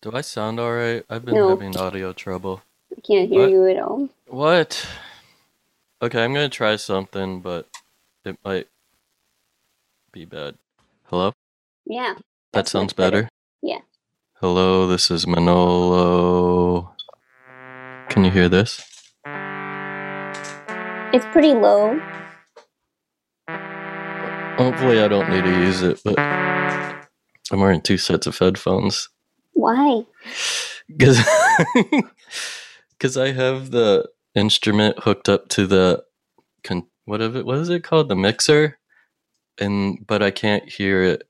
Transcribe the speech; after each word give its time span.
Do 0.00 0.12
I 0.14 0.20
sound 0.20 0.60
alright? 0.60 1.04
I've 1.10 1.24
been 1.24 1.34
No. 1.34 1.48
having 1.48 1.76
audio 1.76 2.12
trouble. 2.12 2.62
I 2.96 3.00
can't 3.00 3.28
hear 3.28 3.40
What? 3.42 3.50
you 3.50 3.66
at 3.66 3.78
all. 3.82 4.08
What? 4.26 4.86
Okay, 6.00 6.22
I'm 6.22 6.32
gonna 6.32 6.48
try 6.48 6.76
something, 6.76 7.40
but 7.40 7.66
it 8.24 8.38
might 8.44 8.68
be 10.12 10.24
bad. 10.24 10.56
Hello? 11.06 11.32
Yeah. 11.84 12.14
That 12.52 12.68
sounds 12.68 12.92
better. 12.92 13.22
better. 13.22 13.28
Yeah. 13.62 13.80
Hello, 14.40 14.86
this 14.86 15.10
is 15.10 15.26
Manolo. 15.26 16.94
Can 18.08 18.24
you 18.24 18.30
hear 18.30 18.48
this? 18.48 18.80
It's 21.12 21.26
pretty 21.32 21.54
low. 21.54 21.98
Hopefully, 24.58 25.00
I 25.02 25.08
don't 25.08 25.28
need 25.30 25.44
to 25.44 25.50
use 25.50 25.82
it, 25.82 26.00
but 26.04 26.18
I'm 26.18 27.58
wearing 27.60 27.80
two 27.80 27.98
sets 27.98 28.26
of 28.28 28.38
headphones. 28.38 29.08
Why? 29.58 30.06
Because 30.88 31.18
because 32.92 33.16
I 33.16 33.32
have 33.32 33.72
the 33.72 34.08
instrument 34.34 35.00
hooked 35.00 35.28
up 35.28 35.48
to 35.48 35.66
the 35.66 36.04
con- 36.62 36.86
what 37.06 37.20
of 37.20 37.34
it 37.34 37.44
what 37.44 37.58
is 37.58 37.68
it 37.68 37.82
called 37.82 38.08
the 38.08 38.14
mixer 38.14 38.78
and 39.58 39.98
but 40.06 40.22
I 40.22 40.30
can't 40.30 40.68
hear 40.68 41.02
it 41.02 41.24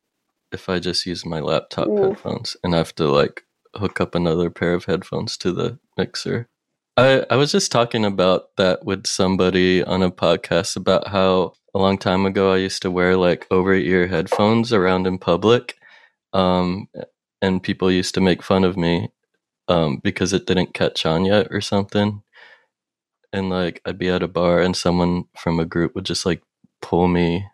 if 0.53 0.69
I 0.69 0.79
just 0.79 1.07
use 1.07 1.25
my 1.25 1.41
laptop 1.41 1.89
Mm. 1.89 2.09
headphones 2.11 2.55
and 2.63 2.75
I 2.75 2.79
have 2.79 2.95
to 2.97 3.09
like 3.09 3.45
hook 3.75 3.99
up 4.01 4.15
another 4.15 4.51
pair 4.51 4.75
of 4.75 4.85
headphones 4.85 5.39
to 5.39 5.53
the 5.53 5.79
mixer. 5.97 6.49
I 6.99 7.25
I 7.31 7.37
was 7.37 7.51
just 7.53 7.73
talking 7.73 8.05
about 8.05 8.55
that 8.59 8.85
with 8.85 9.07
somebody 9.07 9.83
on 9.83 10.03
a 10.03 10.11
podcast 10.11 10.77
about 10.77 11.09
how 11.09 11.55
a 11.75 11.79
long 11.79 11.97
time 11.97 12.27
ago 12.27 12.53
I 12.53 12.59
used 12.59 12.83
to 12.83 12.91
wear 12.91 13.17
like 13.17 13.47
over 13.51 13.73
ear 13.73 14.07
headphones 14.07 14.71
around 14.73 15.07
in 15.07 15.17
public 15.19 15.77
um 16.35 16.89
and 17.43 17.63
people 17.63 17.91
used 17.91 18.15
to 18.15 18.21
make 18.21 18.43
fun 18.43 18.65
of 18.65 18.77
me 18.77 19.11
um, 19.69 20.01
because 20.03 20.33
it 20.33 20.47
didn't 20.47 20.75
catch 20.75 21.07
on 21.07 21.25
yet 21.25 21.49
or 21.51 21.61
something. 21.61 22.23
And 23.33 23.51
like 23.51 23.81
I'd 23.85 23.99
be 23.99 24.09
at 24.09 24.23
a 24.23 24.29
bar 24.29 24.61
and 24.61 24.77
someone 24.77 25.25
from 25.37 25.61
a 25.61 25.67
group 25.67 25.95
would 25.95 26.07
just 26.07 26.27
like 26.27 26.43
pull 26.83 27.09
me 27.09 27.47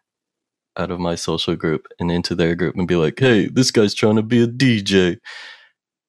out 0.76 0.90
of 0.90 1.00
my 1.00 1.14
social 1.14 1.56
group 1.56 1.86
and 1.98 2.10
into 2.10 2.34
their 2.34 2.54
group 2.54 2.76
and 2.76 2.88
be 2.88 2.96
like, 2.96 3.18
"Hey, 3.18 3.48
this 3.48 3.70
guy's 3.70 3.94
trying 3.94 4.16
to 4.16 4.22
be 4.22 4.42
a 4.42 4.46
DJ," 4.46 5.18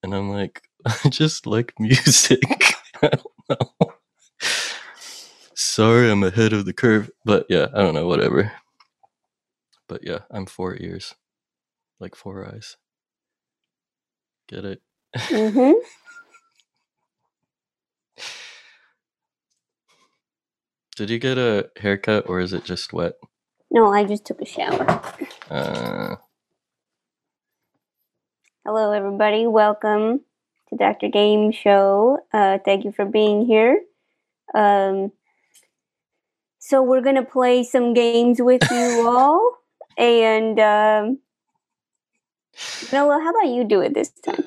and 0.03 0.15
I'm 0.15 0.29
like, 0.31 0.61
"I 1.05 1.09
just 1.09 1.47
like 1.47 1.73
music." 1.79 2.41
I 3.01 3.09
don't 3.09 3.49
know. 3.49 3.93
Sorry, 5.55 6.11
I'm 6.11 6.23
ahead 6.23 6.53
of 6.53 6.65
the 6.65 6.73
curve, 6.73 7.11
but 7.25 7.45
yeah, 7.49 7.67
I 7.73 7.79
don't 7.81 7.95
know, 7.95 8.07
whatever. 8.07 8.51
But 9.87 10.01
yeah, 10.03 10.19
I'm 10.31 10.45
four 10.45 10.75
ears, 10.77 11.15
like 11.99 12.15
four 12.15 12.45
eyes. 12.47 12.77
Get 14.47 14.65
it? 14.65 14.81
Mm-hmm. 15.15 15.71
Did 20.95 21.09
you 21.09 21.19
get 21.19 21.37
a 21.37 21.69
haircut 21.77 22.29
or 22.29 22.39
is 22.39 22.53
it 22.53 22.63
just 22.63 22.93
wet? 22.93 23.13
No, 23.71 23.91
I 23.91 24.03
just 24.03 24.23
took 24.25 24.41
a 24.41 24.45
shower. 24.45 25.01
Uh, 25.49 26.15
Hello, 28.63 28.91
everybody. 28.91 29.47
Welcome 29.47 30.21
to 30.69 30.75
Dr. 30.75 31.09
Game 31.09 31.51
Show. 31.51 32.19
Uh, 32.31 32.59
thank 32.63 32.85
you 32.85 32.91
for 32.91 33.05
being 33.05 33.45
here. 33.45 33.81
Um, 34.53 35.11
so 36.59 36.83
we're 36.83 37.01
gonna 37.01 37.25
play 37.25 37.63
some 37.63 37.93
games 37.93 38.41
with 38.41 38.61
you 38.71 39.07
all, 39.07 39.57
and 39.97 40.59
um, 40.59 41.19
Noah, 42.91 43.19
how 43.21 43.29
about 43.29 43.53
you 43.53 43.63
do 43.63 43.81
it 43.81 43.93
this 43.93 44.11
time? 44.25 44.43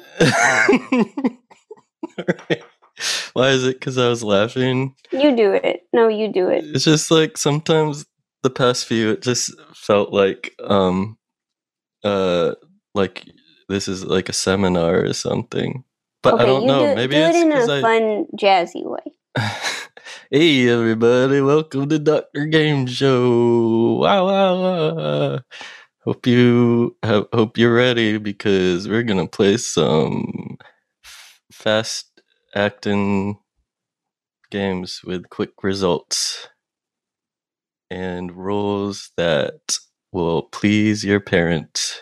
Alright. 2.20 2.62
Why 3.32 3.50
is 3.50 3.64
it? 3.64 3.78
Because 3.78 3.98
I 3.98 4.08
was 4.08 4.24
laughing. 4.24 4.94
You 5.12 5.36
do 5.36 5.52
it. 5.52 5.86
No, 5.92 6.08
you 6.08 6.32
do 6.32 6.48
it. 6.48 6.64
It's 6.64 6.84
just 6.84 7.10
like 7.10 7.36
sometimes 7.36 8.06
the 8.42 8.50
past 8.50 8.86
few, 8.86 9.10
it 9.10 9.22
just 9.22 9.52
felt 9.74 10.12
like, 10.12 10.54
um, 10.64 11.16
uh, 12.02 12.54
like 12.94 13.24
this 13.68 13.86
is 13.88 14.04
like 14.04 14.28
a 14.28 14.32
seminar 14.32 15.04
or 15.04 15.12
something. 15.12 15.84
But 16.22 16.40
I 16.40 16.46
don't 16.46 16.66
know. 16.66 16.88
do, 16.88 16.96
Maybe 16.96 17.14
do 17.14 17.22
it 17.22 17.34
in 17.36 17.52
a 17.52 17.66
fun, 17.80 18.26
jazzy 18.36 18.84
way. 18.84 18.98
hey 20.30 20.68
everybody, 20.68 21.40
welcome 21.40 21.88
to 21.88 21.98
Doctor 21.98 22.46
Game 22.46 22.86
Show. 22.86 23.98
Wow, 24.00 24.26
wow, 24.26 24.94
wow. 24.96 25.38
Hope 26.08 26.26
you 26.26 26.96
have, 27.02 27.26
hope 27.34 27.58
you're 27.58 27.74
ready 27.74 28.16
because 28.16 28.88
we're 28.88 29.02
gonna 29.02 29.26
play 29.26 29.58
some 29.58 30.56
f- 31.04 31.42
fast 31.52 32.22
acting 32.54 33.38
games 34.50 35.02
with 35.04 35.28
quick 35.28 35.62
results 35.62 36.48
and 37.90 38.34
rules 38.34 39.10
that 39.18 39.76
will 40.10 40.44
please 40.44 41.04
your 41.04 41.20
parent. 41.20 42.00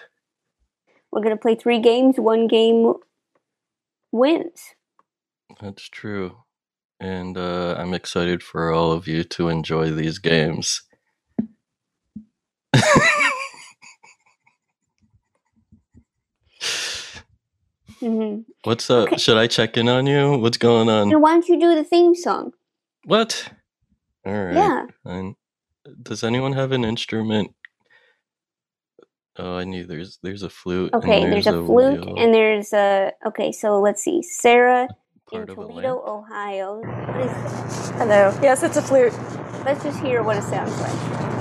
We're 1.11 1.25
gonna 1.25 1.37
play 1.37 1.57
three 1.57 1.81
games. 1.81 2.15
One 2.17 2.47
game 2.47 2.93
wins. 4.13 4.63
That's 5.61 5.89
true. 5.89 6.45
And 7.01 7.37
uh, 7.37 7.75
I'm 7.77 7.93
excited 7.93 8.45
for 8.45 8.71
all 8.71 8.93
of 8.93 9.09
you 9.09 9.25
to 9.25 9.49
enjoy 9.49 9.91
these 9.91 10.21
games. 10.21 10.83
hmm 18.07 18.41
What's 18.65 18.91
up? 18.91 19.09
Okay. 19.09 19.17
Should 19.19 19.37
I 19.37 19.47
check 19.47 19.77
in 19.77 19.89
on 19.89 20.07
you? 20.07 20.39
What's 20.39 20.59
going 20.59 20.89
on? 20.89 21.09
Now, 21.11 21.19
why 21.19 21.33
don't 21.33 21.49
you 21.49 21.59
do 21.59 21.75
the 21.75 21.85
theme 21.85 22.15
song? 22.15 22.53
What? 23.05 23.49
All 24.25 24.33
right. 24.33 24.55
Yeah. 24.55 24.87
fine. 25.05 25.35
Does 26.03 26.25
anyone 26.25 26.53
have 26.53 26.73
an 26.73 26.85
instrument? 26.85 27.53
Oh, 29.39 29.57
I 29.57 29.65
knew 29.65 29.85
there's 29.87 30.19
there's 30.23 30.43
a 30.43 30.51
flute. 30.51 30.93
and 30.95 31.05
Okay, 31.05 31.21
there's, 31.31 31.47
a, 31.47 31.53
flute 31.65 32.01
wheel, 32.01 32.17
and 32.19 32.33
there's 32.33 32.73
a. 32.73 33.13
Okay, 33.27 33.53
so 33.53 33.81
let's 33.81 34.03
see. 34.03 34.23
Sarah 34.23 34.85
in 34.85 34.89
part 35.31 35.51
of 35.51 35.59
a 35.59 35.67
Toledo. 35.67 36.03
Ohio. 36.07 36.81
What 36.81 37.21
is? 37.21 37.91
Hello. 37.93 38.39
Yes, 38.43 38.63
it's 38.63 38.77
a 38.77 38.83
flute. 38.83 39.13
Let's 39.65 39.83
just 39.85 40.01
hear 40.01 40.23
what 40.23 40.37
it 40.37 40.45
sounds 40.45 40.77
like. 40.81 41.36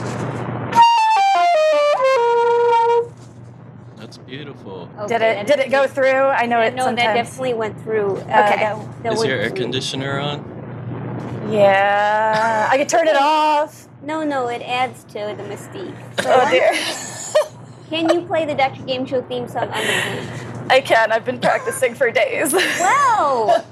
Beautiful. 4.25 4.89
Okay, 4.99 5.07
Did 5.07 5.21
it? 5.21 5.47
Did 5.47 5.59
it 5.59 5.71
go 5.71 5.87
through? 5.87 6.05
I 6.11 6.45
know 6.45 6.59
Yeah, 6.59 6.67
it 6.67 6.75
no, 6.75 6.85
that 6.85 7.13
definitely 7.13 7.53
went 7.53 7.79
through. 7.81 8.17
Uh, 8.17 8.21
Okay. 8.21 8.27
That, 8.57 9.03
that 9.03 9.13
Is 9.13 9.23
your 9.23 9.37
air 9.39 9.49
through. 9.49 9.57
conditioner 9.57 10.19
on? 10.19 11.47
Yeah, 11.51 12.67
I 12.71 12.77
could 12.77 12.89
turn 12.89 13.07
it 13.07 13.15
off. 13.19 13.87
No, 14.01 14.23
no, 14.23 14.47
it 14.47 14.61
adds 14.61 15.03
to 15.05 15.13
the 15.37 15.43
mystique. 15.43 15.95
So 16.21 16.29
Oh 16.31 16.49
dear. 16.49 16.71
Can 17.89 18.09
you 18.13 18.25
play 18.25 18.45
the 18.45 18.55
Dr. 18.55 18.81
Game 18.83 19.05
Show 19.05 19.21
theme 19.21 19.47
song 19.47 19.69
on 19.69 19.69
the 19.69 19.93
flute? 19.93 20.71
I 20.71 20.81
can. 20.81 21.11
I've 21.11 21.23
been 21.23 21.39
practicing 21.39 21.93
for 21.93 22.09
days. 22.11 22.51
Wow! 22.53 23.63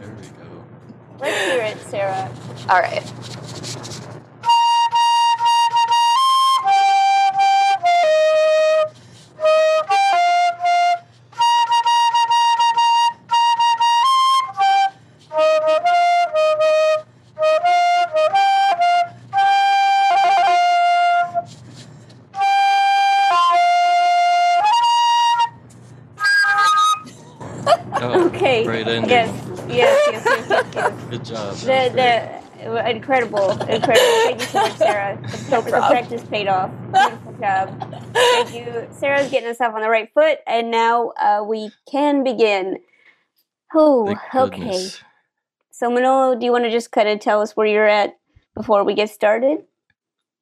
There 0.00 0.10
we 0.14 0.26
go. 0.28 0.64
Let's 1.20 1.44
hear 1.52 1.62
it, 1.62 1.78
Sarah. 1.88 2.30
All 2.68 2.80
right. 2.80 3.04
Incredible, 33.08 33.50
incredible. 33.62 34.22
Thank 34.24 34.40
you 34.40 34.46
so 34.46 34.60
much, 34.60 34.76
Sarah. 34.76 35.18
The, 35.22 35.50
No 35.50 35.60
the 35.62 35.70
problem. 35.70 35.90
practice 35.90 36.22
paid 36.24 36.46
off. 36.46 36.70
Beautiful 36.92 37.32
job. 37.40 37.94
Thank 38.12 38.54
you. 38.54 38.86
Sarah's 38.92 39.30
getting 39.30 39.48
us 39.48 39.60
off 39.60 39.74
on 39.74 39.80
the 39.80 39.88
right 39.88 40.10
foot, 40.12 40.38
and 40.46 40.70
now 40.70 41.12
uh, 41.20 41.42
we 41.46 41.70
can 41.90 42.22
begin. 42.22 42.78
Oh, 43.74 44.14
okay. 44.34 44.88
So, 45.70 45.90
Manolo, 45.90 46.38
do 46.38 46.44
you 46.44 46.52
want 46.52 46.64
to 46.64 46.70
just 46.70 46.92
kind 46.92 47.08
of 47.08 47.20
tell 47.20 47.40
us 47.40 47.56
where 47.56 47.66
you're 47.66 47.88
at 47.88 48.18
before 48.54 48.84
we 48.84 48.94
get 48.94 49.08
started? 49.10 49.60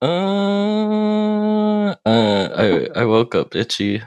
Uh, 0.02 1.94
uh, 2.04 2.06
I 2.06 2.88
I 2.96 3.04
woke 3.04 3.34
up 3.36 3.54
itchy. 3.54 3.98
Do 3.98 4.04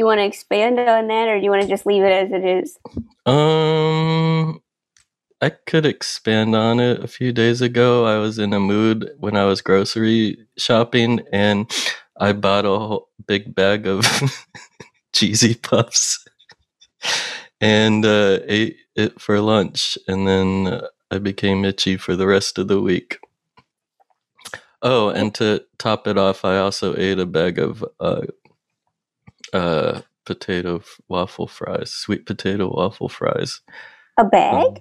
you 0.00 0.04
want 0.04 0.18
to 0.18 0.24
expand 0.24 0.80
on 0.80 1.06
that, 1.06 1.28
or 1.28 1.38
do 1.38 1.44
you 1.44 1.50
want 1.50 1.62
to 1.62 1.68
just 1.68 1.86
leave 1.86 2.02
it 2.02 2.12
as 2.12 2.32
it 2.32 2.44
is? 2.44 2.76
Um, 3.24 4.05
I 5.40 5.50
could 5.50 5.84
expand 5.84 6.56
on 6.56 6.80
it. 6.80 7.04
A 7.04 7.08
few 7.08 7.32
days 7.32 7.60
ago, 7.60 8.06
I 8.06 8.18
was 8.18 8.38
in 8.38 8.52
a 8.52 8.60
mood 8.60 9.10
when 9.18 9.36
I 9.36 9.44
was 9.44 9.60
grocery 9.60 10.38
shopping, 10.56 11.20
and 11.32 11.70
I 12.18 12.32
bought 12.32 12.64
a 12.64 12.68
whole 12.68 13.08
big 13.26 13.54
bag 13.54 13.86
of 13.86 14.06
cheesy 15.14 15.54
puffs 15.54 16.24
and 17.60 18.04
uh, 18.04 18.38
ate 18.46 18.76
it 18.94 19.20
for 19.20 19.40
lunch. 19.40 19.98
And 20.08 20.26
then 20.26 20.66
uh, 20.68 20.86
I 21.10 21.18
became 21.18 21.64
itchy 21.64 21.96
for 21.96 22.16
the 22.16 22.26
rest 22.26 22.58
of 22.58 22.68
the 22.68 22.80
week. 22.80 23.18
Oh, 24.82 25.08
and 25.08 25.34
to 25.36 25.64
top 25.78 26.06
it 26.06 26.18
off, 26.18 26.44
I 26.44 26.58
also 26.58 26.96
ate 26.96 27.18
a 27.18 27.26
bag 27.26 27.58
of 27.58 27.84
uh, 27.98 28.22
uh, 29.52 30.00
potato 30.24 30.82
waffle 31.08 31.46
fries, 31.46 31.90
sweet 31.90 32.26
potato 32.26 32.68
waffle 32.74 33.08
fries. 33.08 33.60
A 34.18 34.24
bag? 34.24 34.54
Um, 34.54 34.76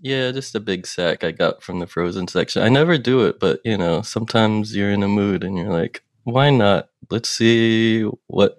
yeah, 0.00 0.30
just 0.30 0.54
a 0.54 0.60
big 0.60 0.86
sack 0.86 1.24
I 1.24 1.32
got 1.32 1.62
from 1.62 1.78
the 1.78 1.86
frozen 1.86 2.28
section. 2.28 2.62
I 2.62 2.68
never 2.68 2.98
do 2.98 3.26
it, 3.26 3.40
but 3.40 3.60
you 3.64 3.76
know, 3.76 4.02
sometimes 4.02 4.74
you're 4.76 4.90
in 4.90 5.02
a 5.02 5.08
mood 5.08 5.44
and 5.44 5.56
you're 5.56 5.72
like, 5.72 6.02
why 6.24 6.50
not? 6.50 6.88
Let's 7.10 7.30
see 7.30 8.02
what 8.26 8.58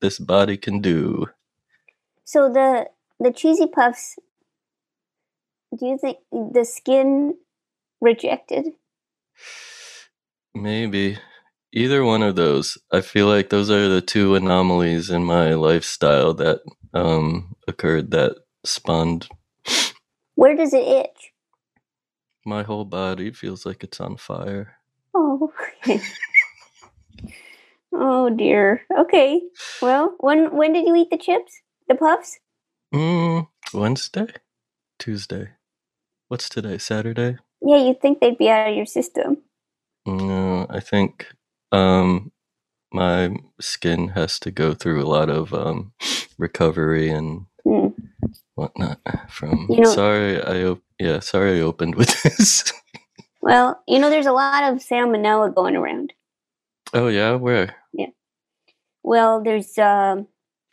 this 0.00 0.18
body 0.18 0.56
can 0.56 0.80
do. 0.80 1.26
So 2.24 2.52
the 2.52 2.88
the 3.20 3.32
cheesy 3.32 3.66
puffs. 3.66 4.16
Do 5.78 5.86
you 5.86 5.98
think 5.98 6.18
the 6.32 6.64
skin 6.64 7.34
rejected? 8.00 8.66
Maybe 10.54 11.18
either 11.72 12.04
one 12.04 12.22
of 12.22 12.36
those. 12.36 12.76
I 12.92 13.00
feel 13.00 13.26
like 13.26 13.48
those 13.48 13.70
are 13.70 13.88
the 13.88 14.02
two 14.02 14.34
anomalies 14.34 15.08
in 15.08 15.24
my 15.24 15.54
lifestyle 15.54 16.34
that 16.34 16.60
um, 16.92 17.56
occurred 17.66 18.10
that 18.10 18.36
spawned 18.64 19.28
Where 20.42 20.56
does 20.56 20.74
it 20.74 20.82
itch? 20.82 21.32
my 22.44 22.64
whole 22.64 22.84
body 22.84 23.30
feels 23.30 23.64
like 23.64 23.84
it's 23.84 24.00
on 24.00 24.16
fire. 24.16 24.78
Oh, 25.14 25.52
oh 27.94 28.28
dear. 28.30 28.82
Okay. 28.98 29.40
Well, 29.80 30.16
when 30.18 30.56
when 30.56 30.72
did 30.72 30.88
you 30.88 30.96
eat 30.96 31.10
the 31.12 31.16
chips? 31.16 31.60
The 31.88 31.94
puffs? 31.94 32.40
Mm, 32.92 33.46
Wednesday, 33.72 34.26
Tuesday. 34.98 35.50
What's 36.26 36.48
today? 36.48 36.78
Saturday. 36.78 37.36
Yeah, 37.60 37.76
you'd 37.76 38.00
think 38.00 38.18
they'd 38.18 38.36
be 38.36 38.50
out 38.50 38.68
of 38.68 38.74
your 38.74 38.86
system. 38.86 39.36
No, 40.04 40.66
I 40.68 40.80
think 40.80 41.28
um, 41.70 42.32
my 42.92 43.36
skin 43.60 44.08
has 44.08 44.40
to 44.40 44.50
go 44.50 44.74
through 44.74 45.04
a 45.04 45.06
lot 45.06 45.30
of 45.30 45.54
um, 45.54 45.92
recovery 46.36 47.10
and 47.10 47.46
Hmm. 47.62 47.90
Whatnot. 48.54 48.98
From 49.30 49.66
You 49.70 49.80
know- 49.82 49.94
sorry, 49.94 50.42
I 50.42 50.64
op- 50.64 50.82
yeah, 50.98 51.20
sorry, 51.20 51.58
I 51.58 51.62
opened 51.62 51.94
with 51.96 52.22
this. 52.22 52.72
Well, 53.40 53.82
you 53.88 53.98
know, 53.98 54.08
there's 54.10 54.26
a 54.26 54.32
lot 54.32 54.62
of 54.72 54.78
salmonella 54.78 55.54
going 55.54 55.76
around. 55.76 56.12
oh 56.94 57.08
yeah, 57.08 57.34
where? 57.34 57.74
Yeah. 57.92 58.10
Well, 59.02 59.42
there's, 59.42 59.76
um, 59.78 60.28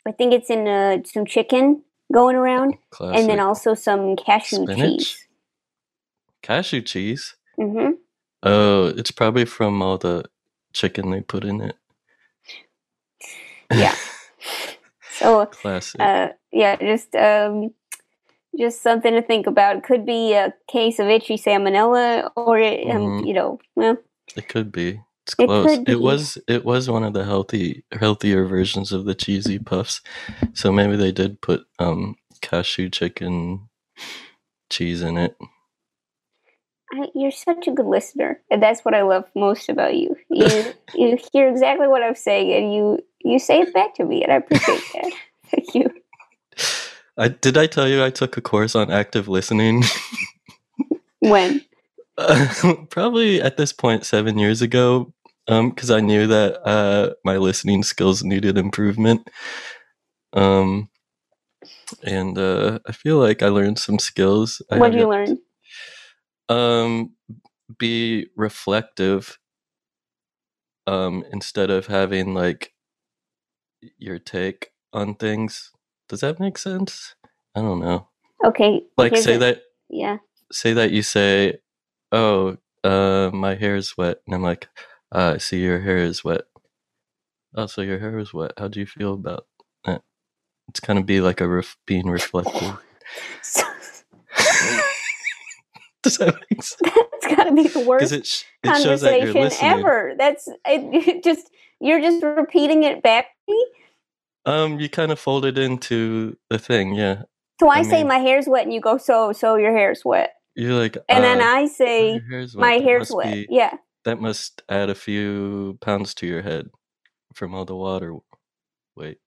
I 0.06 0.12
think 0.12 0.32
it's 0.32 0.50
in 0.50 0.68
uh, 0.68 0.98
some 1.04 1.26
chicken 1.26 1.82
going 2.12 2.36
around, 2.36 2.74
Classic. 2.90 3.18
and 3.20 3.28
then 3.28 3.40
also 3.40 3.74
some 3.74 4.14
cashew 4.16 4.64
Spinach? 4.66 4.98
cheese. 4.98 5.26
cashew 6.42 6.82
cheese. 6.82 7.36
Mm 7.58 7.72
hmm 7.72 7.90
Oh, 8.42 8.86
it's 8.86 9.10
probably 9.10 9.44
from 9.44 9.82
all 9.82 9.98
the 9.98 10.24
chicken 10.72 11.10
they 11.10 11.20
put 11.20 11.44
in 11.44 11.60
it. 11.60 11.76
Yeah. 13.72 13.94
So, 15.12 15.44
Classic. 15.44 16.00
uh, 16.00 16.28
yeah, 16.52 16.76
just 16.76 17.14
um, 17.16 17.70
just 18.58 18.82
something 18.82 19.12
to 19.14 19.22
think 19.22 19.46
about. 19.46 19.82
Could 19.84 20.06
be 20.06 20.32
a 20.34 20.54
case 20.70 20.98
of 20.98 21.08
itchy 21.08 21.36
salmonella, 21.36 22.30
or 22.36 22.58
um, 22.58 22.64
Mhm. 23.22 23.26
you 23.26 23.34
know, 23.34 23.58
well, 23.76 23.98
It 24.36 24.48
could 24.48 24.72
be. 24.72 25.00
It's 25.26 25.34
close. 25.34 25.78
be. 25.78 25.92
It 25.92 26.00
was 26.00 26.38
it 26.48 26.64
was 26.64 26.90
one 26.90 27.04
of 27.04 27.12
the 27.14 27.24
healthy 27.24 27.84
healthier 27.92 28.46
versions 28.46 28.92
of 28.92 29.04
the 29.04 29.14
cheesy 29.14 29.58
puffs. 29.58 30.00
So 30.54 30.72
maybe 30.72 30.96
they 30.96 31.12
did 31.12 31.40
put 31.40 31.66
um 31.78 32.16
cashew 32.40 32.90
chicken 32.90 33.68
cheese 34.70 35.02
in 35.02 35.16
it. 35.18 35.36
I, 36.92 37.06
you're 37.14 37.30
such 37.30 37.68
a 37.68 37.72
good 37.72 37.86
listener, 37.86 38.40
and 38.50 38.62
that's 38.62 38.80
what 38.84 38.94
I 38.94 39.02
love 39.02 39.24
most 39.36 39.68
about 39.68 39.94
you. 39.94 40.16
You 40.30 40.74
you 40.94 41.18
hear 41.32 41.48
exactly 41.48 41.86
what 41.88 42.02
I'm 42.02 42.16
saying, 42.16 42.52
and 42.52 42.74
you 42.74 42.98
you 43.20 43.38
say 43.38 43.60
it 43.60 43.72
back 43.74 43.94
to 43.96 44.04
me, 44.04 44.22
and 44.24 44.32
I 44.32 44.36
appreciate 44.36 44.82
that. 44.94 45.12
Thank 45.50 45.74
you. 45.74 45.90
I 47.18 47.28
did 47.28 47.56
I 47.56 47.66
tell 47.66 47.88
you 47.88 48.02
I 48.04 48.10
took 48.10 48.36
a 48.36 48.40
course 48.40 48.74
on 48.74 48.90
active 48.90 49.28
listening? 49.28 49.84
When? 51.20 51.64
Uh, 52.18 52.48
probably 52.90 53.40
at 53.42 53.56
this 53.56 53.72
point 53.72 54.04
7 54.06 54.38
years 54.38 54.62
ago 54.62 55.12
um 55.48 55.72
cuz 55.72 55.90
I 55.90 56.00
knew 56.00 56.26
that 56.26 56.66
uh 56.66 57.14
my 57.24 57.36
listening 57.36 57.82
skills 57.82 58.22
needed 58.24 58.58
improvement. 58.58 59.28
Um 60.32 60.88
and 62.02 62.38
uh 62.38 62.78
I 62.86 62.92
feel 62.92 63.18
like 63.18 63.42
I 63.42 63.48
learned 63.48 63.78
some 63.78 63.98
skills. 63.98 64.62
What 64.68 64.92
did 64.92 65.00
you 65.00 65.08
learn? 65.08 65.38
um 66.48 67.12
be 67.78 68.26
reflective 68.36 69.38
um 70.86 71.24
instead 71.32 71.70
of 71.70 71.86
having 71.86 72.34
like 72.34 72.72
your 73.98 74.18
take 74.18 74.70
on 74.92 75.14
things 75.14 75.70
does 76.10 76.20
that 76.20 76.38
make 76.38 76.58
sense 76.58 77.14
i 77.54 77.60
don't 77.62 77.80
know 77.80 78.06
Okay. 78.44 78.82
like 78.98 79.16
say 79.16 79.36
that 79.38 79.62
Yeah. 79.88 80.18
say 80.52 80.72
that 80.74 80.90
you 80.90 81.02
say 81.02 81.58
oh 82.12 82.56
uh 82.84 83.30
my 83.32 83.54
hair 83.54 83.76
is 83.76 83.96
wet 83.96 84.18
and 84.26 84.34
i'm 84.34 84.42
like 84.42 84.68
uh, 85.14 85.32
i 85.36 85.38
see 85.38 85.62
your 85.62 85.80
hair 85.80 85.96
is 85.98 86.22
wet 86.24 86.42
oh 87.54 87.66
so 87.66 87.80
your 87.82 87.98
hair 87.98 88.18
is 88.18 88.34
wet 88.34 88.52
how 88.58 88.68
do 88.68 88.80
you 88.80 88.86
feel 88.86 89.14
about 89.14 89.46
that 89.84 90.02
it's 90.68 90.80
kind 90.80 90.98
of 90.98 91.06
be 91.06 91.20
like 91.20 91.40
a 91.40 91.48
ref- 91.48 91.76
being 91.86 92.08
reflective 92.08 92.78
does 96.02 96.16
that 96.18 96.34
make 96.50 96.62
sense 96.62 96.76
That's 96.82 97.26
got 97.36 97.44
to 97.44 97.52
be 97.52 97.68
the 97.68 97.80
worst 97.86 98.12
it, 98.12 98.26
sh- 98.26 98.44
it 98.62 98.74
shows 98.76 99.02
that 99.02 99.20
you're 99.20 99.34
conversation 99.34 99.68
ever. 99.68 100.14
That's 100.16 100.48
it, 100.66 101.22
just 101.24 101.50
you're 101.80 102.00
just 102.00 102.22
repeating 102.22 102.84
it 102.84 103.02
back 103.02 103.26
to 103.48 103.52
me. 103.54 103.66
Um, 104.46 104.80
you 104.80 104.88
kind 104.88 105.12
of 105.12 105.18
fold 105.18 105.44
it 105.44 105.58
into 105.58 106.36
the 106.48 106.58
thing, 106.58 106.94
yeah. 106.94 107.22
So 107.60 107.68
I, 107.68 107.78
I 107.78 107.82
say 107.82 107.98
mean- 107.98 108.08
my 108.08 108.18
hair's 108.18 108.46
wet, 108.48 108.64
and 108.64 108.72
you 108.72 108.80
go, 108.80 108.96
so 108.98 109.32
so 109.32 109.56
your 109.56 109.72
hair's 109.76 110.02
wet, 110.04 110.32
You're 110.54 110.74
like, 110.74 110.96
and 111.08 111.22
then 111.22 111.40
uh, 111.40 111.44
I 111.44 111.62
oh, 111.62 111.66
say 111.66 112.20
hair's 112.30 112.56
my 112.56 112.78
That 112.78 112.84
hair's 112.84 113.10
wet. 113.12 113.32
be- 113.34 113.46
Yeah. 113.50 113.74
That 114.06 114.18
must 114.20 114.62
add 114.70 114.88
a 114.88 114.94
few 114.94 115.76
pounds 115.82 116.14
to 116.14 116.26
your 116.26 116.40
head 116.40 116.68
from 117.34 117.54
all 117.54 117.66
the 117.66 117.76
water. 117.76 118.16
Wait, 118.96 119.18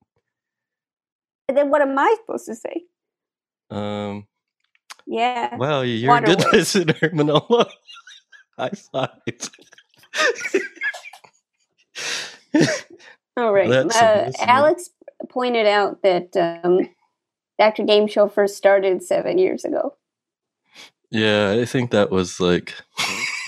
And 1.48 1.56
then 1.56 1.70
what 1.70 1.82
am 1.84 1.98
I 1.98 2.16
supposed 2.22 2.48
to 2.48 2.56
say? 2.56 2.84
um, 3.70 4.26
Yeah. 5.06 5.56
wow, 5.58 5.82
you're 5.82 6.16
a 6.18 6.22
good 6.22 6.40
weight. 6.46 6.54
listener, 6.54 6.96
Manolo. 7.14 7.66
High 8.58 8.70
five. 8.92 9.10
All 13.38 13.52
right. 13.54 13.70
Uh. 13.70 14.32
Alex 14.40 14.90
pointed 15.30 15.66
out 15.66 16.02
that 16.04 16.36
um, 16.36 16.90
Dr. 17.60 17.84
Game 17.84 18.08
Show 18.08 18.28
first 18.28 18.58
started 18.58 19.04
seven 19.04 19.38
years 19.38 19.64
ago. 19.66 19.96
yeah, 21.12 21.52
I 21.52 21.66
think 21.66 21.92
that 21.92 22.12
was 22.12 22.40
like 22.40 22.74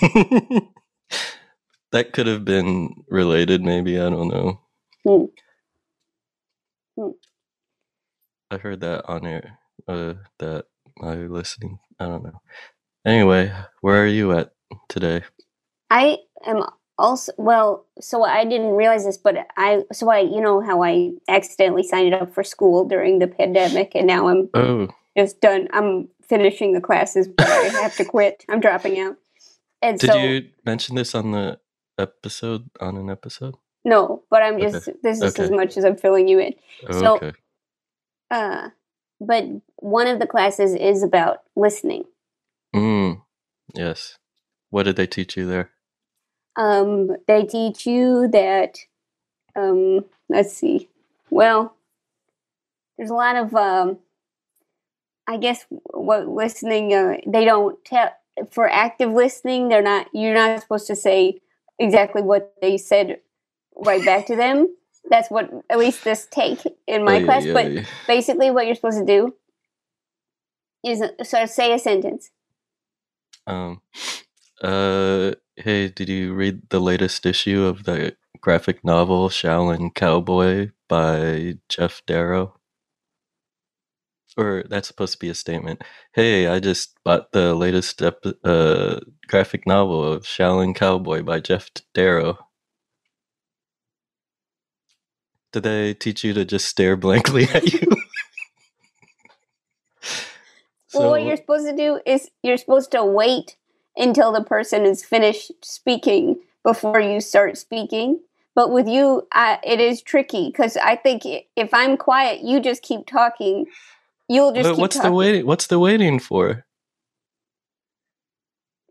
that 1.92 2.12
could 2.12 2.26
have 2.26 2.44
been 2.44 2.94
related. 3.08 3.62
Maybe 3.62 3.98
I 3.98 4.10
don't 4.10 4.28
know. 4.28 4.60
Hmm. 5.04 5.24
Hmm. 6.98 7.10
I 8.50 8.58
heard 8.58 8.80
that 8.80 9.04
on 9.08 9.26
air. 9.26 9.58
Uh, 9.88 10.14
that 10.38 10.66
my 10.98 11.14
listening. 11.14 11.78
I 11.98 12.06
don't 12.06 12.24
know. 12.24 12.40
Anyway, 13.04 13.52
where 13.80 14.02
are 14.02 14.06
you 14.06 14.32
at 14.32 14.52
today? 14.88 15.22
I 15.90 16.18
am 16.44 16.64
also 16.98 17.32
well. 17.36 17.84
So 18.00 18.24
I 18.24 18.44
didn't 18.44 18.70
realize 18.72 19.04
this, 19.04 19.16
but 19.18 19.36
I 19.56 19.82
so 19.92 20.08
I 20.10 20.20
you 20.20 20.40
know 20.40 20.60
how 20.60 20.82
I 20.82 21.12
accidentally 21.28 21.82
signed 21.82 22.14
up 22.14 22.32
for 22.34 22.42
school 22.44 22.84
during 22.86 23.18
the 23.18 23.26
pandemic, 23.26 23.92
and 23.94 24.06
now 24.06 24.28
I'm 24.28 24.48
Oh, 24.54 24.88
just 25.16 25.40
done. 25.40 25.68
I'm 25.72 26.08
finishing 26.22 26.72
the 26.72 26.80
classes, 26.80 27.28
but 27.28 27.46
I 27.48 27.68
have 27.82 27.94
to 27.96 28.04
quit. 28.04 28.44
I'm 28.48 28.60
dropping 28.60 28.98
out. 29.00 29.16
And 29.82 29.98
did 29.98 30.10
so 30.10 30.16
you 30.18 30.48
mention 30.64 30.96
this 30.96 31.14
on 31.14 31.32
the 31.32 31.60
episode? 31.98 32.68
On 32.80 32.96
an 32.96 33.10
episode? 33.10 33.54
no, 33.84 34.22
but 34.30 34.42
I'm 34.42 34.54
Okay. 34.56 34.70
just 34.70 34.88
this 35.02 35.20
is 35.22 35.38
as 35.38 35.50
much 35.50 35.76
as 35.76 35.84
I'm 35.84 35.96
filling 35.96 36.26
you 36.28 36.38
in. 36.40 36.54
Oh, 36.88 37.00
So- 37.00 37.16
okay. 37.16 37.32
Uh, 38.30 38.70
but 39.20 39.44
one 39.76 40.08
of 40.08 40.18
the 40.18 40.26
classes 40.26 40.74
is 40.74 41.02
about 41.04 41.38
listening. 41.54 42.04
Mm, 42.74 43.22
yes. 43.74 44.18
What 44.70 44.82
did 44.82 44.96
they 44.96 45.06
teach 45.06 45.36
you 45.36 45.46
there? 45.46 45.70
Um, 46.56 47.16
they 47.26 47.44
teach 47.44 47.86
you 47.86 48.28
that. 48.28 48.78
Um, 49.54 50.04
let's 50.28 50.52
see. 50.52 50.88
Well, 51.30 51.74
there's 52.98 53.10
a 53.10 53.14
lot 53.14 53.36
of. 53.36 53.54
Um, 53.54 53.98
I 55.26 55.36
guess 55.38 55.66
what 55.92 56.28
listening. 56.28 56.94
Uh, 56.94 57.16
they 57.26 57.44
don't 57.44 57.82
tell 57.84 58.10
for 58.50 58.68
active 58.70 59.10
listening. 59.12 59.68
They're 59.68 59.82
not. 59.82 60.08
You're 60.12 60.34
not 60.34 60.60
supposed 60.62 60.86
to 60.88 60.96
say 60.96 61.40
exactly 61.78 62.22
what 62.22 62.54
they 62.62 62.78
said 62.78 63.20
right 63.76 64.04
back 64.04 64.26
to 64.26 64.36
them. 64.36 64.74
That's 65.10 65.30
what 65.30 65.50
at 65.70 65.78
least 65.78 66.04
this 66.04 66.26
take 66.30 66.60
in 66.88 67.04
my 67.04 67.16
Ay, 67.16 67.24
class. 67.24 67.44
ay, 67.46 67.52
But 67.52 67.66
ay. 67.66 67.86
basically, 68.08 68.50
what 68.50 68.66
you're 68.66 68.74
supposed 68.74 68.98
to 68.98 69.06
do 69.06 69.34
is 70.84 71.00
uh, 71.02 71.24
sort 71.24 71.44
of 71.44 71.50
say 71.50 71.72
a 71.72 71.78
sentence. 71.78 72.30
Um, 73.46 73.80
uh, 74.62 75.32
hey, 75.56 75.88
did 75.88 76.08
you 76.08 76.34
read 76.34 76.70
the 76.70 76.80
latest 76.80 77.26
issue 77.26 77.64
of 77.64 77.84
the 77.84 78.16
graphic 78.40 78.84
novel 78.84 79.28
Shaolin 79.28 79.94
Cowboy 79.94 80.70
by 80.88 81.58
Geof 81.68 82.02
Darrow? 82.06 82.54
Or 84.36 84.64
that's 84.68 84.88
supposed 84.88 85.14
to 85.14 85.18
be 85.18 85.30
a 85.30 85.34
statement. 85.34 85.82
Hey, 86.14 86.46
I 86.46 86.60
just 86.60 86.96
bought 87.04 87.32
the 87.32 87.54
latest 87.54 88.02
ep- 88.02 88.24
uh, 88.44 89.00
graphic 89.28 89.66
novel 89.66 90.12
of 90.12 90.24
Shaolin 90.24 90.74
Cowboy 90.74 91.22
by 91.22 91.40
Geof 91.40 91.70
Darrow. 91.94 92.38
Did 95.52 95.62
they 95.64 95.94
teach 95.94 96.24
you 96.24 96.34
to 96.34 96.44
just 96.44 96.66
stare 96.66 96.96
blankly 96.96 97.44
at 97.54 97.72
you? 97.72 97.88
well, 100.94 101.10
what 101.10 101.24
you're 101.24 101.36
supposed 101.36 101.66
to 101.66 101.76
do 101.76 102.00
is 102.06 102.30
you're 102.42 102.58
supposed 102.58 102.92
to 102.92 103.04
wait 103.04 103.56
until 103.96 104.32
the 104.32 104.42
person 104.42 104.84
is 104.84 105.04
finished 105.04 105.52
speaking 105.62 106.40
before 106.62 107.00
you 107.00 107.20
start 107.20 107.56
speaking. 107.56 108.20
But 108.54 108.70
with 108.70 108.88
you, 108.88 109.26
I, 109.32 109.58
it 109.62 109.80
is 109.80 110.02
tricky 110.02 110.46
because 110.46 110.76
I 110.78 110.96
think 110.96 111.24
if 111.56 111.72
I'm 111.74 111.96
quiet, 111.96 112.40
you 112.42 112.58
just 112.60 112.82
keep 112.82 113.06
talking. 113.06 113.66
You'll 114.28 114.52
just 114.52 114.64
but 114.64 114.74
keep 114.74 114.80
what's 114.80 114.96
talking. 114.96 115.10
the 115.10 115.16
waiting? 115.16 115.46
What's 115.46 115.66
the 115.66 115.78
waiting 115.78 116.18
for? 116.18 116.64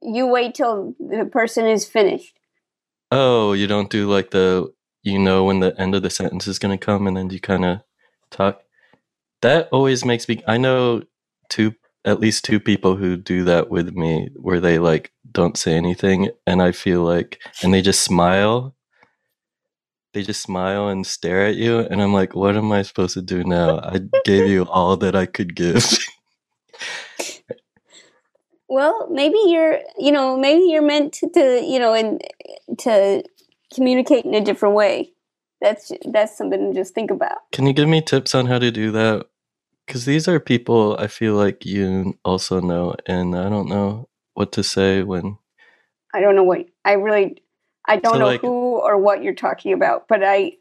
You 0.01 0.27
wait 0.27 0.53
till 0.53 0.95
the 0.99 1.25
person 1.25 1.65
is 1.65 1.85
finished. 1.85 2.37
Oh, 3.11 3.53
you 3.53 3.65
don't 3.65 3.89
do 3.89 4.09
like 4.09 4.31
the 4.31 4.71
you 5.01 5.17
know 5.17 5.43
when 5.43 5.59
the 5.61 5.79
end 5.79 5.95
of 5.95 6.03
the 6.03 6.09
sentence 6.09 6.47
is 6.47 6.59
going 6.59 6.77
to 6.77 6.83
come 6.83 7.07
and 7.07 7.17
then 7.17 7.29
you 7.29 7.39
kind 7.39 7.65
of 7.65 7.81
talk. 8.29 8.61
That 9.41 9.67
always 9.71 10.05
makes 10.05 10.27
me 10.29 10.43
I 10.47 10.57
know 10.57 11.01
two 11.49 11.73
at 12.05 12.19
least 12.19 12.45
two 12.45 12.59
people 12.59 12.95
who 12.95 13.17
do 13.17 13.43
that 13.45 13.69
with 13.69 13.93
me 13.93 14.29
where 14.35 14.59
they 14.59 14.79
like 14.79 15.11
don't 15.31 15.57
say 15.57 15.73
anything 15.73 16.29
and 16.47 16.61
I 16.61 16.71
feel 16.71 17.03
like 17.03 17.39
and 17.63 17.73
they 17.73 17.81
just 17.81 18.01
smile. 18.01 18.75
They 20.13 20.23
just 20.23 20.41
smile 20.41 20.87
and 20.87 21.05
stare 21.05 21.45
at 21.45 21.55
you 21.55 21.79
and 21.79 22.01
I'm 22.01 22.13
like 22.13 22.35
what 22.35 22.55
am 22.55 22.71
I 22.71 22.83
supposed 22.83 23.15
to 23.15 23.21
do 23.21 23.43
now? 23.43 23.79
I 23.79 23.99
gave 24.23 24.47
you 24.47 24.65
all 24.65 24.95
that 24.97 25.15
I 25.15 25.25
could 25.25 25.55
give. 25.55 25.83
Well, 28.67 29.07
maybe 29.11 29.37
you're, 29.45 29.79
you 29.97 30.11
know, 30.11 30.37
maybe 30.37 30.63
you're 30.63 30.81
meant 30.81 31.13
to, 31.13 31.29
to 31.29 31.61
you 31.63 31.79
know, 31.79 31.93
and 31.93 32.21
to 32.79 33.23
communicate 33.73 34.25
in 34.25 34.33
a 34.33 34.41
different 34.41 34.75
way. 34.75 35.11
That's 35.61 35.91
that's 36.11 36.37
something 36.37 36.73
to 36.73 36.79
just 36.79 36.93
think 36.93 37.11
about. 37.11 37.37
Can 37.51 37.65
you 37.67 37.73
give 37.73 37.87
me 37.87 38.01
tips 38.01 38.35
on 38.35 38.47
how 38.47 38.59
to 38.59 38.71
do 38.71 38.91
that? 38.91 39.27
Because 39.85 40.05
these 40.05 40.27
are 40.27 40.39
people 40.39 40.95
I 40.99 41.07
feel 41.07 41.35
like 41.35 41.65
you 41.65 42.17
also 42.25 42.59
know, 42.59 42.95
and 43.05 43.35
I 43.37 43.49
don't 43.49 43.69
know 43.69 44.09
what 44.33 44.51
to 44.53 44.63
say 44.63 45.03
when. 45.03 45.37
I 46.13 46.21
don't 46.21 46.35
know 46.35 46.43
what 46.43 46.65
I 46.83 46.93
really, 46.93 47.43
I 47.87 47.97
don't 47.97 48.13
So, 48.13 48.19
know 48.19 48.25
like- 48.25 48.41
who 48.41 48.77
or 48.79 48.97
what 48.97 49.21
you're 49.23 49.35
talking 49.35 49.73
about, 49.73 50.07
but 50.07 50.23
I, 50.23 50.57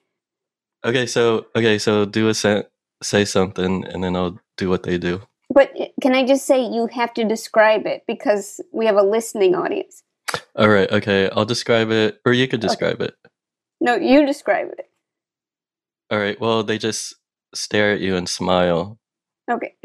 Okay, 0.84 1.06
so 1.06 1.46
okay, 1.56 1.78
so 1.78 2.04
do 2.04 2.28
a 2.28 2.34
sent, 2.34 2.66
say 3.02 3.24
something, 3.24 3.84
and 3.86 4.04
then 4.04 4.14
I'll 4.14 4.38
do 4.58 4.68
what 4.68 4.82
they 4.82 4.98
do. 4.98 5.22
but 5.48 5.70
eh, 5.78 5.88
can 6.02 6.14
I 6.14 6.26
just 6.26 6.44
say 6.44 6.60
you 6.62 6.88
have 6.92 7.14
to 7.14 7.24
describe 7.24 7.86
it 7.86 8.02
because 8.06 8.60
we 8.72 8.84
have 8.86 8.96
a 8.96 9.02
listening 9.02 9.54
audience. 9.54 10.02
All 10.56 10.68
right, 10.68 10.90
okay, 10.92 11.30
I'll 11.30 11.46
describe 11.46 11.90
it, 11.90 12.20
or 12.26 12.32
you 12.34 12.46
could 12.48 12.60
describe 12.60 13.00
it. 13.00 13.14
No, 13.80 13.94
you 13.96 14.26
describe 14.26 14.68
it. 14.78 14.90
All 16.10 16.18
right, 16.18 16.38
well, 16.38 16.62
they 16.62 16.76
just 16.76 17.14
stare 17.54 17.92
at 17.94 18.00
you 18.00 18.14
and 18.16 18.28
smile. 18.28 18.98
Okay. 19.50 19.74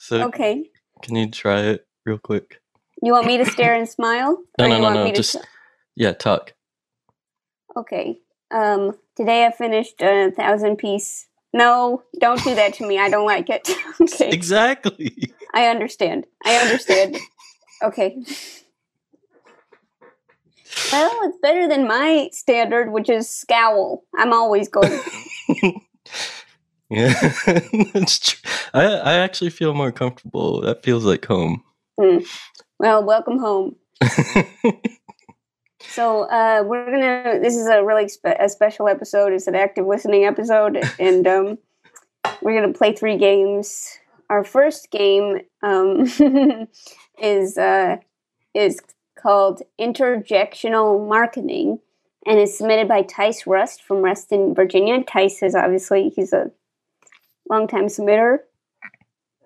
So 0.00 0.22
Okay. 0.22 0.70
can 1.02 1.16
you 1.16 1.30
try 1.30 1.60
it 1.60 1.86
real 2.06 2.18
quick? 2.18 2.62
You 3.02 3.12
want 3.12 3.26
me 3.26 3.36
to 3.36 3.44
stare 3.44 3.74
and 3.74 3.86
smile? 3.86 4.42
No, 4.58 4.68
no, 4.68 4.80
no, 4.80 4.94
no, 5.06 5.12
just 5.12 5.36
yeah, 5.96 6.12
talk. 6.12 6.54
Okay. 7.76 8.20
Um, 8.50 8.96
today 9.16 9.44
I 9.44 9.50
finished 9.50 10.00
a 10.00 10.30
thousand 10.30 10.76
piece. 10.76 11.26
No, 11.52 12.02
don't 12.20 12.42
do 12.42 12.54
that 12.54 12.74
to 12.74 12.86
me. 12.86 12.98
I 12.98 13.10
don't 13.10 13.26
like 13.26 13.50
it. 13.50 13.68
okay. 14.00 14.30
Exactly. 14.30 15.34
I 15.52 15.66
understand. 15.66 16.26
I 16.44 16.56
understand. 16.56 17.18
Okay. 17.82 18.16
Well, 20.92 21.10
it's 21.24 21.38
better 21.42 21.68
than 21.68 21.86
my 21.86 22.30
standard, 22.32 22.92
which 22.92 23.10
is 23.10 23.28
scowl. 23.28 24.04
I'm 24.16 24.32
always 24.32 24.68
going. 24.68 24.98
Yeah, 26.90 27.12
that's 27.92 28.18
true. 28.18 28.50
I 28.72 28.86
I 28.86 29.12
actually 29.18 29.50
feel 29.50 29.74
more 29.74 29.92
comfortable. 29.92 30.62
That 30.62 30.82
feels 30.82 31.04
like 31.04 31.26
home. 31.26 31.62
Well, 32.78 33.04
welcome 33.04 33.38
home. 33.38 33.76
So 35.80 36.22
uh, 36.28 36.62
we're 36.64 36.90
gonna. 36.90 37.40
This 37.40 37.56
is 37.56 37.66
a 37.66 37.84
really 37.84 38.08
spe- 38.08 38.36
a 38.38 38.48
special 38.48 38.88
episode. 38.88 39.32
It's 39.32 39.46
an 39.46 39.54
active 39.54 39.86
listening 39.86 40.24
episode, 40.24 40.80
and 40.98 41.26
um, 41.26 41.58
we're 42.42 42.60
gonna 42.60 42.72
play 42.72 42.92
three 42.92 43.16
games. 43.16 43.98
Our 44.28 44.44
first 44.44 44.90
game 44.90 45.40
um, 45.62 46.06
is 47.22 47.58
uh, 47.58 47.96
is 48.54 48.80
called 49.16 49.62
Interjectional 49.80 51.08
Marketing, 51.08 51.80
and 52.28 52.38
is 52.38 52.56
submitted 52.56 52.86
by 52.86 53.02
Tice 53.02 53.46
Rust 53.46 53.82
from 53.82 53.98
Reston, 53.98 54.54
Virginia. 54.54 55.02
Tice 55.02 55.42
is 55.42 55.54
obviously 55.54 56.10
he's 56.10 56.34
a 56.34 56.50
longtime 57.48 57.86
submitter, 57.86 58.40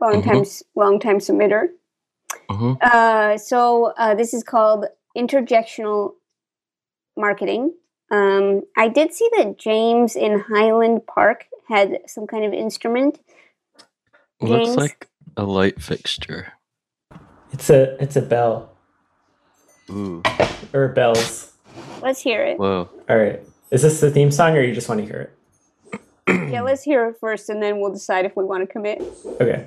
long 0.01 0.21
time 0.21 0.45
long 0.75 0.99
time 0.99 1.19
submitter. 1.19 1.69
hmm 2.51 2.73
Uh, 2.81 3.39
so 3.39 3.93
uh, 3.97 4.15
this 4.15 4.35
is 4.35 4.43
called 4.43 4.87
interjectional 5.17 6.15
marketing. 7.17 7.73
Um, 8.11 8.63
I 8.77 8.89
did 8.89 9.15
see 9.15 9.31
that 9.37 9.59
James 9.59 10.17
in 10.17 10.41
Highland 10.41 11.07
Park 11.07 11.47
had 11.69 12.01
some 12.07 12.27
kind 12.27 12.45
of 12.45 12.53
instrument. 12.53 13.21
Looks 14.41 14.77
like 14.77 15.09
a 15.37 15.45
light 15.45 15.81
fixture. 15.81 16.53
It's 17.53 17.71
a 17.71 17.97
it's 18.03 18.17
a 18.17 18.23
bell 18.23 18.77
Ooh, 19.89 20.23
or 20.75 20.89
bells. 20.89 21.52
Let's 22.03 22.21
hear 22.21 22.43
it. 22.45 22.59
whoa. 22.59 22.89
All 23.09 23.17
right. 23.17 23.41
Is 23.71 23.83
this 23.83 24.01
the 24.01 24.11
theme 24.11 24.31
song 24.31 24.57
or 24.57 24.61
you 24.63 24.75
just 24.75 24.89
want 24.89 25.01
to 25.01 25.07
hear 25.07 25.21
it? 25.21 25.33
Yeah, 26.51 26.61
let's 26.63 26.83
hear 26.83 27.09
it 27.09 27.17
first, 27.21 27.49
and 27.49 27.63
then 27.63 27.81
we'll 27.81 27.93
decide 27.93 28.25
if 28.25 28.37
we 28.37 28.45
want 28.45 28.67
to 28.67 28.73
commit. 28.73 29.03
Okay. 29.41 29.67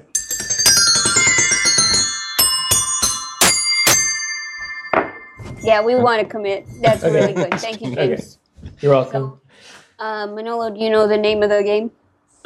Yeah, 5.64 5.82
we 5.84 5.96
want 5.96 6.22
to 6.22 6.28
commit. 6.28 6.66
That's 6.82 7.04
Okay. 7.04 7.14
really 7.14 7.34
good. 7.34 7.54
Thank 7.60 7.82
you, 7.82 7.92
Okay. 7.92 8.08
James. 8.16 8.38
You're 8.82 8.92
welcome. 8.92 9.40
Uh, 9.98 10.28
Manolo, 10.28 10.70
do 10.74 10.80
you 10.80 10.90
know 10.90 11.08
the 11.08 11.18
name 11.18 11.42
of 11.44 11.50
the 11.50 11.64
game? 11.64 11.92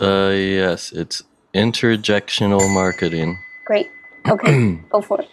Uh, 0.01 0.29
yes, 0.33 0.91
it's 0.91 1.23
interjectional 1.53 2.71
marketing. 2.73 3.37
Great. 3.65 3.87
Okay, 4.29 4.79
go 4.89 5.01
for 5.01 5.21
it. 5.21 5.29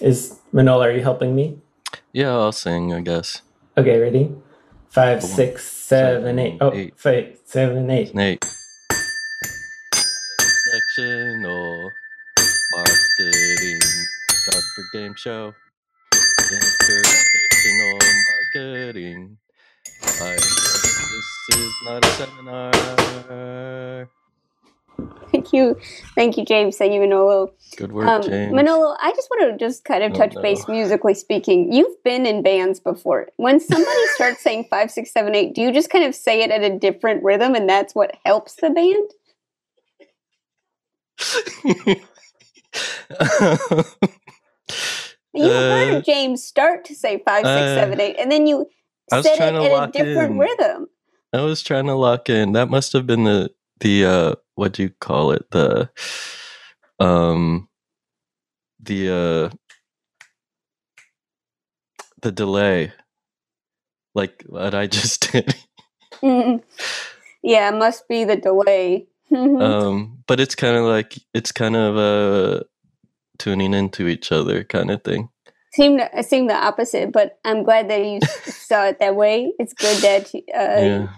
Is 0.00 0.38
Manolo? 0.52 0.82
are 0.84 0.90
you 0.92 1.02
helping 1.02 1.34
me? 1.34 1.58
Yeah, 2.12 2.32
I'll 2.32 2.52
sing, 2.52 2.92
I 2.92 3.00
guess. 3.00 3.42
Okay, 3.74 3.98
ready? 3.98 4.30
Five, 4.90 5.22
six, 5.22 5.64
seven, 5.64 6.38
eight. 6.38 6.58
Oh, 6.60 6.74
eight. 6.74 6.92
five, 6.98 7.38
seven, 7.46 7.88
eight. 7.88 8.10
Snake. 8.10 8.44
Interjectional 10.44 11.88
marketing. 12.76 13.80
Dr. 14.44 14.84
Game 14.92 15.14
Show. 15.16 15.54
Interjectional 16.12 17.98
marketing. 18.54 19.38
I, 20.20 20.34
this 20.34 21.56
is 21.56 21.72
not 21.86 22.04
a 22.04 22.08
seminar. 22.08 24.10
Thank 25.32 25.52
you, 25.52 25.76
thank 26.16 26.36
you, 26.38 26.44
James. 26.44 26.76
Thank 26.78 26.92
you, 26.94 27.00
Manolo. 27.00 27.52
Good 27.76 27.92
work, 27.92 28.08
Um, 28.08 28.22
James. 28.22 28.52
Manolo, 28.56 28.96
I 29.02 29.12
just 29.12 29.28
want 29.30 29.52
to 29.58 29.64
just 29.64 29.84
kind 29.84 30.04
of 30.04 30.12
Oh, 30.12 30.14
touch 30.14 30.34
no. 30.34 30.42
base 30.42 30.68
musically 30.68 31.14
speaking. 31.14 31.72
You've 31.72 32.02
been 32.04 32.26
in 32.26 32.42
bands 32.42 32.80
before. 32.80 33.28
When 33.36 33.60
somebody 33.60 34.06
starts 34.16 34.42
saying 34.42 34.66
five, 34.70 34.90
six, 34.90 35.12
seven, 35.12 35.34
eight, 35.34 35.54
do 35.54 35.62
you 35.62 35.72
just 35.72 35.90
kind 35.90 36.04
of 36.06 36.14
say 36.14 36.42
it 36.42 36.50
at 36.50 36.62
a 36.62 36.78
different 36.78 37.24
rhythm, 37.24 37.54
and 37.54 37.68
that's 37.68 37.94
what 37.94 38.16
helps 38.26 38.56
the 38.56 38.70
band? 38.70 39.10
You 45.34 45.52
Uh, 45.52 45.66
heard 45.68 46.04
James 46.04 46.44
start 46.44 46.84
to 46.86 46.94
say 46.94 47.22
five, 47.24 47.48
six, 47.48 47.72
uh, 47.72 47.74
seven, 47.74 48.00
eight, 48.00 48.16
and 48.18 48.32
then 48.32 48.46
you 48.48 48.68
said 49.08 49.38
it 49.40 49.54
at 49.62 49.72
a 49.72 49.90
different 49.92 50.36
in. 50.36 50.38
rhythm. 50.38 50.88
I 51.32 51.42
was 51.42 51.62
trying 51.62 51.86
to 51.86 51.94
lock 51.94 52.30
in. 52.30 52.52
That 52.52 52.70
must 52.70 52.92
have 52.94 53.06
been 53.06 53.24
the 53.24 53.52
the 53.80 54.04
uh 54.06 54.34
what 54.56 54.72
do 54.72 54.84
you 54.84 54.90
call 55.00 55.32
it? 55.32 55.50
The 55.50 55.90
um 57.00 57.68
the 58.80 59.10
uh 59.52 59.56
the 62.22 62.32
delay. 62.32 62.92
like 64.14 64.44
what 64.48 64.74
I 64.76 64.88
just 64.88 65.32
did. 65.32 65.56
yeah, 66.22 67.70
it 67.70 67.78
must 67.78 68.08
be 68.08 68.24
the 68.24 68.36
delay. 68.36 69.08
um, 69.34 70.24
but 70.28 70.40
it's 70.40 70.56
kind 70.56 70.76
of 70.76 70.84
like 70.84 71.18
it's 71.34 71.52
kind 71.52 71.76
of 71.76 71.98
uh 71.98 72.64
tuning 73.38 73.74
into 73.74 74.08
each 74.08 74.32
other 74.32 74.64
kind 74.64 74.90
of 74.90 75.04
thing. 75.04 75.30
seemed 75.74 76.00
it 76.02 76.26
seemed 76.26 76.50
the 76.50 76.54
opposite, 76.56 77.12
but 77.12 77.38
I'm 77.44 77.64
glad 77.64 77.90
that 77.90 78.04
you 78.04 78.20
saw 78.52 78.86
it 78.86 79.00
that 79.00 79.16
way. 79.16 79.54
It's 79.58 79.74
good 79.74 79.98
that 79.98 80.30
uh, 80.54 80.82
yeah, 80.82 81.08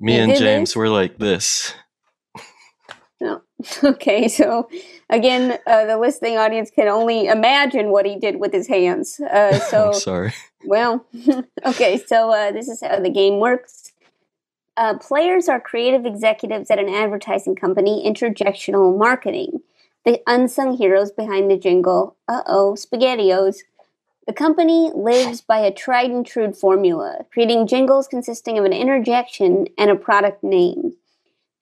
me 0.00 0.18
and 0.18 0.36
James 0.36 0.70
this? 0.70 0.76
were 0.76 0.90
like 0.90 1.18
this. 1.18 1.74
No. 3.22 3.40
Okay, 3.84 4.26
so 4.26 4.68
again, 5.08 5.58
uh, 5.68 5.86
the 5.86 5.96
listening 5.96 6.36
audience 6.36 6.72
can 6.72 6.88
only 6.88 7.26
imagine 7.26 7.90
what 7.90 8.04
he 8.04 8.18
did 8.18 8.40
with 8.40 8.52
his 8.52 8.66
hands. 8.66 9.20
Uh, 9.20 9.58
so, 9.70 9.88
I'm 9.88 9.94
sorry. 9.94 10.34
well, 10.64 11.06
okay, 11.64 12.02
so 12.04 12.32
uh, 12.32 12.50
this 12.50 12.68
is 12.68 12.80
how 12.80 12.98
the 12.98 13.10
game 13.10 13.38
works. 13.38 13.92
Uh, 14.76 14.98
players 14.98 15.48
are 15.48 15.60
creative 15.60 16.04
executives 16.04 16.68
at 16.70 16.80
an 16.80 16.88
advertising 16.88 17.54
company, 17.54 18.02
interjectional 18.04 18.98
marketing. 18.98 19.60
The 20.04 20.20
unsung 20.26 20.76
heroes 20.76 21.12
behind 21.12 21.48
the 21.48 21.56
jingle, 21.56 22.16
uh 22.26 22.42
oh, 22.46 22.74
SpaghettiOs. 22.76 23.58
The 24.26 24.32
company 24.32 24.90
lives 24.94 25.40
by 25.40 25.58
a 25.58 25.72
tried 25.72 26.10
and 26.10 26.26
true 26.26 26.52
formula, 26.52 27.24
creating 27.32 27.68
jingles 27.68 28.08
consisting 28.08 28.58
of 28.58 28.64
an 28.64 28.72
interjection 28.72 29.68
and 29.78 29.90
a 29.90 29.94
product 29.94 30.42
name. 30.42 30.94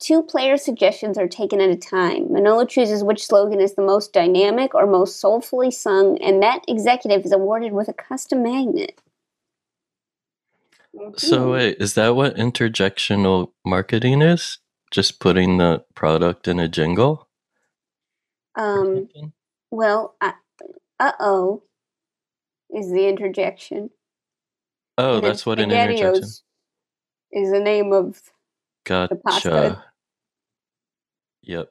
Two 0.00 0.22
player 0.22 0.56
suggestions 0.56 1.18
are 1.18 1.28
taken 1.28 1.60
at 1.60 1.70
a 1.70 1.76
time. 1.76 2.32
Manolo 2.32 2.64
chooses 2.64 3.04
which 3.04 3.26
slogan 3.26 3.60
is 3.60 3.74
the 3.74 3.82
most 3.82 4.12
dynamic 4.12 4.74
or 4.74 4.86
most 4.86 5.20
soulfully 5.20 5.70
sung, 5.70 6.18
and 6.18 6.42
that 6.42 6.64
executive 6.68 7.24
is 7.24 7.32
awarded 7.32 7.72
with 7.72 7.88
a 7.88 7.92
custom 7.94 8.42
magnet. 8.42 9.00
So 11.16 11.52
wait, 11.52 11.78
is 11.80 11.94
that 11.94 12.16
what 12.16 12.36
interjectional 12.36 13.52
marketing 13.64 14.22
is? 14.22 14.58
Just 14.90 15.20
putting 15.20 15.58
the 15.58 15.84
product 15.94 16.48
in 16.48 16.58
a 16.60 16.68
jingle? 16.68 17.28
um, 18.56 19.08
well, 19.70 20.16
uh 20.20 20.32
oh 21.20 21.62
is 22.70 22.90
the 22.90 23.08
interjection. 23.08 23.90
Oh, 24.98 25.16
and 25.16 25.24
that's 25.24 25.46
what 25.46 25.60
an 25.60 25.70
interjection. 25.70 26.28
Is 27.32 27.50
the 27.50 27.60
name 27.60 27.92
of 27.92 28.20
Gotcha. 28.84 29.16
pasta. 29.16 29.84
Yep. 31.50 31.68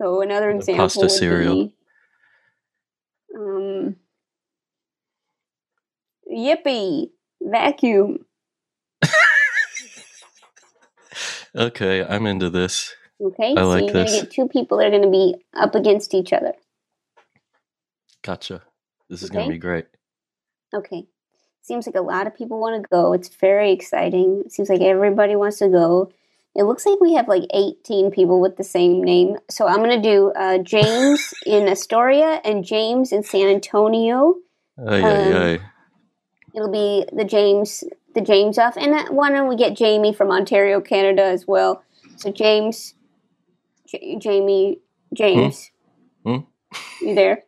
so 0.00 0.22
another 0.22 0.50
The 0.50 0.56
example 0.58 0.76
pasta 0.76 1.08
cereal. 1.08 1.54
be 1.54 1.74
um, 3.36 3.96
yippee 6.32 7.10
vacuum. 7.42 8.24
Okay, 11.56 12.04
I'm 12.04 12.26
into 12.26 12.50
this. 12.50 12.94
Okay, 13.20 13.54
I 13.56 13.62
so 13.62 13.66
like 13.66 13.84
you're 13.86 13.94
gonna 13.94 14.04
this. 14.04 14.22
get 14.22 14.30
two 14.30 14.46
people 14.46 14.78
that 14.78 14.86
are 14.86 14.90
gonna 14.90 15.10
be 15.10 15.34
up 15.54 15.74
against 15.74 16.14
each 16.14 16.32
other. 16.32 16.52
Gotcha. 18.22 18.62
This 19.08 19.22
is 19.22 19.30
gonna 19.30 19.48
be 19.48 19.58
great. 19.58 19.86
Okay. 20.72 21.06
Seems 21.62 21.86
like 21.86 21.96
a 21.96 22.00
lot 22.00 22.26
of 22.28 22.36
people 22.36 22.60
want 22.60 22.80
to 22.80 22.88
go. 22.88 23.12
It's 23.14 23.28
very 23.28 23.72
exciting. 23.72 24.42
It 24.46 24.52
seems 24.52 24.68
like 24.68 24.80
everybody 24.82 25.34
wants 25.34 25.58
to 25.58 25.68
go. 25.68 26.12
It 26.58 26.64
looks 26.64 26.84
like 26.84 26.98
we 27.00 27.14
have 27.14 27.28
like 27.28 27.44
18 27.54 28.10
people 28.10 28.40
with 28.40 28.56
the 28.56 28.64
same 28.64 29.00
name. 29.00 29.36
So 29.48 29.68
I'm 29.68 29.76
going 29.76 30.02
to 30.02 30.08
do 30.10 30.32
uh, 30.32 30.58
James 30.58 31.32
in 31.46 31.68
Astoria 31.68 32.40
and 32.44 32.64
James 32.64 33.12
in 33.12 33.22
San 33.22 33.46
Antonio. 33.46 34.34
Ay, 34.76 34.98
Um, 34.98 35.04
ay, 35.04 35.32
ay. 35.54 35.60
It'll 36.56 36.72
be 36.72 37.04
the 37.12 37.24
James, 37.24 37.84
the 38.16 38.20
James 38.22 38.58
off. 38.58 38.76
And 38.76 38.92
uh, 38.92 39.04
why 39.10 39.30
don't 39.30 39.48
we 39.48 39.54
get 39.54 39.76
Jamie 39.76 40.12
from 40.12 40.32
Ontario, 40.32 40.80
Canada 40.80 41.22
as 41.22 41.46
well? 41.46 41.84
So 42.16 42.32
James, 42.32 42.94
J- 43.86 44.18
Jamie, 44.18 44.80
James. 45.14 45.70
Hmm? 46.24 46.38
You 47.00 47.14
there? 47.14 47.44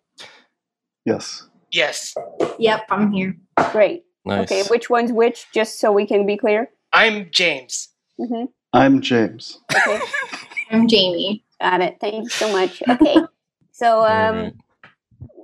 Yes. 1.05 1.49
Yes, 1.73 2.15
Yep, 2.61 2.87
I'm 2.91 3.11
here. 3.11 3.37
Great. 3.73 4.05
Nice. 4.25 4.53
Okay, 4.53 4.63
which 4.69 4.89
one's 4.89 5.13
which, 5.13 5.47
just 5.53 5.81
so 5.81 5.91
we 5.91 6.07
can 6.07 6.27
be 6.27 6.37
clear? 6.37 6.71
I'm 6.93 7.29
James. 7.33 7.89
hmm 8.17 8.45
I'm 8.73 9.01
James. 9.01 9.59
Okay. 9.75 10.01
I'm 10.71 10.87
Jamie. 10.87 11.45
Got 11.61 11.81
it. 11.81 11.99
Thank 12.01 12.25
you 12.25 12.29
so 12.29 12.53
much. 12.53 12.83
Okay. 12.89 13.17
So 13.73 14.05
um 14.07 14.53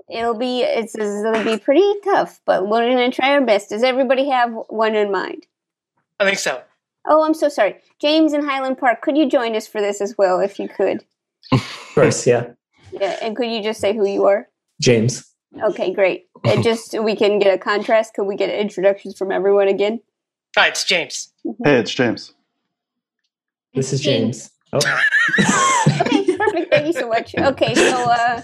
it'll 0.08 0.38
be 0.38 0.62
it's, 0.62 0.94
it's 0.94 1.22
gonna 1.22 1.44
be 1.44 1.58
pretty 1.58 1.92
tough, 2.04 2.40
but 2.46 2.68
we're 2.68 2.88
gonna 2.88 3.10
try 3.10 3.32
our 3.32 3.44
best. 3.44 3.70
Does 3.70 3.82
everybody 3.82 4.28
have 4.30 4.52
one 4.68 4.94
in 4.94 5.10
mind? 5.10 5.46
I 6.20 6.24
think 6.24 6.38
so. 6.38 6.62
Oh, 7.08 7.24
I'm 7.24 7.34
so 7.34 7.48
sorry. 7.48 7.76
James 8.00 8.32
in 8.32 8.44
Highland 8.44 8.78
Park, 8.78 9.00
could 9.02 9.16
you 9.16 9.28
join 9.28 9.54
us 9.54 9.66
for 9.66 9.80
this 9.80 10.00
as 10.00 10.16
well 10.18 10.40
if 10.40 10.58
you 10.58 10.68
could? 10.68 11.04
Of 11.52 11.90
course, 11.94 12.26
yeah. 12.26 12.48
Yeah, 12.92 13.16
and 13.22 13.36
could 13.36 13.48
you 13.48 13.62
just 13.62 13.80
say 13.80 13.94
who 13.94 14.06
you 14.06 14.24
are? 14.26 14.48
James. 14.80 15.32
Okay, 15.62 15.92
great. 15.92 16.26
And 16.44 16.62
just 16.64 16.90
so 16.90 17.02
we 17.02 17.14
can 17.14 17.38
get 17.38 17.54
a 17.54 17.58
contrast, 17.58 18.14
could 18.14 18.24
we 18.24 18.36
get 18.36 18.50
introductions 18.50 19.16
from 19.16 19.30
everyone 19.30 19.68
again? 19.68 20.00
Hi, 20.56 20.68
it's 20.68 20.84
James. 20.84 21.32
Hey, 21.64 21.78
it's 21.78 21.94
James. 21.94 22.34
This 23.76 23.92
is 23.92 24.00
James. 24.00 24.50
Oh. 24.72 24.80
Okay, 25.88 26.36
perfect. 26.36 26.70
Thank 26.72 26.86
you 26.86 26.92
so 26.92 27.08
much. 27.08 27.34
Okay, 27.38 27.74
so 27.74 27.96
uh 28.10 28.42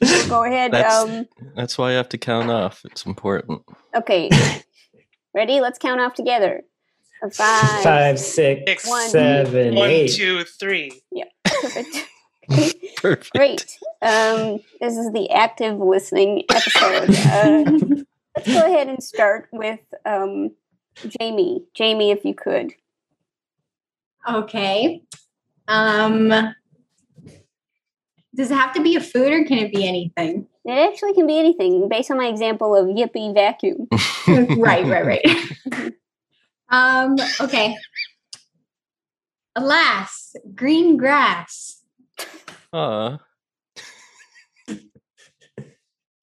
we'll 0.00 0.28
go 0.28 0.44
ahead. 0.44 0.72
That's- 0.72 0.92
Um 1.02 1.26
That's 1.56 1.76
why 1.76 1.90
I 1.90 1.92
have 1.94 2.08
to 2.10 2.18
count 2.18 2.50
off. 2.50 2.82
It's 2.84 3.04
important. 3.06 3.62
okay. 3.96 4.30
Ready? 5.34 5.60
Let's 5.60 5.78
count 5.78 6.00
off 6.00 6.14
together. 6.14 6.62
A 7.22 7.30
five. 7.30 7.82
Five, 7.82 8.18
six, 8.20 8.62
Six, 8.66 8.86
One, 8.88 9.08
seven, 9.08 9.74
One, 9.74 9.90
eight. 9.90 10.12
two, 10.12 10.44
three. 10.44 11.02
Perfect. 11.44 12.08
Perfect. 12.98 13.32
Great. 13.32 13.78
Um, 14.02 14.60
this 14.80 14.96
is 14.96 15.10
the 15.12 15.30
active 15.30 15.78
listening 15.78 16.44
episode. 16.50 17.10
Uh, 17.10 17.64
let's 18.36 18.52
go 18.52 18.66
ahead 18.66 18.88
and 18.88 19.02
start 19.02 19.48
with 19.52 19.80
um, 20.04 20.50
Jamie. 21.20 21.64
Jamie, 21.74 22.10
if 22.12 22.24
you 22.24 22.34
could. 22.34 22.72
Okay. 24.28 25.02
Um 25.68 26.54
does 28.34 28.50
it 28.50 28.54
have 28.54 28.72
to 28.74 28.82
be 28.82 28.96
a 28.96 29.00
food 29.00 29.32
or 29.32 29.44
can 29.44 29.58
it 29.58 29.72
be 29.72 29.86
anything? 29.86 30.46
It 30.64 30.72
actually 30.72 31.14
can 31.14 31.26
be 31.26 31.38
anything 31.38 31.88
based 31.88 32.10
on 32.10 32.16
my 32.16 32.26
example 32.26 32.74
of 32.74 32.86
Yippee 32.86 33.34
Vacuum. 33.34 33.86
right, 34.58 34.84
right, 34.86 35.06
right. 35.06 35.92
um, 36.70 37.16
okay. 37.40 37.76
Alas, 39.54 40.34
green 40.54 40.96
grass. 40.96 41.82
Aw. 42.72 43.18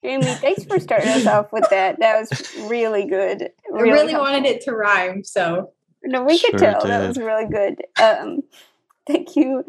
Jamie, 0.03 0.25
thanks 0.25 0.65
for 0.65 0.79
starting 0.79 1.09
us 1.09 1.27
off 1.27 1.53
with 1.53 1.69
that. 1.69 1.99
That 1.99 2.19
was 2.19 2.55
really 2.67 3.05
good. 3.05 3.43
I 3.43 3.79
really 3.79 4.11
helpful. 4.11 4.21
wanted 4.21 4.45
it 4.45 4.61
to 4.61 4.71
rhyme, 4.71 5.23
so 5.23 5.71
No, 6.03 6.23
we 6.23 6.39
could 6.39 6.51
Sure 6.51 6.59
tell 6.59 6.87
that 6.87 7.07
was 7.07 7.17
really 7.17 7.47
good. 7.47 7.81
Um, 8.01 8.43
thank 9.07 9.35
you, 9.35 9.63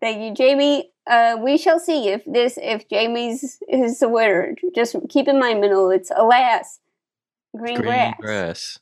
thank 0.00 0.22
you, 0.22 0.34
Jamie. 0.34 0.90
Uh, 1.06 1.36
we 1.40 1.58
shall 1.58 1.78
see 1.78 2.08
if 2.08 2.24
this 2.24 2.58
if 2.62 2.88
Jamie's 2.88 3.58
is 3.68 3.98
the 3.98 4.08
winner. 4.08 4.54
Just 4.74 4.96
keep 5.08 5.28
in 5.28 5.38
mind, 5.38 5.60
Minnow, 5.60 5.90
it's 5.90 6.10
alas, 6.14 6.80
green, 7.56 7.76
Green 7.76 7.82
grass. 7.82 8.14
grass. 8.20 8.78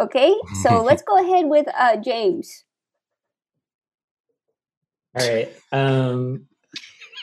Okay, 0.00 0.34
so 0.62 0.82
let's 0.86 1.02
go 1.02 1.22
ahead 1.22 1.46
with 1.46 1.66
uh, 1.78 1.96
James. 1.96 2.64
All 5.16 5.28
right. 5.28 5.52
Um. 5.72 6.46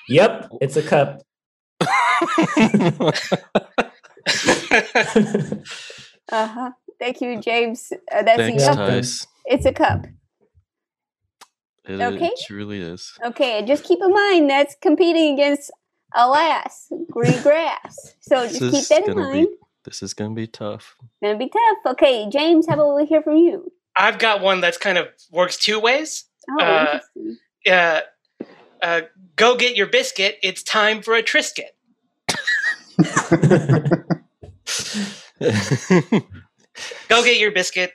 Yep, 0.07 0.49
it's 0.61 0.77
a 0.77 0.83
cup. 0.83 1.21
Uh 6.31 6.47
huh. 6.47 6.71
Thank 7.01 7.19
you, 7.19 7.41
James. 7.41 7.91
Uh, 8.11 8.21
that's 8.21 8.37
Thanks, 8.37 8.63
the 8.63 8.69
Yeah. 8.69 8.75
cup. 8.75 8.87
Tice. 8.89 9.27
It's 9.45 9.65
a 9.65 9.73
cup. 9.73 10.05
It, 11.89 11.99
Okay. 11.99 12.27
it 12.27 12.39
truly 12.45 12.79
is. 12.79 13.13
Okay, 13.25 13.57
and 13.57 13.67
just 13.67 13.83
keep 13.83 13.99
in 14.03 14.13
mind 14.13 14.47
that's 14.51 14.75
competing 14.81 15.33
against 15.33 15.71
alas, 16.13 16.91
green 17.09 17.41
grass. 17.41 18.13
So 18.21 18.47
just 18.47 18.59
keep 18.71 18.85
that 18.89 19.07
in 19.09 19.17
mind. 19.17 19.47
be 19.47 19.55
this 19.83 20.03
is 20.03 20.13
gonna 20.13 20.35
be 20.35 20.45
tough. 20.45 20.95
Gonna 21.23 21.39
be 21.39 21.49
tough. 21.49 21.93
Okay, 21.93 22.29
James, 22.29 22.67
how 22.67 22.75
about 22.75 22.95
we 22.95 23.05
hear 23.07 23.23
from 23.23 23.37
you? 23.37 23.71
I've 23.95 24.19
got 24.19 24.41
one 24.41 24.61
that's 24.61 24.77
kind 24.77 24.99
of 24.99 25.07
works 25.31 25.57
two 25.57 25.79
ways. 25.79 26.25
Oh, 26.51 26.63
Uh, 26.63 26.99
interesting. 27.17 27.37
Uh, 27.67 28.01
uh, 28.83 29.01
go 29.37 29.55
get 29.55 29.75
your 29.75 29.87
biscuit. 29.87 30.37
It's 30.43 30.61
time 30.61 31.01
for 31.01 31.15
a 31.15 31.23
Triscuit. 31.23 31.71
Go 37.09 37.23
get 37.23 37.39
your 37.39 37.51
biscuit. 37.51 37.93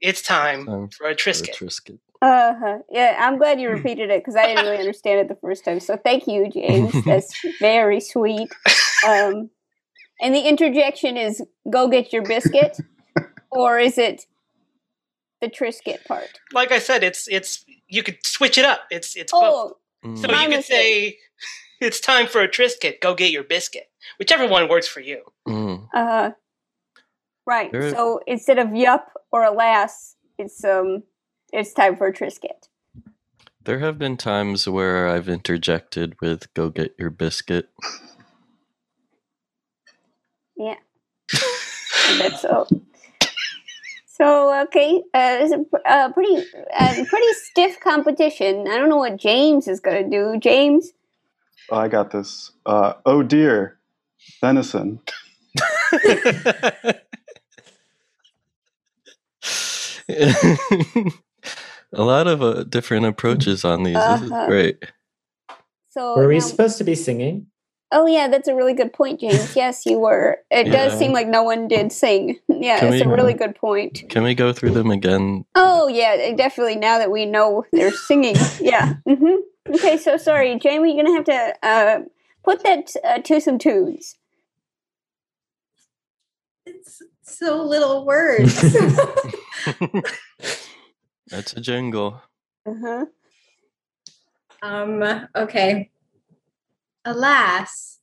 It's 0.00 0.22
time 0.22 0.66
Time 0.66 0.88
for 0.88 1.08
a 1.08 1.14
Triscuit. 1.14 1.54
Triscuit. 1.56 1.98
Uh 2.20 2.54
huh. 2.58 2.78
Yeah, 2.90 3.16
I'm 3.20 3.38
glad 3.38 3.60
you 3.60 3.68
repeated 3.70 4.10
it 4.10 4.20
because 4.20 4.36
I 4.36 4.46
didn't 4.46 4.64
really 4.64 4.78
understand 4.78 5.20
it 5.20 5.28
the 5.28 5.36
first 5.40 5.64
time. 5.64 5.80
So 5.80 5.96
thank 5.96 6.26
you, 6.26 6.50
James. 6.50 6.92
That's 7.04 7.32
very 7.60 8.00
sweet. 8.00 8.48
Um, 9.06 9.50
and 10.20 10.34
the 10.34 10.48
interjection 10.48 11.16
is 11.16 11.42
"Go 11.70 11.88
get 11.88 12.12
your 12.12 12.22
biscuit," 12.22 12.76
or 13.50 13.78
is 13.78 13.98
it 13.98 14.26
the 15.40 15.48
Triscuit 15.48 16.04
part. 16.04 16.28
Like 16.52 16.72
I 16.72 16.78
said, 16.80 17.04
it's 17.04 17.28
it's 17.28 17.64
you 17.88 18.02
could 18.02 18.18
switch 18.24 18.58
it 18.58 18.64
up. 18.64 18.80
It's 18.90 19.16
it's 19.16 19.32
both. 19.32 19.42
Oh, 19.44 19.74
Mm. 20.04 20.16
So 20.16 20.30
you 20.30 20.36
could 20.38 20.48
mistake. 20.50 20.64
say 20.68 21.18
it's 21.80 21.98
time 21.98 22.28
for 22.28 22.40
a 22.40 22.48
Triscuit. 22.48 23.00
Go 23.00 23.14
get 23.16 23.32
your 23.32 23.42
biscuit. 23.42 23.90
Whichever 24.20 24.46
one 24.46 24.68
works 24.68 24.86
for 24.86 25.00
you. 25.00 25.22
Mm. 25.46 25.88
uh, 25.92 26.30
right. 27.48 27.72
There- 27.72 27.90
So 27.94 28.20
instead 28.26 28.58
of 28.58 28.74
yup 28.74 29.12
or 29.32 29.42
alas, 29.44 30.16
it's 30.38 30.64
um, 30.64 31.02
it's 31.52 31.72
time 31.72 31.96
for 31.96 32.08
a 32.08 32.12
Triscuit. 32.12 32.68
There 33.64 33.80
have 33.80 33.98
been 33.98 34.16
times 34.16 34.68
where 34.68 35.08
I've 35.08 35.28
interjected 35.28 36.16
with 36.22 36.52
"Go 36.54 36.70
get 36.70 36.94
your 36.98 37.10
biscuit." 37.10 37.70
Yeah. 40.56 40.76
That's 42.18 42.40
so. 42.42 42.66
So 44.06 44.62
okay, 44.64 45.02
uh, 45.14 45.36
it's 45.40 45.52
a 45.52 45.58
pr- 45.58 45.86
uh, 45.86 46.12
pretty 46.12 46.44
uh, 46.78 47.04
pretty 47.08 47.32
stiff 47.34 47.78
competition. 47.80 48.66
I 48.68 48.76
don't 48.76 48.88
know 48.88 48.96
what 48.96 49.16
James 49.16 49.68
is 49.68 49.80
gonna 49.80 50.08
do. 50.08 50.38
James, 50.40 50.92
Oh, 51.70 51.76
I 51.76 51.88
got 51.88 52.10
this. 52.10 52.52
Uh, 52.66 52.94
oh 53.06 53.22
dear, 53.22 53.78
venison. 54.40 55.00
A 61.94 62.02
lot 62.02 62.26
of 62.26 62.42
uh, 62.42 62.64
different 62.64 63.06
approaches 63.06 63.64
on 63.64 63.82
these. 63.82 63.94
This 63.94 64.22
is 64.22 64.30
Uh-huh. 64.32 64.46
great. 64.46 64.84
so 65.90 66.16
Were 66.16 66.28
we 66.28 66.34
now- 66.34 66.40
supposed 66.40 66.78
to 66.78 66.84
be 66.84 66.94
singing? 66.94 67.46
oh 67.90 68.04
yeah, 68.06 68.28
that's 68.28 68.48
a 68.48 68.54
really 68.54 68.74
good 68.74 68.92
point, 68.92 69.18
James. 69.20 69.56
Yes, 69.56 69.86
you 69.86 69.98
were. 69.98 70.36
It 70.50 70.64
does 70.64 70.98
seem 70.98 71.12
like 71.14 71.26
no 71.26 71.42
one 71.42 71.68
did 71.68 71.90
sing. 71.92 72.38
Yeah, 72.48 72.80
Can 72.80 72.92
it's 72.92 73.06
a 73.06 73.08
really 73.08 73.32
good 73.42 73.54
point. 73.54 74.04
Can 74.10 74.22
we 74.24 74.34
go 74.34 74.52
through 74.52 74.72
them 74.72 74.90
again? 74.90 75.46
Oh 75.54 75.88
yeah, 75.88 76.34
definitely. 76.34 76.76
Now 76.76 76.98
that 76.98 77.10
we 77.10 77.24
know 77.24 77.64
they're 77.72 77.90
singing, 77.92 78.36
yeah. 78.60 78.94
hmm 79.06 79.36
Okay, 79.70 79.96
so 79.98 80.16
sorry, 80.18 80.58
Jamie. 80.58 80.94
You're 80.94 81.04
gonna 81.04 81.16
have 81.16 81.24
to 81.26 81.66
uh, 81.66 81.98
put 82.44 82.62
that 82.64 82.94
uh, 83.04 83.18
to 83.20 83.40
some 83.40 83.58
tunes. 83.58 84.16
It's 86.66 87.02
so 87.28 87.62
little 87.62 88.04
words. 88.06 88.54
That's 91.28 91.52
a 91.54 91.60
jingle. 91.60 92.20
Uh-huh. 92.66 93.06
um, 94.62 95.28
okay. 95.36 95.90
Alas, 97.04 97.98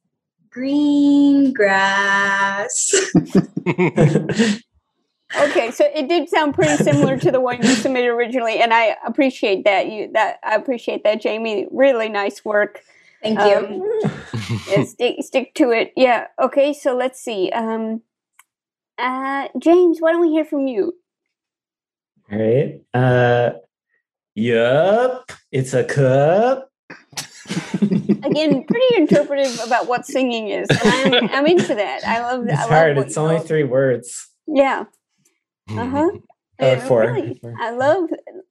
green 0.49 1.53
grass. 1.53 2.93
Okay, 5.38 5.69
so 5.71 5.83
it 5.93 6.07
did 6.07 6.29
sound 6.29 6.53
pretty 6.53 6.81
similar 6.81 7.17
to 7.17 7.29
the 7.29 7.41
one 7.41 7.57
you 7.61 7.67
submitted 7.75 8.07
originally, 8.09 8.59
and 8.59 8.73
I 8.73 8.95
appreciate 9.05 9.65
that. 9.65 9.88
You 9.91 10.09
that 10.13 10.38
I 10.43 10.55
appreciate 10.55 11.03
that, 11.03 11.19
Jamie. 11.19 11.67
Really 11.71 12.07
nice 12.07 12.45
work. 12.45 12.79
Thank 13.21 13.39
Um, 13.39 13.73
you. 13.73 14.01
Yeah, 14.69 14.83
stick 14.85 15.15
stick 15.21 15.53
to 15.55 15.71
it. 15.71 15.91
Yeah. 15.97 16.27
Okay. 16.41 16.71
So 16.73 16.95
let's 16.95 17.19
see. 17.19 17.49
Um. 17.49 18.01
Uh, 18.97 19.47
James, 19.60 19.99
why 19.99 20.12
don't 20.12 20.21
we 20.21 20.29
hear 20.29 20.45
from 20.45 20.67
you? 20.67 20.93
All 22.31 22.39
right. 22.39 22.81
Uh, 22.93 23.51
yup. 24.34 25.31
It's 25.51 25.73
a 25.73 25.84
cup. 25.84 26.71
Again, 27.81 28.63
pretty 28.63 28.95
interpretive 28.95 29.60
about 29.65 29.88
what 29.88 30.05
singing 30.05 30.49
is, 30.49 30.67
and 30.69 31.15
I'm 31.15 31.29
I'm 31.29 31.45
into 31.45 31.75
that. 31.75 32.03
I 32.05 32.21
love. 32.21 32.45
It's 32.47 32.53
I 32.53 32.67
hard. 32.67 32.97
It's 32.97 33.17
only 33.17 33.36
know. 33.36 33.41
three 33.41 33.63
words. 33.63 34.29
Yeah. 34.47 34.86
Uh 35.69 35.86
huh. 35.86 36.10
Uh, 36.60 36.79
four. 36.88 37.01
Really, 37.01 37.36
Four. 37.36 37.55
I 37.60 37.71
love 37.71 38.10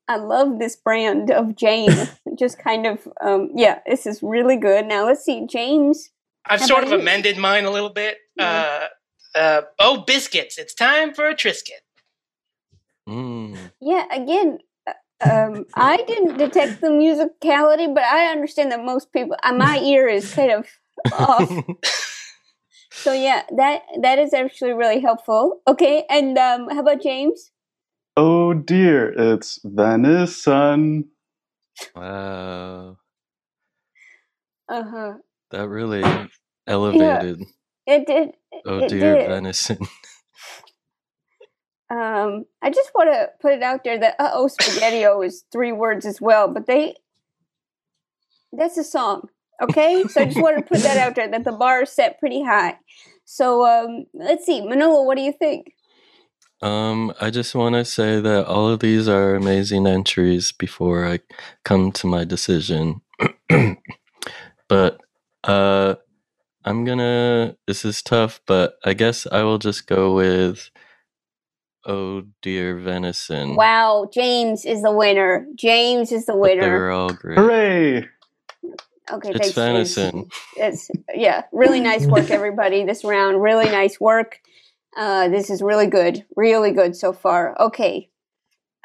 I 0.09 0.17
love 0.17 0.59
this 0.59 0.77
brand 0.77 1.31
of 1.31 1.57
Jane. 1.57 1.91
Just 2.39 2.59
kind 2.59 2.87
of 2.87 3.09
um 3.21 3.51
yeah, 3.55 3.81
this 3.87 4.07
is 4.07 4.23
really 4.23 4.57
good. 4.57 4.87
Now 4.87 5.07
let's 5.07 5.25
see, 5.25 5.47
James. 5.47 6.11
I've 6.47 6.61
sort 6.61 6.85
of 6.85 6.91
you? 6.91 6.99
amended 7.01 7.39
mine 7.39 7.65
a 7.65 7.71
little 7.71 7.91
bit. 7.91 8.19
Yeah. 8.37 8.79
Uh, 8.83 8.87
uh, 9.35 9.63
oh, 9.79 10.05
biscuits! 10.07 10.59
It's 10.59 10.75
time 10.75 11.15
for 11.15 11.29
a 11.29 11.35
Triscuit. 11.35 11.83
Mm. 13.09 13.73
Yeah, 13.81 14.05
again, 14.11 14.59
uh, 14.87 14.93
um, 15.29 15.67
I 15.75 15.99
didn't 15.99 16.39
detect 16.39 16.81
the 16.81 16.89
musicality, 16.89 17.93
but 17.95 18.05
I 18.05 18.27
understand 18.27 18.73
that 18.73 18.85
most 18.85 19.13
people, 19.13 19.37
uh, 19.43 19.53
my 19.53 19.79
ear 19.79 20.09
is 20.09 20.33
kind 20.35 20.53
of 20.53 20.67
off. 21.13 21.51
So 22.97 23.13
yeah, 23.13 23.43
that 23.57 23.83
that 24.01 24.19
is 24.19 24.33
actually 24.33 24.73
really 24.73 25.01
helpful. 25.01 25.61
Okay, 25.67 26.05
and 26.09 26.39
um, 26.39 26.69
how 26.71 26.81
about 26.81 27.03
James? 27.03 27.51
Oh 28.17 28.55
dear, 28.55 29.13
it's 29.13 29.59
venison. 29.65 31.11
wow, 31.95 32.97
Uh 34.69 34.83
huh. 34.85 35.13
that 35.51 35.69
really 35.69 36.03
elevated. 36.67 37.43
It 37.87 38.07
did. 38.07 38.31
Oh 38.67 38.79
it 38.79 38.89
dear, 38.89 39.17
did. 39.17 39.29
venison. 39.29 39.79
Um, 41.91 42.47
I 42.61 42.71
just 42.71 42.91
want 42.95 43.13
to 43.13 43.29
put 43.41 43.53
it 43.53 43.63
out 43.63 43.85
there 43.85 43.99
that 43.99 44.17
uh 44.19 44.31
oh 44.33 44.49
spaghettio 44.49 45.25
is 45.25 45.45
three 45.53 45.71
words 45.71 46.07
as 46.07 46.21
well, 46.21 46.49
but 46.49 46.67
they 46.67 46.97
that's 48.53 48.79
a 48.79 48.85
song. 48.85 49.29
Okay, 49.63 50.03
so 50.09 50.23
I 50.23 50.25
just 50.25 50.41
want 50.41 50.57
to 50.57 50.63
put 50.63 50.83
that 50.83 50.97
out 50.97 51.15
there 51.15 51.29
that 51.29 51.45
the 51.45 51.53
bar 51.53 51.83
is 51.83 51.91
set 51.91 52.19
pretty 52.19 52.43
high. 52.43 52.79
So 53.25 53.65
um, 53.67 54.07
let's 54.13 54.45
see, 54.45 54.61
Manolo, 54.67 55.05
what 55.05 55.17
do 55.17 55.23
you 55.23 55.33
think? 55.33 55.73
Um, 56.61 57.13
I 57.21 57.31
just 57.31 57.55
want 57.55 57.75
to 57.75 57.85
say 57.85 58.21
that 58.21 58.47
all 58.47 58.69
of 58.69 58.81
these 58.81 59.07
are 59.07 59.35
amazing 59.35 59.87
entries 59.87 60.51
before 60.51 61.07
I 61.07 61.21
come 61.65 61.93
to 61.93 62.07
my 62.07 62.25
decision. 62.25 63.03
but 64.69 65.01
uh, 65.45 65.97
I'm 66.65 66.85
gonna. 66.85 67.57
This 67.67 67.85
is 67.85 68.03
tough, 68.03 68.41
but 68.47 68.75
I 68.85 68.95
guess 68.95 69.27
I 69.31 69.43
will 69.43 69.59
just 69.59 69.87
go 69.87 70.15
with. 70.15 70.71
Oh 71.87 72.23
dear, 72.41 72.79
venison. 72.79 73.57
Wow, 73.57 74.09
James 74.13 74.65
is 74.65 74.83
the 74.83 74.91
winner. 74.93 75.47
James 75.55 76.13
is 76.13 76.25
the 76.27 76.33
But 76.33 76.41
winner. 76.41 76.63
They're 76.63 76.91
all 76.91 77.11
great. 77.13 77.37
Hooray! 77.39 78.09
Okay, 79.13 79.31
It's 79.31 79.53
thanks, 79.53 79.55
James. 79.55 79.95
venison. 79.95 80.29
It's 80.57 80.91
yeah, 81.15 81.43
really 81.53 81.81
nice 81.81 82.07
work, 82.07 82.31
everybody. 82.31 82.85
This 82.85 83.05
round, 83.05 83.43
really 83.43 83.67
nice 83.71 84.01
work. 84.01 84.41
Uh, 84.97 85.29
this 85.29 85.51
is 85.51 85.61
really 85.61 85.89
good, 85.89 86.25
really 86.37 86.71
good 86.73 86.97
so 86.97 87.13
far. 87.13 87.55
Okay. 87.61 88.09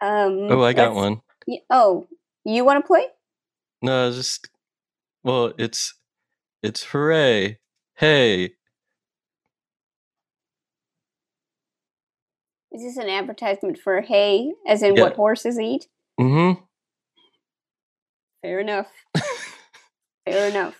Um, 0.01 0.47
Oh, 0.51 0.61
I 0.63 0.73
got 0.73 0.89
let's- 0.93 0.95
one. 0.95 1.21
y- 1.47 1.61
Oh, 1.69 2.05
you 2.43 2.65
want 2.65 2.83
to 2.83 2.87
play? 2.87 3.05
No, 3.81 4.11
just 4.11 4.49
well, 5.23 5.53
it's 5.57 5.93
it's 6.61 6.83
hooray, 6.83 7.59
hey. 7.99 8.45
Is 12.71 12.83
this 12.83 12.97
an 12.97 13.09
advertisement 13.09 13.77
for 13.77 14.01
hay, 14.01 14.53
as 14.67 14.83
in 14.83 14.95
Yeah. 14.95 15.03
what 15.03 15.15
horses 15.15 15.59
eat? 15.59 15.87
Mm-hmm. 16.19 16.61
Fair 18.41 18.59
enough. 18.59 18.87
Fair 20.25 20.47
enough. 20.49 20.75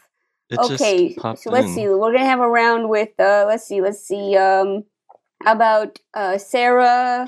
It 0.50 0.60
okay, 0.60 1.16
so 1.36 1.52
let's 1.52 1.68
in. 1.68 1.76
see. 1.76 1.88
We're 1.88 2.12
gonna 2.12 2.26
have 2.26 2.40
a 2.40 2.50
round 2.50 2.90
with. 2.90 3.10
Uh, 3.20 3.46
let's 3.48 3.66
see. 3.66 3.82
Let's 3.82 4.00
see. 4.00 4.36
Um, 4.36 4.86
how 5.44 5.54
about 5.54 6.00
uh, 6.14 6.38
Sarah 6.40 7.28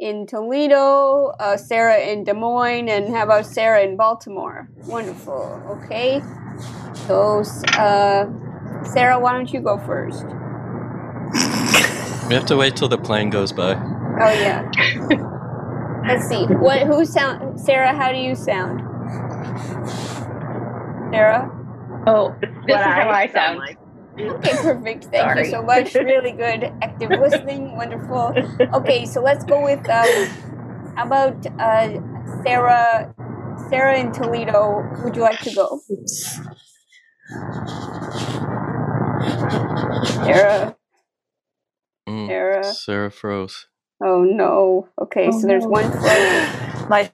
in 0.00 0.26
Toledo, 0.26 1.26
uh, 1.38 1.56
Sarah 1.56 1.98
in 2.00 2.24
Des 2.24 2.32
Moines, 2.32 2.88
and 2.88 3.14
how 3.14 3.24
about 3.24 3.46
Sarah 3.46 3.82
in 3.82 3.96
Baltimore? 3.96 4.68
Wonderful. 4.86 5.80
Okay. 5.84 6.20
So, 7.06 7.44
uh, 7.78 8.26
Sarah, 8.84 9.18
why 9.18 9.32
don't 9.32 9.52
you 9.52 9.60
go 9.60 9.78
first? 9.78 10.24
We 12.28 12.34
have 12.34 12.46
to 12.46 12.56
wait 12.56 12.76
till 12.76 12.88
the 12.88 12.98
plane 12.98 13.30
goes 13.30 13.52
by. 13.52 13.74
Oh 14.20 14.32
yeah. 14.32 14.62
Let's 16.06 16.28
see. 16.28 16.44
What? 16.46 16.82
Who 16.86 17.04
sound? 17.04 17.60
Sarah, 17.60 17.94
how 17.94 18.12
do 18.12 18.18
you 18.18 18.34
sound? 18.34 18.80
Sarah. 21.12 21.50
Oh, 22.06 22.34
this 22.40 22.50
What 22.66 22.80
is 22.86 22.94
how 22.94 23.08
I 23.10 23.22
I 23.22 23.26
sound 23.28 23.32
sound. 23.32 23.58
like. 23.58 23.78
Okay, 24.18 24.52
perfect. 24.62 25.04
Thank 25.06 25.36
you 25.36 25.44
so 25.44 25.62
much. 25.62 25.94
Really 25.94 26.32
good. 26.32 26.72
Active 26.82 27.10
listening. 27.20 27.76
Wonderful. 27.76 28.34
Okay, 28.74 29.06
so 29.06 29.20
let's 29.22 29.44
go 29.44 29.62
with 29.62 29.88
um, 29.88 30.28
how 30.96 31.06
about 31.06 31.46
uh, 31.58 32.00
Sarah? 32.44 33.14
Sarah 33.70 33.98
in 33.98 34.12
Toledo. 34.12 34.84
Would 35.04 35.16
you 35.16 35.22
like 35.22 35.40
to 35.40 35.54
go? 35.54 35.80
Sarah. 40.24 40.76
Mm, 42.08 42.28
Sarah. 42.28 42.62
Sarah 42.62 43.10
froze. 43.10 43.66
Oh 44.04 44.24
no. 44.24 44.88
Okay, 45.00 45.30
Oh, 45.30 45.32
so 45.32 45.46
there's 45.48 45.66
no. 45.66 45.68
one 45.68 45.92
flight. 45.92 46.50
My 46.88 47.12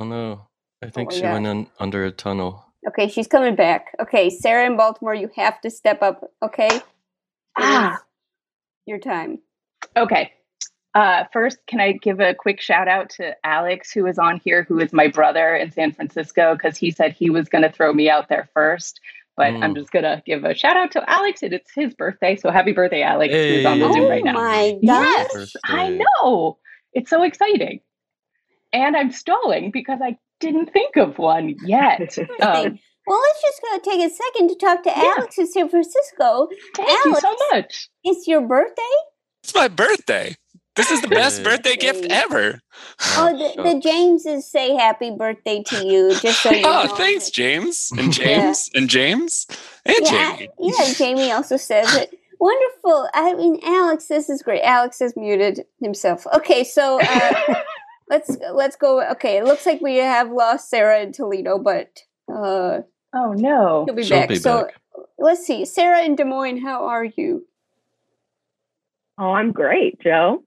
Oh 0.00 0.04
no, 0.04 0.48
I 0.82 0.90
think 0.90 1.10
my 1.10 1.12
she 1.12 1.26
God. 1.26 1.28
went 1.28 1.46
in 1.46 1.68
under 1.80 2.04
a 2.04 2.12
tunnel. 2.12 2.66
Okay, 2.88 3.08
she's 3.08 3.28
coming 3.28 3.56
back. 3.56 3.94
Okay, 4.00 4.30
Sarah 4.30 4.66
in 4.66 4.76
Baltimore, 4.76 5.14
you 5.14 5.30
have 5.36 5.60
to 5.62 5.70
step 5.70 6.02
up. 6.02 6.30
Okay. 6.42 6.82
Ah. 7.58 8.02
Your 8.86 8.98
time. 9.00 9.40
okay. 9.96 10.32
Uh, 10.94 11.24
first, 11.32 11.58
can 11.68 11.80
I 11.80 11.94
give 11.94 12.20
a 12.20 12.34
quick 12.34 12.60
shout 12.60 12.88
out 12.88 13.10
to 13.12 13.34
Alex, 13.46 13.92
who 13.92 14.06
is 14.08 14.18
on 14.20 14.40
here, 14.44 14.64
who 14.64 14.80
is 14.80 14.92
my 14.92 15.08
brother 15.08 15.56
in 15.56 15.72
San 15.72 15.92
Francisco, 15.94 16.54
because 16.54 16.78
he 16.78 16.92
said 16.92 17.14
he 17.14 17.30
was 17.30 17.48
going 17.48 17.62
to 17.64 17.72
throw 17.72 17.94
me 17.94 18.10
out 18.10 18.28
there 18.28 18.50
first. 18.54 19.00
But 19.36 19.54
I'm 19.62 19.72
Mm. 19.72 19.76
just 19.76 19.92
going 19.92 20.04
to 20.04 20.22
give 20.26 20.44
a 20.44 20.54
shout 20.54 20.76
out 20.76 20.92
to 20.92 21.10
Alex, 21.10 21.42
and 21.42 21.52
it's 21.54 21.70
his 21.74 21.94
birthday. 21.94 22.36
So 22.36 22.50
happy 22.50 22.72
birthday, 22.72 23.02
Alex, 23.02 23.34
who's 23.48 23.64
on 23.66 23.80
the 23.80 23.92
Zoom 23.92 24.06
Oh 24.06 24.08
right 24.10 24.24
now. 24.24 24.36
Oh 24.38 24.42
my 24.42 24.78
Yes, 24.80 25.34
gosh. 25.34 25.56
I 25.64 25.90
know. 26.24 26.58
It's 26.92 27.10
so 27.10 27.22
exciting. 27.24 27.80
And 28.72 28.96
I'm 28.96 29.12
stalling 29.12 29.70
because 29.72 30.00
I 30.02 30.18
didn't 30.40 30.72
think 30.72 30.96
of 30.96 31.18
one 31.18 31.56
yet. 31.64 32.16
Um, 32.42 32.78
Well, 33.06 33.20
let's 33.20 33.42
just 33.42 33.62
go 33.62 33.78
take 33.90 34.06
a 34.06 34.10
second 34.14 34.48
to 34.50 34.56
talk 34.56 34.82
to 34.84 34.90
Yeah. 34.96 35.14
Alex 35.18 35.38
in 35.38 35.46
San 35.48 35.68
Francisco. 35.70 36.48
thank 36.76 37.04
you 37.04 37.14
so 37.16 37.36
much. 37.52 37.88
It's 38.04 38.28
your 38.28 38.42
birthday? 38.42 38.82
It's 39.42 39.54
my 39.54 39.68
birthday. 39.68 40.36
This 40.76 40.90
is 40.90 41.00
the 41.02 41.08
best 41.08 41.44
birthday 41.44 41.76
gift 41.76 42.06
ever. 42.10 42.60
Oh, 43.16 43.32
the, 43.56 43.62
the. 43.62 43.80
Jameses 43.80 44.42
say 44.50 44.74
happy 44.74 45.10
birthday 45.12 45.62
to 45.68 45.84
you, 45.86 46.14
just 46.18 46.42
so 46.42 46.50
you 46.52 46.62
Oh, 46.64 46.84
know. 46.86 46.94
thanks, 46.96 47.30
James. 47.30 47.90
And 47.96 48.16
Yeah. 48.18 48.24
James. 48.24 48.70
And 48.74 48.90
James. 48.90 49.46
And 49.86 49.96
Yeah, 50.02 50.36
Jamie. 50.36 50.48
yeah, 50.58 50.92
Jamie 50.94 51.30
also 51.32 51.56
says 51.56 51.94
it. 51.94 52.18
Wonderful. 52.40 53.08
I 53.14 53.34
mean, 53.34 53.60
Alex, 53.64 54.06
this 54.06 54.28
is 54.28 54.42
great. 54.42 54.62
Alex 54.62 54.98
has 54.98 55.14
muted 55.16 55.64
himself. 55.80 56.26
Okay, 56.34 56.64
so 56.64 57.00
uh, 57.00 57.54
let's 58.10 58.36
let's 58.52 58.76
go. 58.76 59.02
Okay, 59.12 59.38
it 59.38 59.44
looks 59.44 59.64
like 59.66 59.80
we 59.80 59.96
have 59.96 60.30
lost 60.30 60.68
Sarah 60.68 61.00
in 61.00 61.12
Toledo, 61.12 61.58
but 61.58 62.00
uh, 62.28 62.80
Oh, 63.14 63.32
no. 63.32 63.84
he'll 63.86 63.94
be 63.94 64.02
She'll 64.02 64.18
back. 64.18 64.28
be 64.28 64.36
so 64.36 64.64
back. 64.64 64.74
let's 65.18 65.46
see, 65.46 65.64
Sarah 65.64 66.02
in 66.02 66.16
Des 66.16 66.24
Moines, 66.24 66.60
how 66.62 66.84
are 66.86 67.04
you? 67.04 67.46
Oh, 69.18 69.30
I'm 69.30 69.52
great, 69.52 70.00
Jo. 70.00 70.43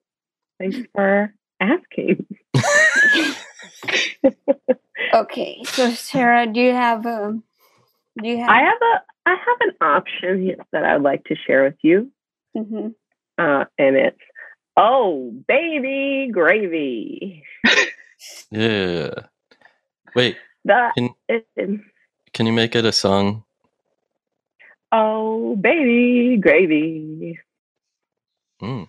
Thanks 0.60 0.78
for 0.94 1.34
asking. 1.60 2.26
Okay, 5.14 5.64
so 5.64 5.92
Sarah, 5.92 6.46
do 6.46 6.60
you 6.60 6.74
have 6.74 7.06
um, 7.06 7.44
do 8.22 8.30
you 8.30 8.38
have? 8.38 8.50
I 8.50 8.60
have 8.60 8.78
a 8.82 9.02
I 9.26 9.32
have 9.32 9.58
an 9.62 9.72
option 9.82 10.42
here 10.44 10.58
that 10.72 10.84
I'd 10.84 11.02
like 11.02 11.24
to 11.26 11.36
share 11.36 11.64
with 11.64 11.78
you, 11.82 12.12
mm-hmm. 12.56 12.90
uh, 13.38 13.66
and 13.78 13.96
it's 13.96 14.20
oh 14.76 15.32
baby 15.48 16.30
gravy. 16.32 17.44
Yeah. 18.50 19.12
Wait, 20.16 20.38
The 20.66 20.90
Can- 20.98 21.14
it, 21.30 21.46
can 22.34 22.46
you 22.48 22.54
make 22.54 22.76
it 22.76 22.86
a 22.86 22.92
song? 22.92 23.44
oh 24.92 25.56
baby 25.56 26.38
gravy. 26.42 27.40
Mm. 28.62 28.88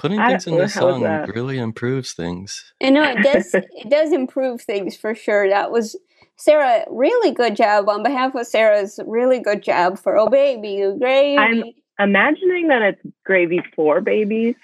Putting 0.00 0.18
things 0.18 0.46
in 0.46 0.56
the 0.56 0.66
song 0.68 1.02
really 1.34 1.58
improves 1.58 2.14
things. 2.14 2.72
I 2.82 2.88
know 2.88 3.02
it 3.02 3.22
does. 3.22 3.54
it 3.54 3.90
does 3.90 4.12
improve 4.12 4.62
things 4.62 4.96
for 4.96 5.14
sure. 5.14 5.46
That 5.48 5.70
was 5.70 5.94
Sarah. 6.36 6.84
Really 6.88 7.32
good 7.32 7.54
job 7.54 7.86
on 7.88 8.02
behalf 8.02 8.34
of 8.34 8.46
Sarah's. 8.46 8.98
Really 9.06 9.40
good 9.40 9.62
job 9.62 9.98
for 9.98 10.16
oh 10.16 10.26
baby 10.28 10.70
you 10.70 10.96
gravy. 10.98 11.36
I'm 11.36 11.64
imagining 11.98 12.68
that 12.68 12.80
it's 12.80 13.02
gravy 13.26 13.60
for 13.76 14.00
babies 14.00 14.54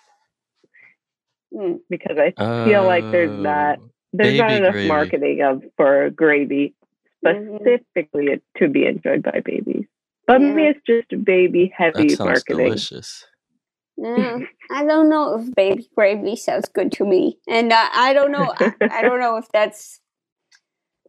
Mm. 1.54 1.78
because 1.88 2.16
I 2.18 2.32
feel 2.66 2.84
like 2.84 3.04
there's 3.12 3.42
that 3.44 3.78
Oh, 3.78 3.90
there's 4.12 4.38
not 4.38 4.50
enough 4.52 4.72
gravy. 4.72 4.88
marketing 4.88 5.42
of 5.42 5.62
for 5.76 6.10
gravy 6.10 6.74
Mhm. 7.24 7.60
specifically 7.60 8.40
to 8.58 8.68
be 8.68 8.86
enjoyed 8.86 9.22
by 9.22 9.40
babies. 9.44 9.84
But 10.26 10.40
maybe 10.40 10.62
Yeah. 10.62 10.70
it's 10.70 10.80
just 10.86 11.24
baby 11.24 11.72
heavy 11.76 12.08
That 12.14 12.18
marketing. 12.24 12.56
delicious. 12.66 13.26
Yeah, 13.98 14.38
I 14.70 14.84
don't 14.84 15.08
know 15.08 15.38
if 15.38 15.54
baby 15.54 15.88
gravy 15.96 16.36
sounds 16.36 16.68
good 16.68 16.92
to 16.92 17.04
me, 17.04 17.38
and 17.48 17.72
uh, 17.72 17.88
I 17.92 18.12
don't 18.12 18.30
know. 18.30 18.52
I, 18.56 18.72
I 18.90 19.02
don't 19.02 19.20
know 19.20 19.36
if 19.38 19.48
that's. 19.52 20.00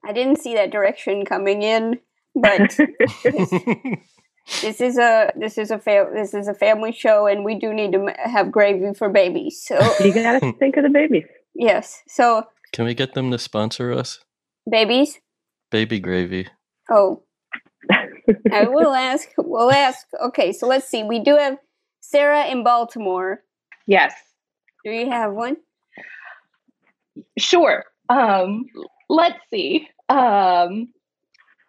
I 0.06 0.13
didn't 0.13 0.39
see 0.39 0.54
that 0.56 0.71
direction 0.71 1.26
coming 1.26 1.63
in, 1.63 2.00
but 2.34 2.80
this 4.62 4.80
is 4.82 4.97
a 4.97 5.32
this 5.36 5.58
is 5.58 5.69
a 5.71 5.80
fa- 5.80 6.10
this 6.13 6.34
is 6.34 6.47
a 6.47 6.54
family 6.54 6.91
show, 6.93 7.28
and 7.28 7.43
we 7.43 7.56
do 7.56 7.73
need 7.73 7.91
to 7.91 8.08
m- 8.08 8.15
have 8.32 8.52
gravy 8.52 8.93
for 8.93 9.10
babies. 9.10 9.62
So 9.65 9.78
you 10.00 10.13
gotta 10.13 10.54
think 10.60 10.78
of 10.78 10.84
the 10.84 10.89
babies. 10.89 11.26
yes, 11.56 12.02
so 12.08 12.43
Can 12.71 12.86
we 12.86 12.93
get 12.93 13.13
them 13.13 13.32
to 13.32 13.38
sponsor 13.38 13.91
us? 13.91 14.19
babies. 14.69 15.19
Baby 15.71 16.00
gravy. 16.00 16.47
Oh, 16.89 17.23
I 18.52 18.67
will 18.67 18.93
ask. 18.93 19.28
We'll 19.38 19.71
ask. 19.71 20.08
Okay, 20.28 20.54
so 20.54 20.67
let's 20.67 20.88
see. 20.88 21.04
We 21.04 21.19
do 21.19 21.36
have 21.36 21.58
Sarah 22.09 22.45
in 22.47 22.63
Baltimore. 22.63 23.43
Yes. 23.85 24.13
Do 24.85 24.91
you 24.91 25.09
have 25.09 25.33
one? 25.33 25.57
Sure. 27.37 27.83
Um, 28.07 28.65
let's 29.09 29.39
see. 29.51 29.89
Um, 30.07 30.87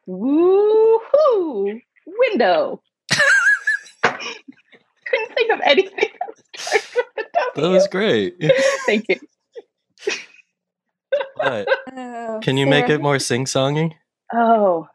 woohoo! 0.08 1.80
Window. 2.06 2.80
Couldn't 4.02 5.34
think 5.34 5.52
of 5.52 5.60
anything 5.64 6.08
that 6.20 6.60
started 6.60 7.04
with 7.16 7.26
a 7.56 7.60
That 7.60 7.68
was 7.68 7.88
great. 7.88 8.36
Thank 8.86 9.06
you. 9.08 9.18
But 11.36 11.68
Uh, 11.96 12.38
can 12.40 12.56
you 12.56 12.66
make 12.66 12.88
it 12.88 13.00
more 13.00 13.18
sing-songy? 13.18 13.94
Oh. 14.32 14.86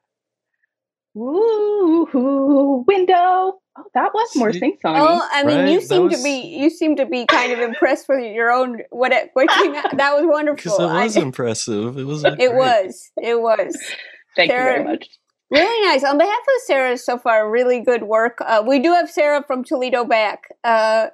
Woohoo! 1.15 2.85
Window. 2.85 3.59
Oh, 3.77 3.83
that 3.95 4.13
was 4.13 4.35
more 4.35 4.53
See? 4.53 4.59
sing 4.59 4.77
songy. 4.85 4.99
Oh, 4.99 5.27
I 5.31 5.43
mean, 5.43 5.67
you 5.67 5.79
Right? 5.79 5.81
That 5.81 5.87
seem 5.87 6.09
to 6.09 6.23
be 6.23 6.57
you 6.59 6.69
seem 6.69 6.95
to 6.97 7.05
be 7.07 7.25
kind 7.25 7.51
of 7.51 7.59
impressed 7.59 8.07
with 8.07 8.23
your 8.33 8.51
own 8.51 8.81
what 8.91 9.11
it, 9.11 9.31
what 9.33 9.49
came 9.49 9.73
out. 9.75 9.97
That 9.97 10.15
was 10.15 10.25
wonderful. 10.27 10.55
Because 10.71 10.79
it 10.79 10.83
I- 10.93 11.03
was 11.05 11.17
impressive. 11.27 11.97
It 11.97 12.03
was. 12.05 12.23
it 12.23 12.35
great. 12.37 12.53
was. 12.53 13.11
It 13.21 13.41
was 13.41 13.75
Thank 14.35 14.51
you 14.51 14.57
very 14.57 14.83
much. 14.83 15.09
really 15.49 15.87
nice. 15.87 16.03
On 16.03 16.17
behalf 16.17 16.37
of 16.39 16.61
Sarah, 16.65 16.97
so 16.97 17.17
far, 17.17 17.49
really 17.49 17.79
good 17.81 18.03
work. 18.03 18.37
Uh, 18.45 18.63
we 18.67 18.79
do 18.79 18.91
have 18.93 19.09
Sarah 19.09 19.43
from 19.43 19.63
Toledo 19.63 20.05
back. 20.05 20.43
Uh, 20.63 21.07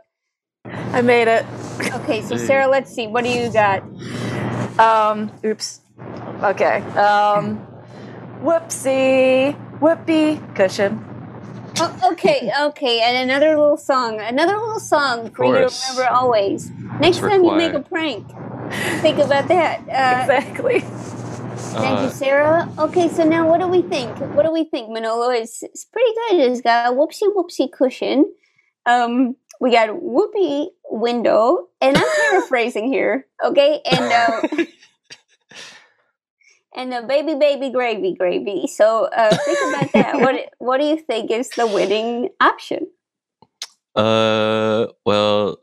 I 0.66 1.02
made 1.02 1.28
it. 1.30 1.46
okay, 1.94 2.22
so 2.22 2.36
Sarah, 2.38 2.68
let's 2.68 2.94
see. 2.94 3.08
What 3.08 3.24
do 3.24 3.30
you 3.30 3.52
got? 3.52 3.84
Um, 4.80 5.32
oops. 5.46 5.82
Okay. 6.44 6.78
Um, 6.96 7.66
whoopsie. 8.44 9.56
Whoopee 9.80 10.40
cushion. 10.56 11.06
Oh, 11.82 12.12
okay, 12.12 12.52
okay, 12.62 13.02
and 13.02 13.30
another 13.30 13.58
little 13.58 13.78
song. 13.78 14.20
Another 14.20 14.58
little 14.58 14.80
song 14.80 15.32
for 15.32 15.46
you 15.46 15.54
to 15.54 15.76
remember 15.90 16.12
always. 16.14 16.70
Next 17.00 17.18
It's 17.18 17.28
time 17.28 17.44
you 17.44 17.56
make 17.56 17.74
a 17.74 17.80
prank, 17.82 18.28
think 19.02 19.18
about 19.20 19.48
that. 19.48 19.80
Uh, 19.88 20.22
Exactly. 20.22 20.80
Thank 21.72 22.00
you, 22.02 22.08
Uh, 22.08 22.10
Sarah. 22.10 22.70
Okay, 22.80 23.08
so 23.10 23.24
now 23.24 23.48
what 23.48 23.60
do 23.60 23.68
we 23.68 23.82
think? 23.84 24.18
What 24.36 24.46
do 24.46 24.52
we 24.52 24.64
think, 24.66 24.90
Manolo? 24.90 25.30
is 25.30 25.62
it's 25.62 25.86
pretty 25.86 26.12
good. 26.30 26.40
It's 26.52 26.62
got 26.62 26.92
a 26.92 26.96
whoopsie 26.96 27.34
whoopsie 27.36 27.72
cushion. 27.72 28.26
Um, 28.86 29.36
we 29.62 29.72
got 29.72 29.90
a 29.90 29.94
whoopee 29.94 30.70
window, 30.90 31.68
and 31.82 31.96
I'm 31.98 32.08
paraphrasing 32.32 32.88
here, 32.92 33.28
okay? 33.44 33.82
And 33.86 34.12
uh, 34.12 34.66
and 36.76 36.94
a 36.94 37.04
baby 37.04 37.36
baby 37.36 37.70
gravy 37.70 38.14
gravy. 38.14 38.68
So 38.68 39.06
uh, 39.06 39.36
think 39.36 39.60
about 39.70 39.92
that. 39.94 40.20
What 40.20 40.36
what 40.60 40.78
do 40.80 40.86
you 40.86 40.98
think 40.98 41.32
is 41.32 41.50
the 41.50 41.68
winning 41.68 42.30
option? 42.40 42.88
Uh, 43.96 44.88
well, 45.06 45.58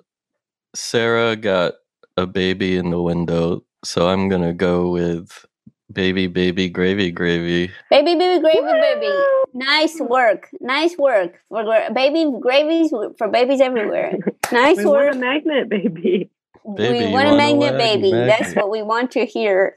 Sarah 0.74 1.36
got 1.36 1.74
a 2.16 2.26
baby 2.26 2.76
in 2.76 2.90
the 2.90 3.00
window, 3.00 3.64
so 3.84 4.08
I'm 4.08 4.28
gonna 4.28 4.52
go 4.54 4.90
with 4.90 5.46
baby, 5.92 6.26
baby, 6.26 6.68
gravy, 6.68 7.10
gravy. 7.10 7.70
Baby 7.90 8.14
baby 8.16 8.40
gravy 8.40 8.60
baby. 8.60 9.12
Nice 9.54 10.00
work. 10.00 10.48
Nice 10.60 10.96
work 10.98 11.40
for 11.48 11.64
gra- 11.64 11.90
baby 11.94 12.30
gravies 12.40 12.92
for 13.18 13.28
babies 13.28 13.60
everywhere. 13.60 14.18
Nice 14.52 14.78
we 14.78 14.86
work. 14.86 15.06
want 15.06 15.16
a 15.16 15.18
magnet, 15.18 15.68
baby. 15.68 16.30
Baby, 16.74 17.06
we 17.06 17.12
want 17.12 17.28
a 17.28 17.30
want 17.30 17.34
a 17.34 17.36
magnet 17.36 17.74
lag- 17.74 17.78
baby. 17.78 18.10
That's 18.10 18.54
what 18.54 18.70
we 18.70 18.82
want 18.82 19.12
to 19.12 19.24
hear. 19.24 19.76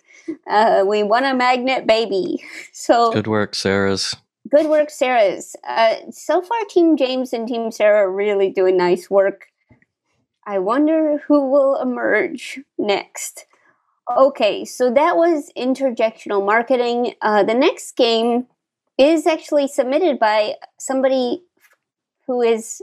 Uh, 0.50 0.84
we 0.88 1.04
want 1.04 1.26
a 1.26 1.34
magnet 1.34 1.86
baby. 1.88 2.44
So 2.74 3.12
Good 3.12 3.28
work, 3.28 3.56
Sarah's. 3.56 4.16
good 4.50 4.68
work, 4.68 4.90
Sarah's. 4.90 5.56
Uh, 5.68 5.96
so 6.12 6.42
far, 6.42 6.58
Team 6.70 6.96
James 6.98 7.34
and 7.34 7.48
Team 7.48 7.72
Sarah 7.72 8.06
are 8.08 8.12
really 8.12 8.50
doing 8.50 8.78
nice 8.78 9.10
work. 9.10 9.48
I 10.46 10.60
wonder 10.60 11.22
who 11.28 11.50
will 11.52 11.80
emerge 11.80 12.60
next. 12.78 13.46
Okay, 14.18 14.66
so 14.66 14.92
that 14.92 15.18
was 15.18 15.52
interjectional 15.56 16.44
marketing. 16.44 17.14
Uh, 17.22 17.44
the 17.44 17.54
next 17.54 17.96
game 17.96 18.48
is 18.98 19.28
actually 19.28 19.68
submitted 19.68 20.18
by 20.18 20.56
somebody 20.80 21.44
who 22.26 22.42
is 22.42 22.82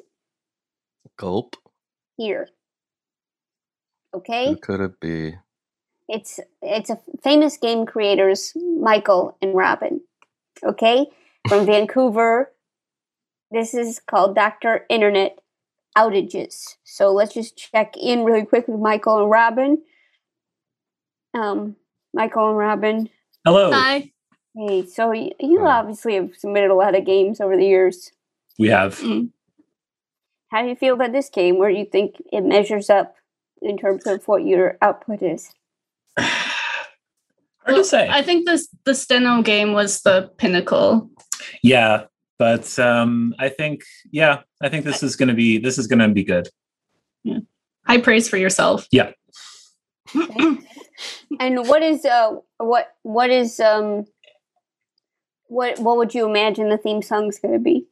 Gulp. 1.17 1.57
here. 2.17 2.49
Okay. 4.15 4.51
Who 4.51 4.57
could 4.57 4.81
it 4.81 5.01
be? 5.01 5.35
It's 6.09 6.41
it's 6.63 6.91
a 6.91 7.01
famous 7.23 7.57
game 7.57 7.87
creators 7.87 8.53
michael 8.79 9.37
and 9.43 9.55
robin 9.55 10.01
okay 10.65 11.07
from 11.49 11.67
vancouver 11.73 12.53
this 13.51 13.75
is 13.75 14.01
called 14.01 14.35
dr 14.35 14.87
internet 14.89 15.39
outages. 15.97 16.77
So 16.85 17.13
let's 17.13 17.35
just 17.35 17.57
check 17.57 17.97
in 17.97 18.25
really 18.25 18.45
quick 18.45 18.69
with 18.69 18.79
Michael 18.79 19.23
and 19.23 19.31
Robin. 19.31 19.83
Um, 21.35 21.77
Michael 22.13 22.51
and 22.51 22.59
Robin. 22.59 23.09
Hello. 23.45 23.73
Hi. 23.73 24.13
Hey, 24.55 24.87
so 24.87 25.09
y- 25.09 25.33
you 25.41 25.67
obviously 25.67 26.15
have 26.15 26.37
submitted 26.37 26.71
a 26.71 26.75
lot 26.75 26.95
of 26.95 27.05
games 27.05 27.41
over 27.41 27.57
the 27.57 27.67
years. 27.67 28.13
We 28.59 28.69
have. 28.69 29.01
How 30.49 30.63
do 30.63 30.69
you 30.69 30.77
feel 30.77 30.95
about 30.95 31.13
this 31.13 31.29
game? 31.29 31.59
Where 31.59 31.71
do 31.71 31.79
you 31.79 31.85
think 31.85 32.23
it 32.33 32.43
measures 32.43 32.89
up 32.89 33.17
in 33.61 33.77
terms 33.77 34.07
of 34.07 34.27
what 34.29 34.45
your 34.45 34.79
output 34.81 35.23
is? 35.23 35.53
Hard 36.19 37.77
to 37.77 37.85
say. 37.85 38.09
I 38.09 38.23
think 38.23 38.47
this 38.47 38.69
the 38.85 38.95
Steno 38.95 39.43
game 39.43 39.73
was 39.73 40.03
the 40.03 40.31
pinnacle. 40.39 41.11
Yeah, 41.63 42.05
but 42.39 42.79
um, 42.79 43.35
I 43.39 43.49
think 43.49 43.83
yeah, 44.11 44.41
I 44.63 44.69
think 44.69 44.85
this 44.85 45.03
is 45.03 45.17
gonna 45.17 45.35
be 45.35 45.59
this 45.59 45.79
is 45.79 45.87
gonna 45.87 46.09
be 46.09 46.25
good. 46.25 46.49
High 47.87 48.01
praise 48.01 48.29
for 48.29 48.37
yourself. 48.37 48.87
Yeah. 48.91 49.13
And 51.41 51.67
what 51.69 51.83
is 51.83 52.05
uh 52.05 52.37
what 52.59 52.95
what 53.03 53.31
is 53.31 53.61
um 53.61 54.07
what 55.49 55.79
what 55.79 55.97
would 55.97 56.15
you 56.15 56.27
imagine 56.27 56.69
the 56.69 56.79
theme 56.79 57.03
song's 57.03 57.39
going 57.39 57.55
to 57.55 57.61
be? 57.61 57.87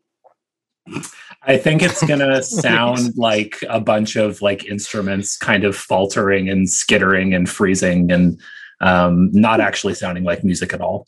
I 1.46 1.56
think 1.58 1.82
it's 1.82 2.02
gonna 2.04 2.42
sound 2.42 3.16
like 3.16 3.62
a 3.68 3.80
bunch 3.80 4.16
of 4.16 4.40
like 4.42 4.64
instruments 4.66 5.36
kind 5.36 5.64
of 5.64 5.76
faltering 5.76 6.48
and 6.48 6.68
skittering 6.68 7.34
and 7.34 7.48
freezing 7.48 8.10
and 8.10 8.40
um, 8.80 9.30
not 9.32 9.60
actually 9.60 9.94
sounding 9.94 10.24
like 10.24 10.44
music 10.44 10.72
at 10.72 10.80
all. 10.80 11.06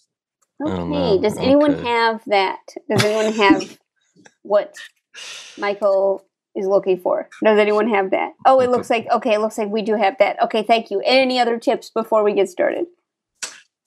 Okay. 0.64 1.20
Does 1.20 1.36
anyone 1.36 1.84
have 1.84 2.22
that? 2.26 2.60
Does 2.88 3.04
anyone 3.04 3.32
have 3.34 3.78
what 4.42 4.74
Michael 5.58 6.24
is 6.54 6.66
looking 6.66 6.98
for? 6.98 7.28
Does 7.44 7.58
anyone 7.58 7.88
have 7.88 8.10
that? 8.10 8.32
Oh, 8.46 8.60
it 8.60 8.70
looks 8.70 8.88
like 8.90 9.06
okay. 9.10 9.34
It 9.34 9.40
looks 9.40 9.58
like 9.58 9.68
we 9.68 9.82
do 9.82 9.96
have 9.96 10.16
that. 10.18 10.42
Okay, 10.42 10.62
thank 10.62 10.90
you. 10.90 11.02
Any 11.04 11.38
other 11.38 11.58
tips 11.58 11.90
before 11.90 12.22
we 12.22 12.32
get 12.32 12.48
started? 12.48 12.86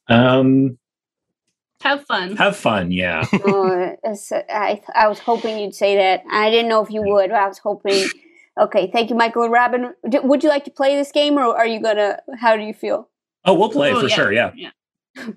Um, 0.08 0.78
Have 1.82 2.06
fun. 2.06 2.36
have 2.38 2.58
fun, 2.58 2.92
yeah. 2.92 3.26
it's- 3.34 4.32
I 4.34 4.82
I 4.94 5.08
was 5.08 5.20
hoping 5.20 5.58
you'd 5.60 5.74
say 5.76 5.96
that. 5.96 6.24
I 6.30 6.50
didn't 6.50 6.70
know 6.70 6.84
if 6.84 6.90
you 6.92 7.02
would. 7.04 7.30
But 7.30 7.40
I 7.40 7.48
was 7.48 7.58
hoping. 7.60 8.06
Okay, 8.60 8.90
thank 8.92 9.10
you, 9.10 9.16
Michael 9.16 9.44
and 9.44 9.54
Robin. 9.54 9.94
D- 10.10 10.20
Would 10.20 10.44
you 10.44 10.50
like 10.50 10.66
to 10.66 10.72
play 10.72 10.96
this 10.98 11.12
game, 11.14 11.38
or 11.38 11.56
are 11.56 11.66
you 11.66 11.80
gonna? 11.82 12.20
How 12.40 12.58
do 12.58 12.64
you 12.64 12.74
feel? 12.74 13.08
Oh, 13.46 13.54
we'll 13.54 13.70
play 13.70 13.92
Oh, 13.94 14.02
for 14.02 14.08
yeah, 14.08 14.16
sure. 14.16 14.34
Yeah. 14.34 14.52
yeah. 14.56 14.72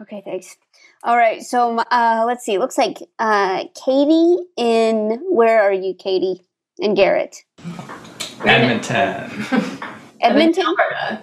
Okay, 0.00 0.20
thanks. 0.24 0.56
All 1.04 1.16
right, 1.16 1.42
so 1.42 1.78
uh, 1.78 2.24
let's 2.26 2.44
see. 2.44 2.54
It 2.54 2.58
looks 2.58 2.76
like 2.76 2.98
uh, 3.20 3.64
Kayti 3.76 4.36
in 4.56 5.20
where 5.30 5.62
are 5.62 5.72
you, 5.72 5.94
Kayti 5.94 6.40
and 6.80 6.96
Garrett? 6.96 7.36
Edmonton. 8.44 9.30
Edmonton. 10.20 10.64
Um, 10.66 11.18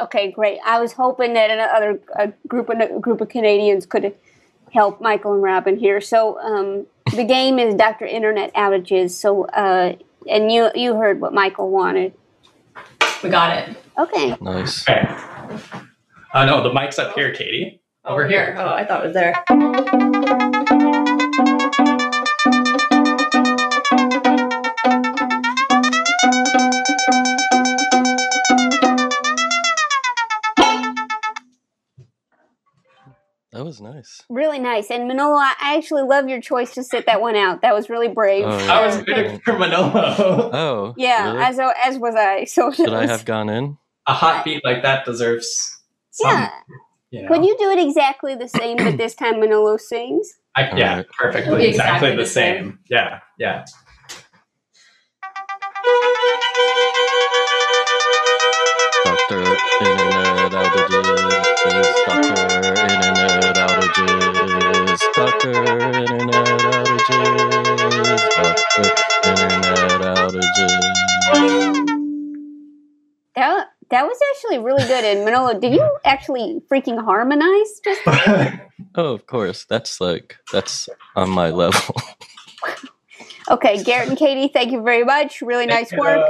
Okay, 0.00 0.30
great. 0.30 0.58
I 0.64 0.80
was 0.80 0.92
hoping 0.92 1.34
that 1.34 1.50
another 1.50 2.00
a 2.16 2.32
group 2.48 2.68
of 2.68 2.78
a 2.80 2.98
group 3.00 3.20
of 3.20 3.28
Canadians 3.28 3.86
could 3.86 4.14
help 4.72 5.00
Michael 5.00 5.34
and 5.34 5.42
Robin 5.42 5.76
here. 5.76 6.00
So 6.00 6.38
um, 6.40 6.86
the 7.14 7.24
game 7.24 7.58
is 7.58 7.74
Doctor 7.74 8.06
Internet 8.06 8.54
outages. 8.54 9.10
So 9.10 9.44
uh, 9.46 9.94
and 10.28 10.52
you 10.52 10.70
you 10.74 10.94
heard 10.94 11.20
what 11.20 11.32
Michael 11.32 11.70
wanted. 11.70 12.12
We 13.22 13.30
got 13.30 13.56
it. 13.56 13.76
Okay. 13.98 14.36
Nice. 14.40 14.88
Okay. 14.88 15.02
Oh 16.34 16.46
no, 16.46 16.62
the 16.62 16.72
mic's 16.72 16.98
up 16.98 17.14
here, 17.14 17.32
Kayti. 17.32 17.78
Over 18.04 18.26
here. 18.26 18.56
Oh, 18.58 18.68
I 18.68 18.84
thought 18.84 19.04
it 19.04 19.08
was 19.08 19.14
there. 19.14 20.10
That 33.62 33.66
was 33.66 33.80
nice. 33.80 34.24
Really 34.28 34.58
nice. 34.58 34.90
And 34.90 35.06
Manolo, 35.06 35.36
I 35.36 35.54
actually 35.60 36.02
love 36.02 36.28
your 36.28 36.40
choice 36.40 36.74
to 36.74 36.82
sit 36.82 37.06
that 37.06 37.20
one 37.20 37.36
out. 37.36 37.62
That 37.62 37.72
was 37.72 37.88
really 37.88 38.08
brave. 38.08 38.44
Oh, 38.44 38.50
I 38.50 38.84
was 38.84 39.04
waiting 39.06 39.38
for 39.38 39.56
Manolo. 39.56 40.50
Oh. 40.52 40.94
Yeah, 40.96 41.30
really? 41.30 41.44
as 41.44 41.60
as 41.60 41.96
was 41.96 42.16
I. 42.16 42.44
So 42.52 42.70
it 42.70 42.74
Should 42.74 42.92
I 42.92 43.06
have 43.06 43.24
gone 43.24 43.48
in? 43.48 43.78
A 44.08 44.14
hot 44.14 44.44
beat 44.44 44.64
like 44.64 44.82
that 44.82 45.04
deserves 45.04 45.80
some. 46.10 46.28
Yeah. 46.28 46.50
You 47.12 47.22
know. 47.22 47.28
Could 47.28 47.44
you 47.44 47.56
do 47.56 47.70
it 47.70 47.78
exactly 47.78 48.34
the 48.34 48.48
same, 48.48 48.78
but 48.78 48.96
this 48.96 49.14
time 49.14 49.38
Manolo 49.38 49.76
sings? 49.76 50.40
I, 50.56 50.62
yeah, 50.62 50.70
Alright. 50.72 50.98
It'll 50.98 51.12
perfectly. 51.16 51.64
Exactly, 51.68 51.68
exactly 51.68 52.10
the 52.10 52.16
the 52.16 52.26
same. 52.26 52.80
Yeah, 52.90 53.20
yeah. 53.38 53.64
Doctor 59.04 59.38
Internet 59.38 60.52
outages. 60.52 61.02
Doctor 61.02 61.76
Internet 61.76 62.01
outages. 64.92 65.14
Doctor 65.14 65.50
Internet 65.50 66.34
outages. 66.60 67.42
Doctor 68.36 68.82
Internet 69.24 70.16
outages. 70.16 70.82
That 73.34 73.68
that 73.90 74.06
was 74.06 74.18
actually 74.34 74.58
really 74.58 74.84
good. 74.84 75.04
And 75.04 75.24
Manolo, 75.24 75.58
did 75.58 75.72
you 75.72 75.98
actually 76.04 76.60
freaking 76.70 77.02
harmonize? 77.02 77.80
Just 77.84 78.00
Oh, 78.94 79.14
of 79.14 79.26
course. 79.26 79.64
That's 79.64 80.00
like 80.00 80.36
that's 80.52 80.88
on 81.16 81.30
my 81.30 81.50
level. 81.50 81.94
okay, 83.50 83.82
Garrett 83.82 84.08
and 84.10 84.18
Kayti, 84.18 84.52
thank 84.52 84.70
you 84.72 84.82
very 84.82 85.04
much. 85.04 85.40
Really 85.40 85.66
nice 85.66 85.92
work. 85.92 86.24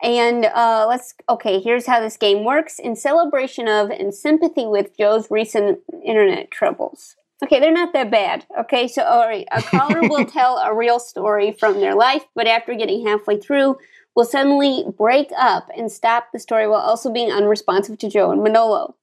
And 0.00 0.44
uh, 0.44 0.86
let's 0.88 1.14
okay. 1.28 1.60
Here's 1.60 1.86
how 1.86 2.00
this 2.00 2.16
game 2.16 2.44
works 2.44 2.78
in 2.78 2.94
celebration 2.94 3.66
of 3.66 3.90
and 3.90 4.14
sympathy 4.14 4.66
with 4.66 4.96
Jo's 4.96 5.28
recent 5.30 5.80
internet 6.04 6.52
troubles. 6.52 7.16
Okay, 7.42 7.60
they're 7.60 7.72
not 7.72 7.92
that 7.92 8.10
bad. 8.10 8.46
Okay, 8.58 8.88
so 8.88 9.02
all 9.04 9.26
right, 9.26 9.46
a 9.52 9.62
caller 9.62 10.00
will 10.08 10.24
tell 10.26 10.58
a 10.58 10.74
real 10.74 10.98
story 10.98 11.52
from 11.52 11.80
their 11.80 11.94
life, 11.94 12.24
but 12.34 12.48
after 12.48 12.74
getting 12.74 13.06
halfway 13.06 13.38
through, 13.38 13.76
will 14.16 14.24
suddenly 14.24 14.84
break 14.96 15.28
up 15.38 15.70
and 15.76 15.92
stop 15.92 16.32
the 16.32 16.40
story 16.40 16.66
while 16.66 16.80
also 16.80 17.12
being 17.12 17.30
unresponsive 17.30 17.98
to 17.98 18.08
Jo 18.08 18.32
and 18.32 18.42
Manolo. 18.42 18.96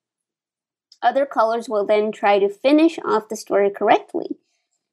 Other 1.02 1.26
callers 1.26 1.69
will 1.69 1.86
then 1.86 2.12
try 2.12 2.39
to 2.39 2.50
finish 2.50 3.00
off 3.06 3.30
the 3.30 3.38
story 3.38 3.69
correctly. 3.69 4.38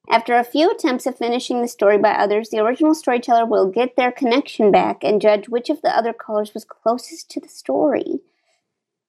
After 0.09 0.35
a 0.35 0.45
few 0.45 0.71
attempts 0.71 1.07
of 1.07 1.17
finishing 1.17 1.63
the 1.63 1.69
story 1.69 1.99
by 1.99 2.13
others, 2.13 2.51
the 2.51 2.59
original 2.59 2.95
storyteller 2.95 3.47
will 3.47 3.71
get 3.71 3.97
their 3.97 4.13
connection 4.13 4.71
back 4.71 5.03
and 5.03 5.21
judge 5.21 5.49
which 5.49 5.71
of 5.71 5.81
the 5.83 5.97
other 5.97 6.13
callers 6.13 6.55
was 6.55 6.65
closest 6.65 7.31
to 7.31 7.41
the 7.41 7.49
story. 7.49 8.21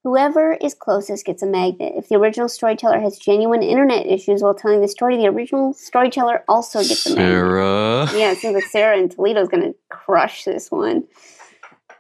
Whoever 0.04 0.54
is 0.54 0.74
closest 0.74 1.26
gets 1.26 1.42
a 1.42 1.46
magnet. 1.46 1.94
If 1.96 2.10
the 2.10 2.16
original 2.16 2.50
storyteller 2.50 3.00
has 3.00 3.18
genuine 3.18 3.64
internet 3.64 4.06
issues 4.06 4.44
while 4.44 4.54
telling 4.54 4.82
the 4.82 4.88
story, 4.90 5.16
the 5.16 5.28
original 5.28 5.74
storyteller 5.74 6.44
also 6.50 6.80
gets 6.80 7.06
a 7.06 7.16
magnet. 7.16 7.26
Sarah. 7.26 8.10
Yeah, 8.14 8.32
it 8.32 8.38
seems 8.40 8.56
like 8.56 8.66
Sarah 8.66 8.98
in 8.98 9.08
Toledo's 9.08 9.48
going 9.48 9.64
to 9.64 9.76
crush 9.90 10.44
this 10.44 10.70
one. 10.70 11.06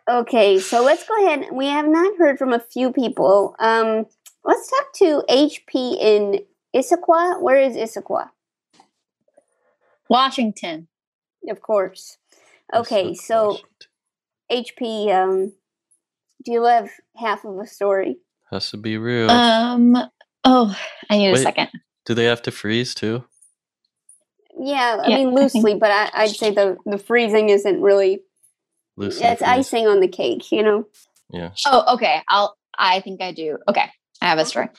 Okay, 0.10 0.60
so 0.60 0.84
let's 0.84 1.08
go 1.08 1.26
ahead. 1.26 1.48
We 1.54 1.68
have 1.68 1.88
not 1.88 2.18
heard 2.18 2.38
from 2.38 2.52
a 2.52 2.60
few 2.60 2.92
people. 2.92 3.56
Um, 3.60 4.06
let's 4.44 4.70
talk 4.70 4.94
to 4.96 5.24
HP 5.30 5.98
in 5.98 6.39
Issaquah. 6.76 7.42
Where 7.42 7.58
is 7.58 7.78
Issaquah? 7.78 8.32
Washington. 10.10 10.89
Of 11.50 11.62
course. 11.62 12.18
Okay, 12.74 13.13
so 13.13 13.60
HP, 14.52 15.08
um, 15.10 15.54
do 16.43 16.51
you 16.51 16.63
have 16.65 16.89
half 17.17 17.45
of 17.45 17.58
a 17.58 17.67
story? 17.67 18.17
Has 18.51 18.69
to 18.71 18.77
be 18.77 18.97
real. 18.97 19.29
Um. 19.32 19.97
Oh, 20.43 20.77
I 21.10 21.17
need 21.17 21.32
a 21.32 21.38
second. 21.38 21.69
Do 22.06 22.13
they 22.13 22.25
have 22.25 22.41
to 22.43 22.51
freeze 22.51 22.93
too? 22.93 23.23
Yeah, 24.60 24.97
I 25.03 25.08
Yeah, 25.10 25.17
mean 25.17 25.27
I 25.27 25.29
think- 25.32 25.53
loosely, 25.53 25.75
but 25.75 25.91
I, 25.91 26.10
I'd 26.13 26.29
say 26.36 26.51
the 26.51 26.77
the 26.86 26.97
freezing 26.97 27.49
isn't 27.49 27.82
really. 27.82 28.22
Loosely 28.95 29.26
It's 29.26 29.39
freeze. 29.41 29.49
icing 29.49 29.88
on 29.88 29.99
the 30.01 30.07
cake, 30.07 30.51
you 30.51 30.61
know. 30.61 30.86
Yeah. 31.32 31.51
Oh, 31.68 31.95
okay. 31.95 32.22
I'll. 32.30 32.55
I 32.78 32.99
think 33.01 33.22
I 33.22 33.32
do. 33.32 33.57
Okay, 33.68 33.86
I 34.22 34.26
have 34.28 34.38
a 34.39 34.45
story. 34.45 34.70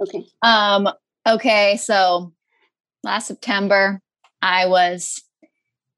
Okay. 0.00 0.24
Um. 0.42 0.88
Okay. 1.26 1.76
So 1.78 2.32
last 3.02 3.28
September, 3.28 4.00
I 4.42 4.66
was 4.66 5.22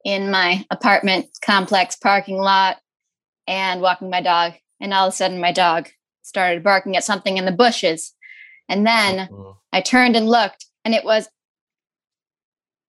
in 0.04 0.30
my 0.30 0.64
apartment 0.70 1.26
complex 1.44 1.96
parking 1.96 2.36
lot 2.38 2.76
and 3.48 3.80
walking 3.80 4.10
my 4.10 4.20
dog, 4.20 4.52
and 4.80 4.92
all 4.94 5.06
of 5.08 5.12
a 5.12 5.16
sudden, 5.16 5.40
my 5.40 5.52
dog 5.52 5.88
started 6.22 6.62
barking 6.62 6.96
at 6.96 7.04
something 7.04 7.36
in 7.36 7.44
the 7.44 7.52
bushes, 7.52 8.14
and 8.68 8.86
then 8.86 9.28
I 9.72 9.80
turned 9.80 10.16
and 10.16 10.28
looked, 10.28 10.66
and 10.84 10.94
it 10.94 11.04
was 11.04 11.28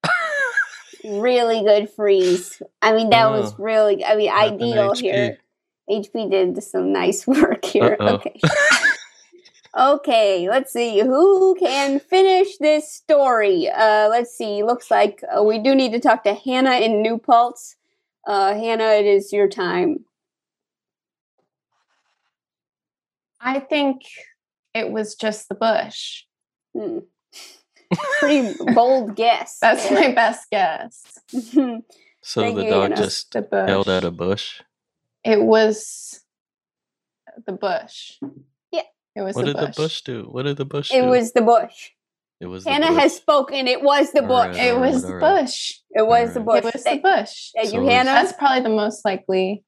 really 1.04 1.62
good 1.64 1.90
freeze. 1.90 2.62
I 2.82 2.94
mean, 2.94 3.10
that 3.12 3.30
was 3.30 3.54
Oh. 3.54 3.56
really, 3.60 4.04
I 4.04 4.16
mean, 4.16 4.30
Happened 4.30 4.60
to 4.60 4.66
ideal 4.66 4.92
HP. 4.94 4.98
here. 5.02 5.38
HP 5.90 6.32
did 6.32 6.64
some 6.64 6.92
nice 6.92 7.28
work 7.28 7.64
here. 7.66 7.96
Uh-oh. 8.00 8.16
Okay. 8.16 8.40
okay, 9.78 10.50
let's 10.50 10.74
see. 10.74 11.00
Who 11.02 11.56
can 11.60 12.00
finish 12.00 12.58
this 12.58 12.92
story? 12.92 13.70
Uh, 13.70 14.08
let's 14.10 14.36
see. 14.36 14.64
Looks 14.64 14.90
like 14.90 15.24
uh, 15.38 15.44
we 15.44 15.60
do 15.60 15.76
need 15.76 15.92
to 15.92 16.00
talk 16.00 16.24
to 16.24 16.34
Hannah 16.34 16.78
in 16.78 17.02
New 17.04 17.18
Paltz. 17.20 17.76
Uh, 18.26 18.56
Hannah, 18.56 18.94
it 18.94 19.06
is 19.06 19.32
your 19.32 19.48
time. 19.48 20.06
I 23.46 23.60
think 23.60 24.02
it 24.74 24.92
was 24.92 25.16
just 25.16 25.48
the 25.50 25.56
bush. 25.56 26.24
Hmm. 26.76 27.00
Pretty 28.20 28.56
bold 28.74 29.16
guess. 29.16 29.58
That's 29.62 29.90
my 29.92 30.12
best 30.12 30.50
guess. 30.52 31.04
So 32.28 32.42
Thank 32.42 32.56
the 32.56 32.64
you, 32.64 32.70
dog 32.72 32.82
Hannah. 32.90 32.96
just 32.96 33.32
The 33.34 33.44
bush. 33.44 33.68
yelled 33.70 33.88
at 33.88 34.04
a 34.04 34.10
bush. 34.10 34.60
It 35.24 35.40
was 35.44 36.22
the 37.46 37.52
bush. 37.54 38.14
Yeah. 38.72 38.82
It 39.16 39.22
was 39.22 39.36
What 39.36 39.46
the 39.46 39.54
did 39.54 39.60
bush. 39.60 39.76
the 39.76 39.82
bush 39.84 40.02
do? 40.02 40.24
What 40.32 40.44
did 40.44 40.58
the 40.58 40.66
bush 40.66 40.92
It 40.92 41.04
do? 41.04 41.08
was 41.10 41.34
the 41.34 41.44
bush. 41.44 41.92
It 42.40 42.48
was 42.48 42.64
the 42.64 42.72
Hannah 42.72 42.88
bush. 42.88 43.00
has 43.04 43.16
spoken. 43.16 43.68
It 43.68 43.84
was 43.84 44.12
the 44.12 44.22
All 44.22 44.28
bush. 44.28 44.58
right, 44.58 44.66
It 44.70 44.74
all 44.74 44.82
was 44.82 44.96
right, 44.96 45.02
the 45.04 45.08
all 45.08 45.34
right. 45.36 45.42
bush. 45.46 45.74
It 45.92 46.08
was 46.08 46.34
the 46.34 46.40
bush. 46.40 46.58
It 46.58 46.64
was 46.64 46.74
the 46.74 46.80
Thank- 46.80 47.04
bush. 47.04 47.52
Thank 47.56 47.70
So 47.70 47.76
you, 47.76 47.88
it 47.88 47.92
Hannah. 47.92 48.06
That's 48.10 48.34
probably 48.34 48.62
the 48.64 48.70
most 48.76 49.06
likely 49.06 49.64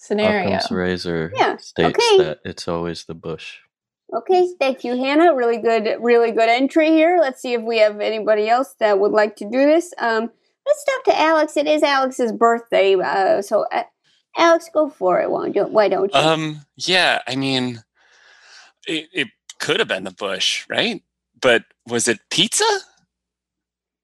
scenario. 0.00 0.48
Occam's 0.48 0.70
razor 0.70 1.32
Yeah, 1.36 1.56
states 1.58 1.98
okay. 1.98 2.24
that 2.24 2.38
it's 2.44 2.66
always 2.66 3.04
the 3.04 3.14
bush. 3.14 3.58
Okay, 4.12 4.48
thank 4.58 4.82
you, 4.82 4.96
Hannah. 4.96 5.34
Really 5.34 5.58
good, 5.58 5.88
really 6.00 6.32
good 6.32 6.48
entry 6.48 6.88
here. 6.88 7.18
Let's 7.20 7.40
see 7.40 7.52
if 7.52 7.62
we 7.62 7.78
have 7.78 8.00
anybody 8.00 8.48
else 8.48 8.74
that 8.80 8.98
would 8.98 9.12
like 9.12 9.36
to 9.36 9.44
do 9.44 9.66
this. 9.66 9.94
Um, 9.98 10.30
let's 10.66 10.84
talk 10.84 11.04
to 11.04 11.20
Alex. 11.20 11.56
It 11.56 11.68
is 11.68 11.84
Alex's 11.84 12.32
birthday, 12.32 12.96
uh, 12.96 13.40
so 13.42 13.66
uh, 13.70 13.84
Alex, 14.36 14.68
go 14.72 14.88
for 14.88 15.20
it. 15.20 15.30
Why 15.30 15.50
don't, 15.50 15.72
why 15.72 15.88
don't 15.88 16.12
you? 16.12 16.18
Um, 16.20 16.66
yeah, 16.76 17.20
I 17.28 17.36
mean, 17.36 17.82
it, 18.86 19.08
it 19.12 19.28
could 19.60 19.78
have 19.78 19.88
been 19.88 20.04
the 20.04 20.10
bush, 20.10 20.66
right? 20.68 21.02
But 21.40 21.64
was 21.86 22.08
it 22.08 22.18
pizza? 22.30 22.64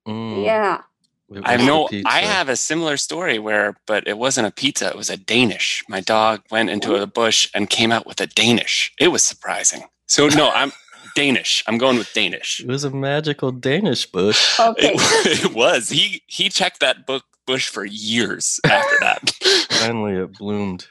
Mm, 0.07 0.45
yeah. 0.45 0.83
It 1.31 1.43
I 1.45 1.57
was 1.57 1.61
the 1.61 1.67
know 1.67 1.89
I 2.07 2.21
have 2.21 2.49
a 2.49 2.57
similar 2.57 2.97
story 2.97 3.39
where, 3.39 3.77
but 3.87 4.07
it 4.07 4.19
wasn't 4.19 4.47
a 4.47 4.51
pizza, 4.51 4.89
it 4.89 4.97
was 4.97 5.11
a 5.11 5.17
Danish. 5.17 5.85
My 5.89 6.01
dog 6.01 6.43
went 6.51 6.71
into 6.71 6.95
a 6.95 7.07
bush 7.07 7.51
and 7.55 7.69
came 7.69 7.91
out 7.93 8.07
with 8.07 8.21
a 8.21 8.27
Danish. 8.27 8.93
It 8.99 9.09
was 9.09 9.23
surprising. 9.23 9.85
So, 10.07 10.29
no, 10.29 10.51
I'm 10.51 10.73
Danish. 11.17 11.65
I'm 11.67 11.79
going 11.79 11.99
with 11.99 12.13
Danish. 12.13 12.61
It 12.61 12.69
was 12.69 12.85
a 12.85 12.91
magical 12.91 13.51
Danish 13.51 14.07
bush. 14.07 14.59
Okay. 14.61 14.93
It, 14.95 15.45
it 15.45 15.55
was. 15.55 15.89
He 15.89 16.23
he 16.27 16.49
checked 16.49 16.81
that 16.81 17.07
book 17.07 17.25
bush 17.47 17.69
for 17.69 17.85
years 17.85 18.61
after 18.65 18.97
that. 19.01 19.31
Finally, 19.71 20.15
it 20.15 20.37
bloomed. 20.37 20.87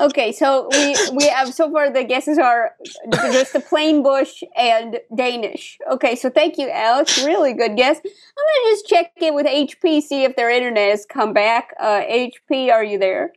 Okay, 0.00 0.30
so 0.32 0.68
we 0.72 0.94
we 1.12 1.26
have 1.28 1.52
so 1.52 1.70
far 1.72 1.90
the 1.90 2.04
guesses 2.04 2.38
are 2.38 2.72
just 3.12 3.52
the 3.52 3.60
plain 3.60 4.02
bush 4.02 4.42
and 4.56 5.00
Danish. 5.14 5.76
Okay, 5.90 6.14
so 6.14 6.30
thank 6.30 6.56
you, 6.56 6.70
Alex. 6.70 7.24
Really 7.24 7.52
good 7.52 7.76
guess. 7.76 7.96
I'm 7.96 8.04
gonna 8.04 8.70
just 8.70 8.86
check 8.86 9.10
in 9.20 9.34
with 9.34 9.46
HP, 9.46 10.00
see 10.02 10.22
if 10.24 10.36
their 10.36 10.50
internet 10.50 10.90
has 10.90 11.04
come 11.04 11.32
back. 11.32 11.74
Uh, 11.80 12.02
HP, 12.02 12.70
are 12.70 12.84
you 12.84 12.98
there? 12.98 13.32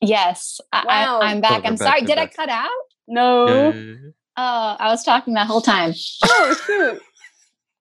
Yes, 0.00 0.60
I, 0.72 0.84
Wow. 0.86 1.20
I, 1.20 1.26
I'm 1.30 1.38
Oh, 1.38 1.40
back. 1.40 1.50
they're 1.62 1.70
I'm 1.70 1.76
back, 1.76 1.78
sorry. 1.78 2.00
they're 2.02 2.16
Did 2.16 2.18
I 2.18 2.26
cut 2.26 2.48
out? 2.48 2.68
No. 3.08 3.70
Yeah. 3.72 3.94
Oh, 4.36 4.76
I 4.80 4.88
was 4.88 5.04
talking 5.04 5.34
that 5.34 5.46
whole 5.46 5.60
time. 5.60 5.94
Oh 6.24 6.56
shoot. 6.66 7.02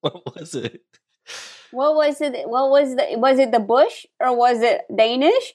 What 0.01 0.35
was 0.35 0.53
it? 0.53 0.81
What 1.71 1.95
was 1.95 2.21
it? 2.21 2.47
What 2.47 2.69
was 2.69 2.95
the? 2.95 3.05
Was 3.17 3.39
it 3.39 3.51
the 3.51 3.59
bush 3.59 4.05
or 4.19 4.35
was 4.35 4.61
it 4.61 4.81
Danish? 4.95 5.53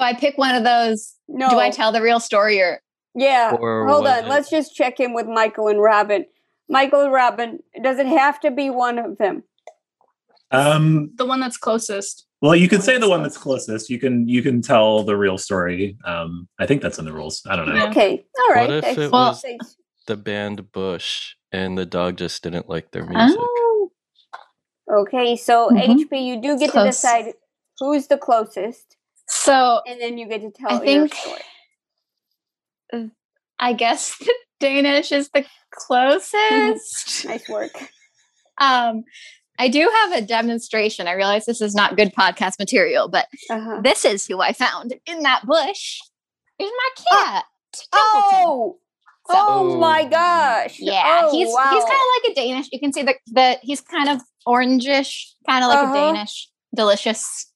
So 0.00 0.06
I 0.06 0.14
pick 0.14 0.38
one 0.38 0.54
of 0.54 0.64
those. 0.64 1.14
No. 1.28 1.50
Do 1.50 1.58
I 1.58 1.68
tell 1.70 1.92
the 1.92 2.00
real 2.00 2.20
story 2.20 2.60
or? 2.60 2.80
Yeah. 3.14 3.54
Or 3.60 3.86
Hold 3.86 4.06
on. 4.06 4.20
it- 4.24 4.28
Let's 4.28 4.48
just 4.48 4.74
check 4.74 4.98
in 4.98 5.12
with 5.12 5.26
Michael 5.26 5.68
and 5.68 5.80
Robin. 5.80 6.24
Michael 6.70 7.02
and 7.02 7.12
Robin, 7.12 7.58
does 7.82 7.98
it 7.98 8.06
have 8.06 8.40
to 8.40 8.50
be 8.50 8.70
one 8.70 8.98
of 8.98 9.18
them? 9.18 9.42
Um, 10.52 11.10
The 11.16 11.26
one 11.26 11.38
that's 11.40 11.58
closest. 11.58 12.26
well, 12.40 12.56
you 12.56 12.66
could 12.68 12.82
say 12.82 12.96
the 12.96 13.08
one 13.10 13.22
that's 13.22 13.36
closest. 13.36 13.90
You 13.90 13.98
can 14.00 14.26
you 14.26 14.42
can 14.42 14.62
tell 14.62 15.02
the 15.02 15.16
real 15.16 15.36
story. 15.36 15.98
Um, 16.06 16.48
I 16.58 16.64
think 16.66 16.80
that's 16.82 16.98
in 16.98 17.04
the 17.04 17.12
rules. 17.12 17.42
I 17.46 17.54
don't 17.56 17.68
know. 17.68 17.74
Yeah. 17.74 17.90
Okay. 17.90 18.24
All 18.38 18.54
right. 18.54 18.68
What 18.70 18.84
if 18.84 18.98
it 18.98 19.10
Well- 19.12 19.38
was 19.42 19.76
the 20.06 20.16
band 20.16 20.72
Bush 20.72 21.34
and 21.52 21.76
the 21.76 21.84
dog 21.86 22.16
just 22.16 22.42
didn't 22.42 22.68
like 22.70 22.90
their 22.92 23.04
music? 23.04 23.38
Oh, 23.38 23.90
Okay. 24.90 25.36
So 25.36 25.68
Mhm. 25.68 26.00
HP, 26.06 26.18
you 26.26 26.40
do 26.40 26.58
get 26.58 26.70
Close. 26.70 26.84
to 26.84 26.88
decide 26.90 27.34
who's 27.78 28.06
the 28.08 28.18
closest, 28.18 28.96
so 29.30 29.80
and 29.86 30.00
then 30.00 30.18
you 30.18 30.28
get 30.28 30.42
to 30.42 30.50
tell 30.50 30.70
I 30.70 30.74
your 30.84 31.08
think 31.08 31.14
story. 31.14 31.40
I 33.58 33.72
guess 33.72 34.16
the 34.18 34.34
Danish 34.58 35.12
is 35.12 35.28
the 35.30 35.44
closest. 35.72 37.24
Nice 37.26 37.48
work. 37.48 37.70
um, 38.58 39.04
I 39.58 39.68
do 39.68 39.90
have 40.02 40.12
a 40.12 40.22
demonstration. 40.22 41.06
I 41.06 41.12
realize 41.12 41.44
this 41.44 41.60
is 41.60 41.74
not 41.74 41.96
good 41.96 42.12
podcast 42.14 42.58
material, 42.58 43.08
but 43.08 43.26
Uh-huh. 43.50 43.80
this 43.82 44.04
is 44.04 44.26
who 44.26 44.40
I 44.40 44.52
found 44.52 44.94
in 45.06 45.20
that 45.22 45.42
bush. 45.46 45.98
Is 46.58 46.70
my 46.70 47.04
cat. 47.10 47.44
Templeton. 47.72 48.30
Oh. 48.46 48.78
So- 49.30 49.36
Oh 49.36 49.78
my 49.78 50.04
gosh. 50.06 50.76
Yeah, 50.80 51.22
Oh, 51.26 51.30
he's 51.30 51.48
wow. 51.54 51.70
he's 51.70 51.84
kind 51.84 51.92
of 51.92 52.24
like 52.24 52.32
a 52.32 52.34
Danish. 52.34 52.68
You 52.72 52.80
can 52.80 52.92
see 52.92 53.02
the 53.02 53.14
the 53.28 53.58
he's 53.62 53.80
kind 53.80 54.08
of 54.08 54.20
orangish, 54.48 55.26
kind 55.48 55.62
of 55.62 55.68
like 55.68 55.78
Uh-huh. 55.78 55.92
a 55.92 56.12
Danish. 56.14 56.48
Delicious, 56.74 57.49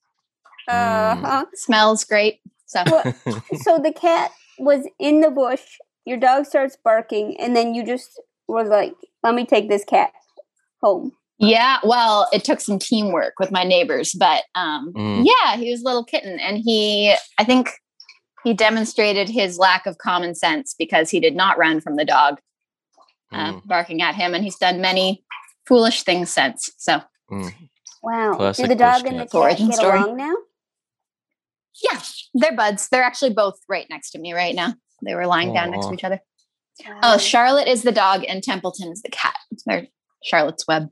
Uh-huh. 0.69 1.45
smells 1.55 2.05
great. 2.05 2.41
So 2.67 2.83
Well, 2.87 3.15
so 3.63 3.79
the 3.79 3.93
cat 3.93 4.31
was 4.59 4.87
in 4.99 5.21
the 5.21 5.31
bush. 5.31 5.63
Your 6.07 6.17
dog 6.19 6.47
starts 6.47 6.77
barking, 6.83 7.37
and 7.41 7.55
then 7.57 7.75
you 7.75 7.85
just 7.85 8.21
was 8.49 8.69
like, 8.69 8.93
"Let 9.23 9.35
me 9.35 9.45
take 9.47 9.69
this 9.69 9.85
cat 9.85 10.13
home." 10.83 11.13
yeah, 11.39 11.79
well, 11.83 12.29
it 12.33 12.45
took 12.45 12.61
some 12.61 12.79
teamwork 12.79 13.35
with 13.41 13.51
my 13.51 13.65
neighbors, 13.65 14.15
but 14.19 14.45
um, 14.55 14.93
Mm. 14.95 15.25
yeah, 15.27 15.57
he 15.57 15.71
was 15.71 15.81
a 15.83 15.85
little 15.85 16.05
kitten, 16.05 16.39
and 16.41 16.59
he 16.59 17.15
I 17.39 17.45
think 17.45 17.71
he 18.45 18.53
demonstrated 18.55 19.29
his 19.29 19.59
lack 19.59 19.87
of 19.87 19.97
common 19.99 20.35
sense 20.35 20.75
because 20.79 21.09
he 21.11 21.19
did 21.21 21.35
not 21.35 21.57
run 21.59 21.81
from 21.81 21.97
the 21.97 22.05
dog 22.05 22.39
uh, 23.33 23.53
Mm, 23.55 23.67
barking 23.67 24.03
at 24.03 24.15
him, 24.15 24.35
and 24.35 24.45
he's 24.45 24.59
done 24.59 24.81
many 24.81 25.25
foolish 25.67 26.03
things 26.03 26.31
since. 26.31 26.71
So 26.79 27.01
mm. 27.31 27.53
Wow. 28.03 28.35
Classic 28.37 28.65
Do 28.65 28.69
the 28.69 28.75
dog 28.77 29.03
bush 29.03 29.11
and 29.13 29.21
the 29.21 29.27
cat. 29.27 29.57
cat 29.59 29.69
get 29.69 29.75
story. 29.79 29.99
along 29.99 30.17
now? 30.19 30.35
Yeah, 31.83 32.01
they're 32.35 32.57
buds. 32.57 32.89
They're 32.89 33.03
actually 33.03 33.35
both 33.35 33.59
right 33.69 33.87
next 33.91 34.11
to 34.13 34.19
me 34.19 34.33
right 34.33 34.55
now. 34.55 34.75
They 35.05 35.15
were 35.15 35.27
lying 35.27 35.53
down 35.53 35.71
next 35.71 35.87
to 35.89 35.95
each 35.95 36.05
other. 36.05 36.21
Wow. 36.87 37.01
Oh, 37.03 37.19
Charlotte 37.19 37.69
is 37.69 37.83
the 37.83 37.93
dog 37.93 38.25
and 38.27 38.43
Templeton 38.43 38.91
is 38.93 39.03
the 39.03 39.11
cat. 39.11 39.37
They're 39.67 39.87
Charlotte's 40.23 40.67
Web 40.67 40.89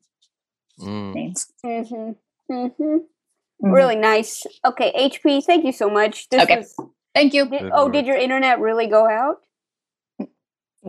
Mm. 0.80 1.14
names. 1.14 1.46
Mm-hmm. 1.64 2.52
Mm-hmm. 2.52 2.82
Mhm. 2.82 2.98
Really 3.60 3.94
nice. 3.96 4.44
Okay, 4.64 4.92
HP. 4.96 5.44
Thank 5.44 5.64
you 5.64 5.72
so 5.72 5.88
much. 5.90 6.28
This 6.30 6.42
Okay. 6.42 6.56
was. 6.58 6.74
Thank 7.14 7.34
you. 7.34 7.48
Did, 7.48 7.70
oh, 7.74 7.88
did 7.88 8.06
your 8.06 8.16
internet 8.16 8.58
really 8.58 8.86
go 8.86 9.06
out? 9.08 9.36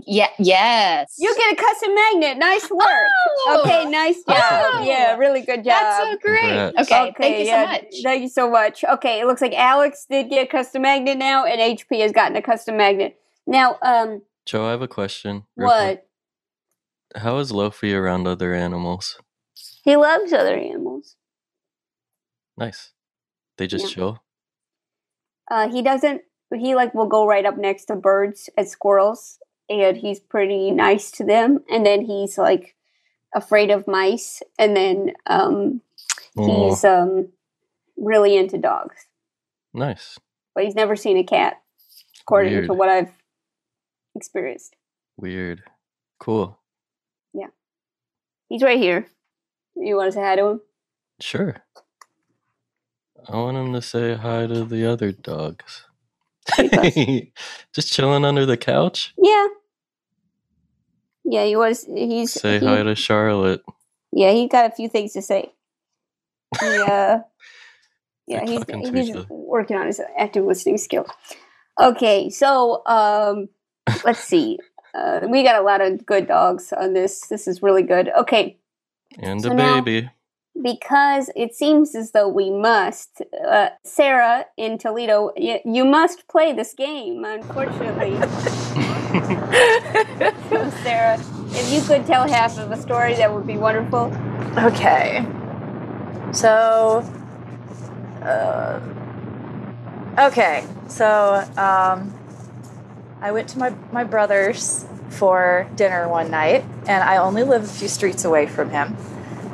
Yeah. 0.06 0.30
Yes. 0.40 1.16
You 1.20 1.34
get 1.36 1.54
a 1.54 1.56
custom 1.56 1.94
magnet. 1.94 2.38
Nice 2.38 2.70
work. 2.70 2.82
Oh! 2.82 3.62
Okay, 3.64 3.86
nice 3.90 4.18
job. 4.24 4.26
Oh! 4.28 4.84
Yeah, 4.84 5.16
really 5.18 5.42
good 5.42 5.64
job. 5.64 5.66
That's 5.66 5.98
so 5.98 6.18
great. 6.18 6.42
Congrats. 6.42 6.92
Okay. 6.92 7.14
Thank 7.18 7.40
you 7.40 7.46
yeah, 7.46 7.66
so 7.66 7.72
much. 7.72 7.94
Thank 8.04 8.22
you 8.24 8.30
so 8.30 8.50
much. 8.50 8.84
Okay, 8.84 9.20
it 9.22 9.28
looks 9.28 9.42
like 9.42 9.54
Alex 9.54 10.06
did 10.10 10.30
get 10.30 10.48
a 10.48 10.50
custom 10.50 10.82
magnet 10.82 11.18
now, 11.18 11.46
and 11.46 11.60
HP 11.62 12.02
has 12.02 12.12
gotten 12.12 12.36
a 12.36 12.42
custom 12.42 12.78
magnet. 12.78 13.20
Now, 13.46 13.78
um, 13.84 14.24
Jo, 14.46 14.66
I 14.66 14.72
have 14.72 14.82
a 14.82 14.88
question. 14.88 15.44
real 15.56 15.70
quick. 15.70 16.06
what? 17.14 17.22
How 17.22 17.38
is 17.38 17.52
Lofi 17.52 17.96
around 17.96 18.26
other 18.28 18.54
animals? 18.54 19.20
He 19.84 19.96
loves 19.96 20.34
other 20.34 20.56
animals. 20.58 21.16
Nice. 22.58 22.92
They 23.58 23.68
just 23.68 23.86
Yeah. 23.90 23.92
chill. 23.94 24.24
Uh, 25.52 25.70
he 25.70 25.82
doesn't. 25.84 26.22
He 26.56 26.74
like 26.74 26.94
will 26.96 27.08
go 27.08 27.28
right 27.28 27.46
up 27.46 27.58
next 27.58 27.86
to 27.86 27.96
birds 27.96 28.50
and 28.58 28.68
squirrels, 28.68 29.40
and 29.70 29.98
he's 29.98 30.20
pretty 30.20 30.72
nice 30.72 31.12
to 31.12 31.24
them. 31.24 31.60
And 31.70 31.86
then 31.86 32.02
he's 32.02 32.38
like 32.38 32.76
afraid 33.36 33.72
of 33.72 33.88
mice, 33.88 34.42
and 34.60 34.76
then 34.76 35.14
um, 35.26 35.82
Aw, 36.38 36.70
he's 36.70 36.84
um 36.84 37.30
really 37.98 38.36
into 38.36 38.58
dogs, 38.58 38.96
nice. 39.74 40.20
but 40.54 40.64
he's 40.64 40.76
never 40.76 40.96
seen 40.96 41.18
a 41.18 41.24
cat, 41.24 41.62
according 42.22 42.68
to 42.68 42.74
what 42.74 42.90
I've 42.90 43.12
experienced. 44.16 44.76
Weird. 45.18 45.62
Cool. 46.20 46.60
Yeah. 47.34 47.48
He's 48.50 48.64
right 48.64 48.80
here. 48.80 49.08
You 49.76 49.96
want 49.96 50.12
to 50.12 50.16
say 50.16 50.22
hi 50.22 50.36
to 50.36 50.46
him? 50.46 50.62
Sure. 51.20 51.64
I 53.28 53.36
want 53.38 53.58
him 53.58 53.74
to 53.74 53.82
say 53.82 54.16
hi 54.16 54.48
to 54.48 54.66
the 54.66 54.86
other 54.86 55.12
dogs. 55.12 55.86
Just 57.74 57.92
chilling 57.94 58.26
under 58.26 58.46
the 58.46 58.58
couch. 58.58 59.14
Yeah. 59.18 59.48
Yeah, 61.26 61.46
he 61.46 61.56
was. 61.56 61.86
He's 61.86 62.34
Say 62.34 62.60
he- 62.60 62.66
hi 62.66 62.84
to 62.84 62.96
Charlotte. 62.96 63.62
Yeah, 64.12 64.32
he 64.32 64.48
got 64.48 64.66
a 64.72 64.76
few 64.76 64.90
things 64.90 65.14
to 65.14 65.22
say. 65.22 65.52
He, 66.60 66.66
uh, 66.88 67.20
yeah, 68.28 68.46
he's, 68.46 68.64
he's 68.94 69.16
working 69.30 69.76
on 69.78 69.88
his 69.88 70.00
active 70.18 70.46
listening 70.46 70.78
skills. 70.78 71.08
Okay, 71.82 72.30
so 72.30 72.86
um, 72.86 73.50
let's 74.06 74.20
see. 74.24 74.60
Uh, 74.94 75.22
we 75.28 75.42
got 75.44 75.60
a 75.60 75.64
lot 75.64 75.82
of 75.82 76.06
good 76.06 76.28
dogs 76.28 76.72
on 76.74 76.94
this. 76.94 77.22
This 77.28 77.48
is 77.48 77.64
really 77.64 77.82
good. 77.84 78.10
Okay, 78.18 78.60
And 79.18 79.42
So 79.42 79.52
a 79.52 79.56
now- 79.56 79.82
baby. 79.82 80.10
Because 80.62 81.30
it 81.36 81.56
seems 81.56 81.96
as 81.96 82.12
though 82.12 82.28
we 82.28 82.50
must. 82.50 83.22
Uh, 83.46 83.70
Sarah 83.84 84.46
in 84.58 84.78
Toledo, 84.78 85.32
y- 85.36 85.62
you 85.66 85.86
must 85.86 86.28
play 86.28 86.54
this 86.54 86.74
game, 86.74 87.26
unfortunately. 87.26 88.14
so, 90.50 90.70
Sarah, 90.84 91.20
if 91.52 91.74
you 91.74 91.82
could 91.82 92.06
tell 92.06 92.28
half 92.28 92.58
of 92.58 92.72
a 92.72 92.78
story, 92.82 93.16
that 93.16 93.34
would 93.34 93.48
be 93.48 93.58
wonderful. 93.58 94.14
Okay. 94.58 95.26
So, 96.32 97.04
uh, 98.22 98.80
okay. 100.20 100.66
So, 100.88 101.48
um, 101.58 102.14
I 103.22 103.32
went 103.32 103.48
to 103.50 103.58
my, 103.58 103.74
my 103.92 104.04
brother's 104.04 104.86
for 105.10 105.68
dinner 105.76 106.08
one 106.10 106.30
night, 106.32 106.64
and 106.88 107.04
I 107.04 107.18
only 107.18 107.44
live 107.44 107.64
a 107.64 107.68
few 107.68 107.88
streets 107.88 108.26
away 108.26 108.48
from 108.48 108.70
him. 108.70 108.98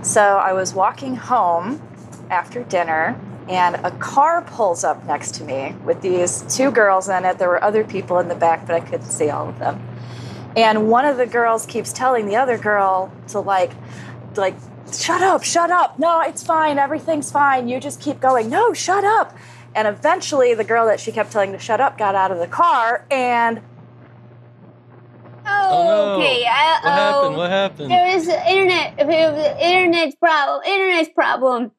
So 0.01 0.21
I 0.21 0.53
was 0.53 0.73
walking 0.73 1.15
home 1.15 1.81
after 2.29 2.63
dinner, 2.63 3.19
and 3.49 3.75
a 3.75 3.91
car 3.91 4.43
pulls 4.43 4.83
up 4.83 5.03
next 5.05 5.35
to 5.35 5.43
me 5.43 5.75
with 5.83 6.01
these 6.01 6.43
two 6.43 6.71
girls 6.71 7.09
in 7.09 7.25
it. 7.25 7.37
There 7.37 7.49
were 7.49 7.63
other 7.63 7.83
people 7.83 8.19
in 8.19 8.27
the 8.27 8.35
back, 8.35 8.65
but 8.65 8.75
I 8.75 8.79
couldn't 8.79 9.09
see 9.09 9.29
all 9.29 9.49
of 9.49 9.59
them. 9.59 9.85
And 10.55 10.89
one 10.89 11.05
of 11.05 11.17
the 11.17 11.25
girls 11.25 11.65
keeps 11.65 11.91
telling 11.91 12.27
the 12.27 12.35
other 12.35 12.57
girl 12.57 13.11
to 13.29 13.39
like, 13.39 13.71
like, 14.35 14.55
shut 14.93 15.21
up, 15.21 15.43
shut 15.43 15.69
up. 15.69 15.99
No, 15.99 16.21
it's 16.21 16.43
fine. 16.43 16.79
Everything's 16.79 17.31
fine. 17.31 17.67
You 17.67 17.79
just 17.79 17.99
keep 18.01 18.19
going. 18.19 18.49
No, 18.49 18.73
shut 18.73 19.03
up. 19.03 19.35
And 19.75 19.87
eventually, 19.87 20.53
the 20.53 20.63
girl 20.63 20.85
that 20.87 20.99
she 20.99 21.11
kept 21.11 21.31
telling 21.31 21.51
to 21.51 21.59
shut 21.59 21.79
up 21.79 21.97
got 21.97 22.15
out 22.15 22.31
of 22.31 22.39
the 22.39 22.47
car 22.47 23.05
and 23.11 23.61
Oh, 25.69 25.83
no. 25.83 26.15
okay. 26.15 26.43
What 26.43 26.91
happened? 26.91 27.35
What 27.35 27.49
happened? 27.49 27.91
There 27.91 28.07
is 28.07 28.27
an 28.27 28.47
internet. 28.47 28.99
Internet's 28.99 30.15
problem. 30.15 30.61
Internet's 30.65 31.09
problem. 31.09 31.71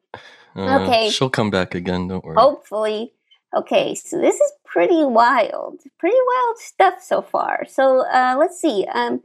Uh, 0.55 0.79
okay. 0.81 1.09
She'll 1.09 1.29
come 1.29 1.49
back 1.49 1.75
again. 1.75 2.07
Don't 2.07 2.23
worry. 2.23 2.35
Hopefully. 2.37 3.13
Okay, 3.55 3.95
so 3.95 4.17
this 4.17 4.35
is 4.35 4.51
pretty 4.65 5.03
wild. 5.03 5.79
Pretty 5.99 6.17
wild 6.17 6.57
stuff 6.57 7.01
so 7.01 7.21
far. 7.21 7.65
So 7.67 8.05
uh, 8.07 8.35
let's 8.39 8.59
see. 8.59 8.85
Um, 8.93 9.21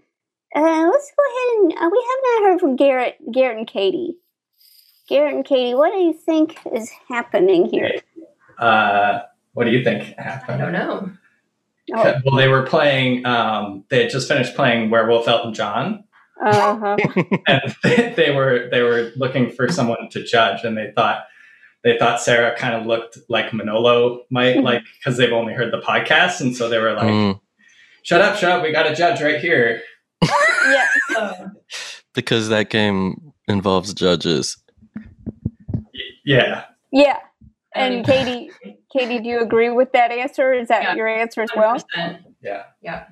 uh, 0.54 0.88
let's 0.90 1.12
go 1.16 1.22
ahead 1.28 1.58
and 1.58 1.72
uh, 1.72 1.90
we 1.92 2.06
have 2.08 2.42
not 2.42 2.42
heard 2.48 2.60
from 2.60 2.76
Garrett, 2.76 3.16
Garrett 3.32 3.58
and 3.58 3.68
Kayti. 3.68 4.14
Garrett 5.08 5.34
and 5.34 5.44
Kayti, 5.44 5.76
what 5.76 5.92
do 5.92 5.98
you 5.98 6.12
think 6.12 6.58
is 6.72 6.90
happening 7.08 7.66
here? 7.66 8.00
Uh, 8.58 9.20
what 9.52 9.64
do 9.64 9.70
you 9.70 9.84
think 9.84 10.16
happened? 10.18 10.60
I 10.60 10.64
don't 10.64 10.72
know. 10.72 11.10
Oh, 11.94 12.20
Well, 12.24 12.36
they 12.36 12.48
were 12.48 12.64
playing. 12.64 13.24
Um, 13.26 13.84
they 13.88 14.02
had 14.02 14.10
just 14.10 14.28
finished 14.28 14.54
playing 14.54 14.90
Werewolf 14.90 15.28
Elton 15.28 15.54
John, 15.54 16.04
uh-huh. 16.42 16.96
and 17.46 17.76
they, 17.82 18.12
they 18.16 18.30
were 18.30 18.68
they 18.70 18.82
were 18.82 19.12
looking 19.16 19.50
for 19.50 19.68
someone 19.68 20.08
to 20.10 20.24
judge, 20.24 20.64
and 20.64 20.76
they 20.76 20.92
thought 20.94 21.24
they 21.84 21.98
thought 21.98 22.20
Sarah 22.20 22.56
kind 22.56 22.74
of 22.74 22.86
looked 22.86 23.18
like 23.28 23.52
Manolo 23.52 24.22
might 24.30 24.62
like 24.62 24.82
because 24.98 25.16
they've 25.16 25.32
only 25.32 25.54
heard 25.54 25.72
the 25.72 25.80
podcast, 25.80 26.40
and 26.40 26.56
so 26.56 26.68
they 26.68 26.78
were 26.78 26.92
like, 26.92 27.06
Mm, 27.06 27.40
"Shut 28.02 28.20
up, 28.20 28.36
shut 28.36 28.50
up! 28.50 28.62
We 28.62 28.72
got 28.72 28.90
a 28.90 28.94
judge 28.94 29.22
right 29.22 29.40
here." 29.40 29.80
yeah. 30.22 31.48
because 32.14 32.48
that 32.48 32.70
game 32.70 33.32
involves 33.48 33.94
judges. 33.94 34.56
Yeah, 36.24 36.64
Yeah. 36.90 37.18
And 37.76 38.04
Kayti, 38.04 38.50
Kayti, 38.94 39.22
do 39.22 39.28
you 39.28 39.40
agree 39.40 39.70
with 39.70 39.92
that 39.92 40.10
answer? 40.10 40.52
Is 40.52 40.68
that 40.68 40.82
Yeah. 40.82 40.94
your 40.94 41.08
answer 41.08 41.42
as 41.42 41.50
well? 41.56 41.76
100%. 41.96 42.18
yeah. 42.42 42.64
Yeah. 42.82 43.04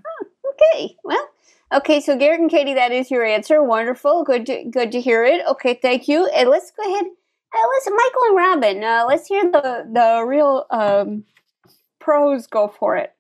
Okay. 0.53 0.97
Well, 1.05 1.29
okay. 1.73 2.01
So 2.01 2.17
Garrett 2.17 2.41
and 2.41 2.51
Katie, 2.51 2.75
that 2.75 2.93
is 2.93 3.11
your 3.11 3.25
answer. 3.25 3.63
Wonderful. 3.63 4.25
Good. 4.25 4.47
To, 4.47 4.65
good 4.65 4.93
to 4.93 5.01
hear 5.01 5.25
it. 5.25 5.45
Okay. 5.47 5.75
Thank 5.81 6.09
you. 6.09 6.27
And 6.27 6.49
let's 6.49 6.71
go 6.71 6.83
ahead. 6.83 7.07
Uh, 7.07 7.69
let's 7.73 7.89
Michael 7.89 8.23
and 8.29 8.37
Robin. 8.37 8.85
Uh, 8.85 9.05
let's 9.07 9.27
hear 9.29 9.45
the 9.51 9.87
the 9.93 10.25
real 10.27 10.67
um, 10.71 11.25
pros. 12.01 12.47
Go 12.49 12.69
for 12.69 12.97
it. 12.97 13.14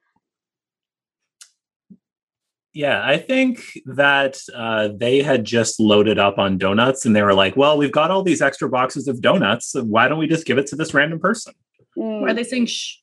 Yeah, 2.74 3.00
I 3.06 3.18
think 3.18 3.60
that 3.86 4.36
uh, 4.52 4.88
they 4.96 5.22
had 5.22 5.44
just 5.44 5.78
loaded 5.78 6.18
up 6.18 6.38
on 6.38 6.58
donuts 6.58 7.06
and 7.06 7.14
they 7.14 7.22
were 7.22 7.32
like, 7.32 7.56
well, 7.56 7.78
we've 7.78 7.92
got 7.92 8.10
all 8.10 8.24
these 8.24 8.42
extra 8.42 8.68
boxes 8.68 9.06
of 9.06 9.20
donuts. 9.20 9.68
So 9.68 9.84
why 9.84 10.08
don't 10.08 10.18
we 10.18 10.26
just 10.26 10.44
give 10.44 10.58
it 10.58 10.66
to 10.68 10.76
this 10.76 10.92
random 10.92 11.20
person? 11.20 11.54
Mm. 11.96 12.22
Why 12.22 12.30
are 12.30 12.34
they 12.34 12.42
saying 12.42 12.66
shh? 12.66 12.96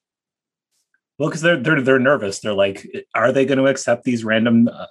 Well, 1.17 1.29
because 1.29 1.41
they're, 1.41 1.55
they're 1.57 1.81
they're 1.81 1.99
nervous. 1.99 2.39
They're 2.39 2.53
like, 2.53 2.85
are 3.15 3.31
they 3.31 3.45
going 3.45 3.59
to 3.59 3.67
accept 3.67 4.03
these 4.03 4.25
random 4.25 4.67
uh, 4.67 4.87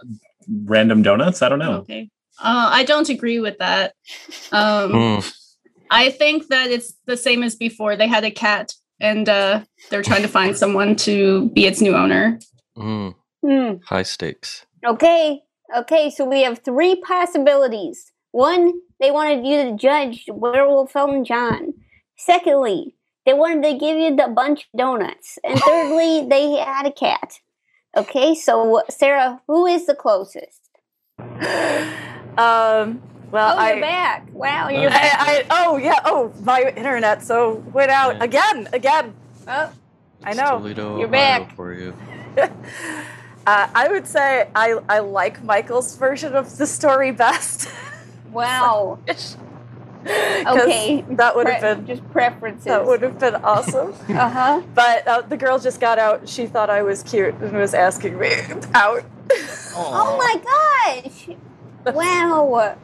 random 0.65 1.03
donuts? 1.03 1.43
I 1.43 1.49
don't 1.51 1.59
know. 1.59 1.79
Okay. 1.81 2.09
Uh, 2.43 2.71
I 2.73 2.85
don't 2.85 3.09
agree 3.11 3.39
with 3.41 3.59
that. 3.59 3.95
Um, 4.53 4.93
Mm, 4.93 5.35
I 5.91 6.11
think 6.11 6.49
that 6.49 6.71
it's 6.71 6.95
the 7.07 7.17
same 7.17 7.43
as 7.43 7.55
before. 7.55 7.97
They 7.97 8.07
had 8.09 8.25
a 8.25 8.31
cat 8.31 8.73
and 9.01 9.29
uh, 9.29 9.63
they're 9.91 10.03
trying 10.03 10.23
to 10.23 10.29
find 10.29 10.57
someone 10.57 10.97
to 10.97 11.51
be 11.51 11.67
its 11.67 11.81
new 11.81 11.95
owner. 11.95 12.39
mm, 12.79 13.15
Hmm. 13.45 13.75
high 13.87 14.03
stakes. 14.03 14.67
Okay. 14.87 15.43
Okay. 15.77 16.11
So 16.11 16.25
we 16.25 16.43
have 16.43 16.61
three 16.65 16.97
possibilities. 16.97 18.13
One, 18.33 18.73
they 19.01 19.11
wanted 19.11 19.47
you 19.47 19.65
to 19.65 19.77
judge 19.77 20.25
Werewolf 20.29 20.95
Elton 20.95 21.25
John. 21.25 21.75
Secondly, 22.17 22.95
they 23.27 23.33
wanted 23.33 23.63
to 23.65 23.79
give 23.79 23.99
you 23.99 24.15
the 24.15 24.29
bunch 24.29 24.61
of 24.73 24.79
donuts. 24.79 25.39
And 25.45 25.59
thirdly, 25.65 26.27
they 26.29 26.53
had 26.53 26.87
a 26.87 26.93
cat. 26.93 27.41
Okay. 27.97 28.35
So 28.35 28.83
Sarah, 28.89 29.41
who 29.47 29.67
is 29.67 29.87
the 29.87 29.95
closest? 29.95 30.71
Um, 32.39 33.03
well, 33.31 33.55
oh, 33.55 33.59
I, 33.59 33.73
you're 33.73 33.81
back. 33.81 34.29
Wow, 34.33 34.69
you're 34.69 34.91
back. 34.91 35.21
I, 35.21 35.45
I, 35.51 35.67
oh 35.67 35.77
yeah, 35.77 36.01
oh 36.05 36.33
my 36.43 36.73
internet 36.77 37.23
so 37.23 37.55
went 37.73 37.91
out 37.91 38.23
again, 38.23 38.69
again. 38.73 39.15
Oh, 39.47 39.73
I 40.25 40.33
know. 40.35 40.59
Toledo, 40.59 40.99
You're 40.99 41.09
Ohio 41.09 41.45
back. 41.45 41.57
for 41.57 41.75
you. 41.75 41.95
Uh, 43.51 43.69
I 43.75 43.89
would 43.89 44.07
say 44.07 44.49
I 44.55 44.79
I 44.89 45.01
like 45.01 45.43
Michael's 45.43 45.97
version 45.97 46.35
of 46.37 46.57
the 46.57 46.67
story 46.67 47.11
best. 47.11 47.69
Wow. 48.33 49.01
Okay. 50.07 51.05
that 51.11 51.35
would 51.37 51.47
have 51.49 51.61
Pre- 51.61 51.75
been 51.75 51.87
just 51.87 52.11
preferences. 52.11 52.65
that 52.65 52.87
would 52.87 53.03
have 53.03 53.19
been 53.19 53.35
awesome. 53.35 53.93
Uh 54.09 54.29
huh. 54.31 54.63
But 54.75 55.07
uh, 55.07 55.21
the 55.23 55.37
girl 55.37 55.59
just 55.59 55.81
got 55.81 55.99
out. 55.99 56.29
She 56.29 56.47
thought 56.47 56.71
I 56.71 56.83
was 56.83 57.03
cute 57.03 57.35
and 57.35 57.53
was 57.53 57.75
asking 57.75 58.19
me 58.19 58.31
out. 58.73 59.05
Oh 59.75 60.17
my 60.17 61.03
gosh! 61.05 61.37
Wow. 61.95 62.77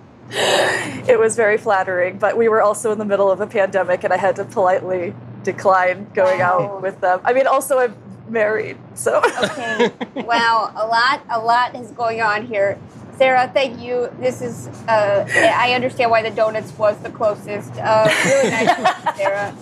It 1.08 1.18
was 1.18 1.36
very 1.36 1.56
flattering, 1.56 2.18
but 2.18 2.36
we 2.36 2.48
were 2.48 2.60
also 2.60 2.90
in 2.92 2.98
the 2.98 3.04
middle 3.04 3.30
of 3.30 3.40
a 3.40 3.46
pandemic, 3.46 4.04
and 4.04 4.12
I 4.12 4.18
had 4.18 4.36
to 4.36 4.44
politely 4.44 5.14
decline 5.44 6.10
going 6.12 6.40
out 6.42 6.82
with 6.82 7.00
them. 7.00 7.20
I 7.24 7.32
mean, 7.32 7.46
also 7.46 7.78
I'm 7.78 7.94
married, 8.28 8.76
so 8.94 9.22
Okay. 9.42 9.90
wow. 10.14 10.72
A 10.76 10.86
lot. 10.86 11.22
A 11.30 11.38
lot 11.38 11.74
is 11.76 11.90
going 11.92 12.20
on 12.20 12.46
here. 12.46 12.78
Sarah, 13.16 13.50
thank 13.52 13.80
you. 13.80 14.10
This 14.20 14.42
is. 14.42 14.68
Uh, 14.88 15.26
I 15.28 15.72
understand 15.74 16.10
why 16.10 16.22
the 16.22 16.30
donuts 16.30 16.76
was 16.76 16.96
the 16.98 17.10
closest. 17.10 17.72
Uh, 17.76 18.08
really 18.26 18.50
nice, 18.50 19.16
Sarah. 19.16 19.56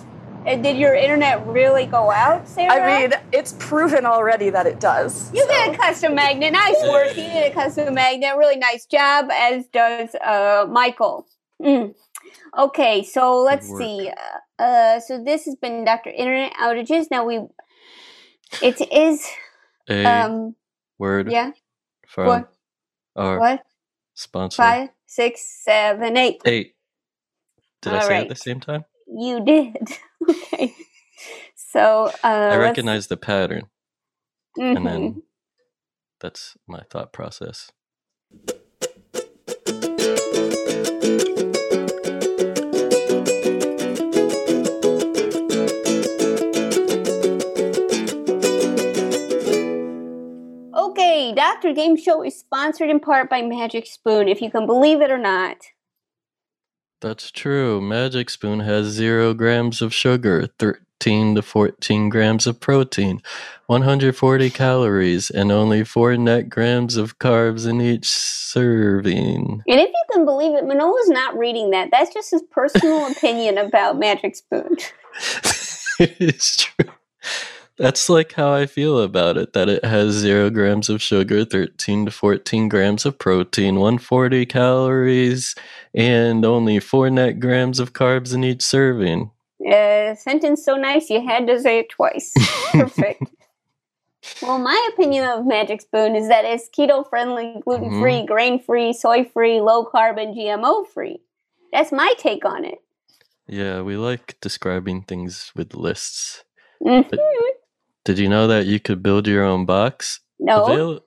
And 0.45 0.61
did 0.61 0.77
your 0.77 0.93
internet 0.93 1.45
really 1.47 1.87
go 1.87 2.11
out, 2.11 2.47
Sarah? 2.47 2.71
I 2.71 2.99
mean, 3.07 3.13
it's 3.31 3.53
proven 3.57 4.05
already 4.05 4.51
that 4.51 4.67
it 4.67 4.79
does. 4.79 5.33
You 5.33 5.47
get 5.47 5.73
a 5.73 5.77
custom 5.77 6.13
magnet. 6.13 6.53
Nice 6.53 6.75
work. 6.83 7.09
You 7.09 7.23
did 7.23 7.51
a 7.51 7.53
custom 7.53 7.93
magnet. 7.95 8.35
Really 8.37 8.57
nice 8.57 8.85
job, 8.85 9.29
as 9.31 9.65
does 9.67 10.13
uh, 10.15 10.67
Michael. 10.69 11.25
Mm. 11.61 11.95
Okay, 12.57 13.03
so 13.03 13.41
let's 13.41 13.67
see. 13.67 14.11
Uh, 14.59 14.61
uh, 14.63 14.99
so 14.99 15.21
this 15.23 15.45
has 15.45 15.55
been 15.55 15.83
Dr. 15.83 16.11
Internet 16.11 16.53
Outages. 16.61 17.07
Now 17.09 17.25
we, 17.25 17.39
it 18.61 18.81
is, 18.91 19.27
A 19.89 20.05
um, 20.05 20.55
word 20.99 21.31
yeah, 21.31 21.51
from 22.07 22.27
what, 22.27 22.53
our 23.15 23.39
what, 23.39 23.65
sponsor. 24.13 24.57
five, 24.57 24.89
six, 25.05 25.41
seven, 25.63 26.17
eight. 26.17 26.41
Eight. 26.45 26.75
Did 27.81 27.93
I 27.93 27.99
All 28.01 28.07
say 28.07 28.17
it 28.19 28.21
at 28.23 28.29
the 28.29 28.35
same 28.35 28.59
time? 28.59 28.85
You 29.07 29.43
did. 29.45 29.77
okay. 30.29 30.73
So 31.55 32.11
uh, 32.23 32.27
I 32.27 32.57
recognize 32.57 33.07
the 33.07 33.17
pattern, 33.17 33.67
and 34.57 34.77
mhm. 34.79 34.85
then 34.85 35.23
that's 36.21 36.57
my 36.67 36.81
thought 36.89 37.13
process. 37.13 37.71
Okay, 51.15 51.31
Dr. 51.31 51.71
Game 51.71 51.95
Show 51.95 52.25
is 52.25 52.37
sponsored 52.37 52.89
in 52.89 52.99
part 52.99 53.29
by 53.29 53.41
Magic 53.41 53.87
Spoon, 53.87 54.27
if 54.27 54.41
you 54.41 54.51
can 54.51 54.65
believe 54.65 54.99
it 54.99 55.09
or 55.09 55.17
not. 55.17 55.55
That's 56.99 57.31
true. 57.31 57.79
Magic 57.79 58.29
Spoon 58.29 58.59
has 58.59 58.87
zero 58.87 59.33
grams 59.33 59.81
of 59.81 59.93
sugar, 59.93 60.49
13 60.59 61.35
to 61.35 61.41
14 61.41 62.09
grams 62.09 62.47
of 62.47 62.59
protein, 62.59 63.21
140 63.67 64.49
calories, 64.49 65.29
and 65.29 65.53
only 65.53 65.85
4 65.85 66.17
net 66.17 66.49
grams 66.49 66.97
of 66.97 67.17
carbs 67.17 67.65
in 67.65 67.79
each 67.79 68.09
serving. 68.09 69.63
And 69.69 69.79
if 69.79 69.87
you 69.87 70.03
can 70.11 70.25
believe 70.25 70.53
it, 70.53 70.65
Manolo's 70.65 71.07
not 71.07 71.37
reading 71.37 71.69
that. 71.69 71.91
That's 71.91 72.13
just 72.13 72.31
his 72.31 72.43
personal 72.51 73.07
opinion 73.11 73.57
about 73.57 73.97
Magic 73.97 74.35
Spoon. 74.35 74.75
it's 75.97 76.57
true. 76.57 76.91
That's 77.77 78.07
like 78.09 78.33
how 78.33 78.53
I 78.53 78.67
feel 78.67 78.99
about 79.01 79.37
it 79.37 79.51
that 79.53 79.67
it 79.67 79.83
has 79.83 80.13
0 80.13 80.49
grams 80.49 80.87
of 80.89 81.01
sugar, 81.01 81.43
13 81.43 82.05
to 82.05 82.11
14 82.11 82.69
grams 82.69 83.05
of 83.05 83.19
protein, 83.19 83.75
140 83.75 84.45
calories, 84.45 85.55
and 85.93 86.45
only 86.45 86.79
4 86.79 87.09
net 87.09 87.39
grams 87.41 87.79
of 87.81 87.91
carbs 87.93 88.33
in 88.33 88.43
each 88.45 88.61
serving. 88.63 89.29
Uh, 89.69 90.15
sentence 90.15 90.63
so 90.63 90.75
nice 90.75 91.09
you 91.09 91.25
had 91.25 91.47
to 91.47 91.59
say 91.59 91.79
it 91.79 91.89
twice. 91.89 92.31
Perfect. 92.71 93.23
well, 94.41 94.59
my 94.59 94.89
opinion 94.93 95.25
of 95.25 95.45
Magic 95.45 95.81
Spoon 95.81 96.15
is 96.15 96.29
that 96.29 96.45
it's 96.45 96.69
keto 96.69 97.07
friendly, 97.09 97.55
gluten 97.65 97.99
free, 97.99 98.21
Mhm. 98.21 98.27
grain 98.27 98.59
free, 98.59 98.93
soy 98.93 99.25
free, 99.25 99.59
low 99.59 99.85
carb, 99.85 100.21
and 100.21 100.33
GMO 100.35 100.85
free. 100.87 101.19
That's 101.73 101.91
my 101.91 102.13
take 102.17 102.45
on 102.45 102.63
it. 102.63 102.79
Yeah, 103.47 103.81
we 103.81 103.97
like 103.97 104.37
describing 104.41 105.01
things 105.03 105.51
with 105.55 105.73
lists. 105.75 106.43
Mhm. 106.83 107.09
But 107.09 107.19
did 108.05 108.17
you 108.19 108.29
know 108.29 108.47
that 108.47 108.65
you 108.65 108.79
could 108.79 109.03
build 109.03 109.27
your 109.27 109.43
own 109.43 109.65
box? 109.65 110.19
No. 110.39 110.63
Avail- 110.65 110.99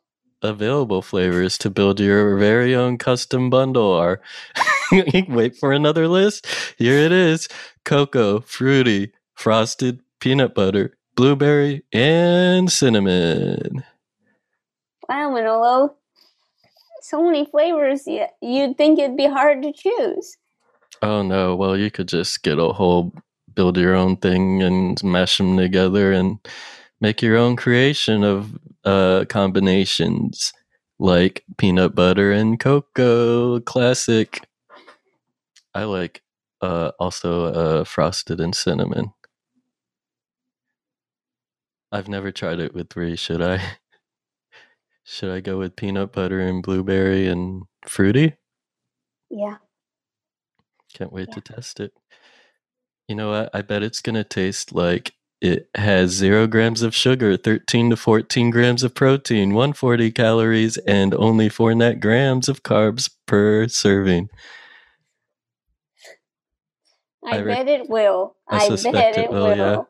available 0.42 1.02
flavors 1.02 1.58
to 1.58 1.70
build 1.70 1.98
your 1.98 2.36
very 2.38 2.74
own 2.74 2.96
custom 2.98 3.50
bundle 3.50 3.92
are 3.92 4.20
wait 5.28 5.56
for 5.56 5.72
another 5.72 6.06
list. 6.06 6.46
Here 6.78 6.98
it 6.98 7.12
is 7.12 7.48
cocoa, 7.84 8.40
fruity, 8.40 9.12
frosted, 9.34 10.00
peanut 10.20 10.54
butter, 10.54 10.96
blueberry, 11.16 11.84
and 11.92 12.70
cinnamon. 12.70 13.84
Wow, 15.08 15.32
Manolo. 15.32 15.96
So 17.02 17.22
many 17.24 17.46
flavors, 17.46 18.06
you- 18.06 18.26
you'd 18.42 18.76
think 18.76 18.98
it'd 18.98 19.16
be 19.16 19.26
hard 19.26 19.62
to 19.62 19.72
choose. 19.72 20.36
Oh 21.02 21.22
no, 21.22 21.54
well, 21.54 21.76
you 21.76 21.90
could 21.90 22.08
just 22.08 22.42
get 22.42 22.58
a 22.58 22.72
whole 22.72 23.12
build 23.54 23.76
your 23.76 23.94
own 23.94 24.16
thing 24.16 24.62
and 24.62 25.02
mash 25.02 25.38
them 25.38 25.56
together 25.56 26.12
and 26.12 26.38
make 27.00 27.22
your 27.22 27.36
own 27.36 27.56
creation 27.56 28.24
of 28.24 28.58
uh, 28.84 29.24
combinations 29.28 30.52
like 30.98 31.44
peanut 31.56 31.94
butter 31.94 32.32
and 32.32 32.58
cocoa 32.58 33.60
classic. 33.60 34.46
I 35.74 35.84
like 35.84 36.22
uh, 36.60 36.92
also 36.98 37.44
uh, 37.44 37.84
frosted 37.84 38.40
and 38.40 38.54
cinnamon. 38.54 39.12
I've 41.90 42.08
never 42.08 42.32
tried 42.32 42.60
it 42.60 42.74
with 42.74 42.90
three. 42.90 43.16
Should 43.16 43.40
I? 43.42 43.62
Should 45.04 45.30
I 45.30 45.40
go 45.40 45.58
with 45.58 45.76
peanut 45.76 46.12
butter 46.12 46.40
and 46.40 46.62
blueberry 46.62 47.28
and 47.28 47.62
fruity? 47.86 48.34
Yeah. 49.30 49.56
Can't 50.92 51.12
wait 51.12 51.32
to 51.32 51.40
test 51.40 51.80
it. 51.80 51.92
You 53.06 53.14
know 53.14 53.30
what? 53.30 53.50
I 53.54 53.62
bet 53.62 53.82
it's 53.82 54.02
gonna 54.02 54.24
taste 54.24 54.74
like 54.74 55.14
it 55.40 55.68
has 55.74 56.10
zero 56.10 56.46
grams 56.46 56.82
of 56.82 56.94
sugar, 56.94 57.36
13 57.36 57.90
to 57.90 57.96
14 57.96 58.50
grams 58.50 58.82
of 58.82 58.94
protein, 58.94 59.54
140 59.54 60.10
calories, 60.10 60.76
and 60.78 61.14
only 61.14 61.48
four 61.48 61.74
net 61.74 62.00
grams 62.00 62.48
of 62.48 62.62
carbs 62.62 63.10
per 63.26 63.68
serving. 63.68 64.28
I, 67.24 67.38
I 67.38 67.42
rec- 67.42 67.66
bet 67.66 67.68
it 67.80 67.90
will. 67.90 68.36
I 68.48 68.56
I, 68.66 68.68
bet 68.68 69.16
it 69.18 69.24
it 69.24 69.30
will. 69.30 69.44
will, 69.44 69.56
yeah. 69.56 69.82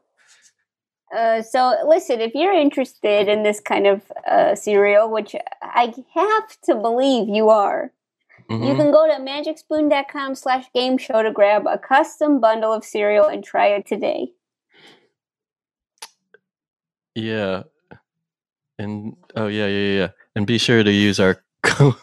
Uh, 1.19 1.43
so 1.43 1.75
listen, 1.87 2.21
if 2.21 2.35
you're 2.35 2.53
interested 2.53 3.29
in 3.29 3.43
this 3.43 3.61
kind 3.61 3.87
of 3.87 4.03
uh, 4.31 4.55
cereal, 4.55 5.11
which 5.11 5.35
I 5.63 5.95
have 6.15 6.61
to 6.65 6.75
believe 6.75 7.29
you 7.29 7.49
are, 7.49 7.93
you 8.51 8.57
Mhm. 8.57 8.77
can 8.77 8.91
go 8.93 9.07
to 9.07 9.15
magicspoon.com 9.23 10.35
slash 10.35 10.67
game 10.75 10.97
show 10.99 11.23
to 11.23 11.31
grab 11.31 11.67
a 11.67 11.79
custom 11.79 12.41
bundle 12.41 12.73
of 12.73 12.85
cereal 12.85 13.27
and 13.27 13.43
try 13.45 13.69
it 13.69 13.87
today. 13.87 14.33
Yeah. 17.19 17.63
And 18.79 19.17
oh 19.35 19.49
yeah, 19.49 19.67
yeah, 19.67 19.99
yeah. 19.99 20.09
And 20.37 20.47
be 20.47 20.59
sure 20.59 20.83
to 20.85 20.93
use 20.93 21.19
our 21.19 21.43
code. 21.63 21.95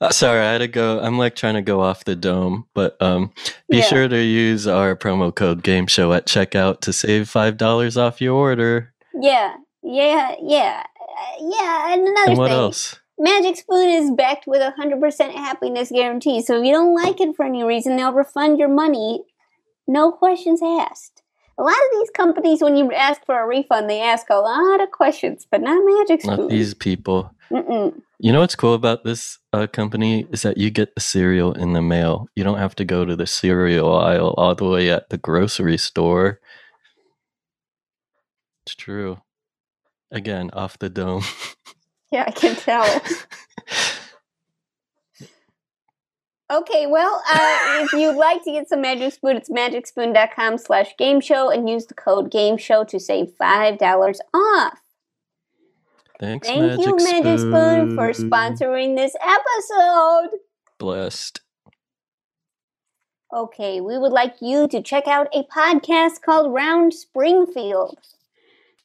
Uh, 0.00 0.10
Sorry, 0.10 0.40
I 0.40 0.52
had 0.52 0.58
to 0.58 0.68
go. 0.68 1.00
I'm 1.00 1.18
like 1.18 1.34
trying 1.36 1.54
to 1.54 1.62
go 1.62 1.82
off 1.82 2.04
the 2.04 2.16
dome, 2.16 2.66
but 2.74 2.96
um, 3.02 3.32
be 3.68 3.78
Yeah. 3.78 3.82
sure 3.84 4.08
to 4.08 4.22
use 4.22 4.66
our 4.66 4.96
promo 4.96 5.34
code 5.34 5.62
Game 5.62 5.86
Show 5.86 6.12
at 6.14 6.26
checkout 6.26 6.80
to 6.82 6.92
save 6.92 7.28
five 7.28 7.56
dollars 7.58 7.96
off 7.98 8.20
your 8.20 8.34
order. 8.34 8.94
Yeah, 9.12 9.56
yeah, 9.82 10.36
yeah, 10.42 10.84
uh, 10.84 11.36
yeah. 11.42 11.92
And 11.92 12.08
another 12.08 12.30
And 12.30 12.38
what 12.38 12.48
thing, 12.48 12.58
else? 12.58 12.98
Magic 13.18 13.56
Spoon 13.58 13.90
is 13.90 14.10
backed 14.12 14.46
with 14.46 14.62
a 14.62 14.70
hundred 14.70 15.00
percent 15.00 15.34
happiness 15.34 15.90
guarantee. 15.90 16.40
So 16.40 16.58
if 16.60 16.64
you 16.64 16.72
don't 16.72 16.94
like 16.94 17.20
it 17.20 17.36
for 17.36 17.44
any 17.44 17.62
reason, 17.62 17.96
they'll 17.96 18.12
refund 18.14 18.58
your 18.58 18.68
money, 18.70 19.24
no 19.86 20.10
questions 20.12 20.60
asked. 20.64 21.19
A 21.60 21.62
lot 21.62 21.72
of 21.72 21.98
these 21.98 22.08
companies, 22.10 22.62
when 22.62 22.74
you 22.74 22.90
ask 22.90 23.22
for 23.26 23.38
a 23.38 23.46
refund, 23.46 23.90
they 23.90 24.00
ask 24.00 24.30
a 24.30 24.36
lot 24.36 24.80
of 24.80 24.90
questions, 24.92 25.46
but 25.50 25.60
not 25.60 25.84
Magic 25.84 26.22
Spoon. 26.22 26.36
Not 26.38 26.48
these 26.48 26.72
people. 26.72 27.30
Mm-mm. 27.50 28.00
You 28.18 28.32
know 28.32 28.40
what's 28.40 28.54
cool 28.54 28.72
about 28.72 29.04
this 29.04 29.38
uh, 29.52 29.66
company 29.66 30.26
is 30.30 30.40
that 30.40 30.56
you 30.56 30.70
get 30.70 30.94
the 30.94 31.02
cereal 31.02 31.52
in 31.52 31.74
the 31.74 31.82
mail. 31.82 32.28
You 32.34 32.44
don't 32.44 32.56
have 32.56 32.74
to 32.76 32.84
go 32.86 33.04
to 33.04 33.14
the 33.14 33.26
cereal 33.26 33.94
aisle 33.94 34.32
all 34.38 34.54
the 34.54 34.64
way 34.64 34.90
at 34.90 35.10
the 35.10 35.18
grocery 35.18 35.76
store. 35.76 36.40
It's 38.64 38.74
true. 38.74 39.20
Again, 40.10 40.48
off 40.54 40.78
the 40.78 40.88
dome. 40.88 41.24
Yeah, 42.10 42.24
I 42.26 42.30
can 42.30 42.56
tell. 42.56 43.02
Okay, 46.50 46.86
well, 46.88 47.22
uh, 47.32 47.58
if 47.84 47.92
you'd 47.92 48.16
like 48.16 48.42
to 48.42 48.50
get 48.50 48.68
some 48.68 48.80
Magic 48.80 49.12
Spoon, 49.12 49.36
it's 49.36 49.48
magicspoon.com 49.48 50.58
slash 50.58 50.96
game 50.96 51.20
show 51.20 51.48
and 51.48 51.68
use 51.68 51.86
the 51.86 51.94
code 51.94 52.28
game 52.30 52.56
show 52.56 52.82
to 52.84 52.98
save 52.98 53.28
$5 53.40 54.18
off. 54.34 54.80
Thanks, 56.18 56.48
Thank 56.48 56.62
Magic 56.62 56.86
you, 56.86 56.96
Magic 56.96 57.38
Spoon, 57.38 57.94
for 57.94 58.10
sponsoring 58.10 58.96
this 58.96 59.14
episode. 59.22 60.38
Blessed. 60.78 61.40
Okay, 63.32 63.80
we 63.80 63.96
would 63.96 64.12
like 64.12 64.34
you 64.40 64.66
to 64.68 64.82
check 64.82 65.06
out 65.06 65.28
a 65.32 65.44
podcast 65.44 66.20
called 66.20 66.52
Round 66.52 66.92
Springfield. 66.92 67.96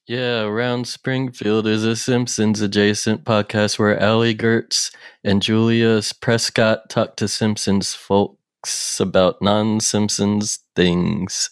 Yeah, 0.08 0.44
Around 0.44 0.88
Springfield 0.88 1.66
is 1.66 1.84
a 1.84 1.96
Simpsons 1.96 2.62
adjacent 2.62 3.24
podcast 3.24 3.80
where 3.80 4.00
Allie 4.00 4.36
Goertz 4.36 4.92
and 5.24 5.42
Julia 5.42 6.00
Prescott 6.22 6.92
talk 6.92 7.16
to 7.16 7.28
Simpsons 7.28 7.96
folks 7.96 9.00
about 9.00 9.42
non 9.42 9.80
Simpsons 9.80 10.60
things. 10.76 11.50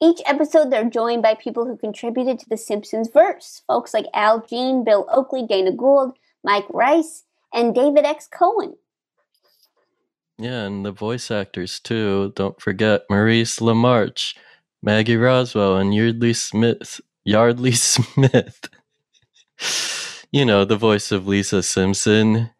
Each 0.00 0.22
episode, 0.24 0.70
they're 0.70 0.88
joined 0.88 1.22
by 1.22 1.34
people 1.34 1.66
who 1.66 1.76
contributed 1.76 2.38
to 2.38 2.48
the 2.48 2.56
Simpsons 2.56 3.10
verse. 3.12 3.62
Folks 3.66 3.92
like 3.92 4.06
Al 4.14 4.40
Jean, 4.40 4.82
Bill 4.82 5.06
Oakley, 5.12 5.46
Dana 5.46 5.72
Gould, 5.72 6.16
Mike 6.42 6.66
Reiss, 6.70 7.24
and 7.52 7.74
David 7.74 8.06
X. 8.06 8.26
Cohen. 8.26 8.76
Yeah, 10.38 10.64
and 10.64 10.82
the 10.82 10.92
voice 10.92 11.30
actors 11.30 11.78
too. 11.78 12.32
Don't 12.36 12.58
forget 12.58 13.02
Maurice 13.10 13.58
LaMarche, 13.58 14.34
Maggie 14.82 15.18
Roswell, 15.18 15.76
and 15.76 15.94
Yeardley 15.94 16.32
Smith. 16.32 17.02
Yeardley 17.26 17.72
Smith. 17.74 18.68
you 20.30 20.44
know, 20.44 20.64
the 20.64 20.76
voice 20.76 21.10
of 21.10 21.26
Lisa 21.26 21.62
Simpson. 21.62 22.50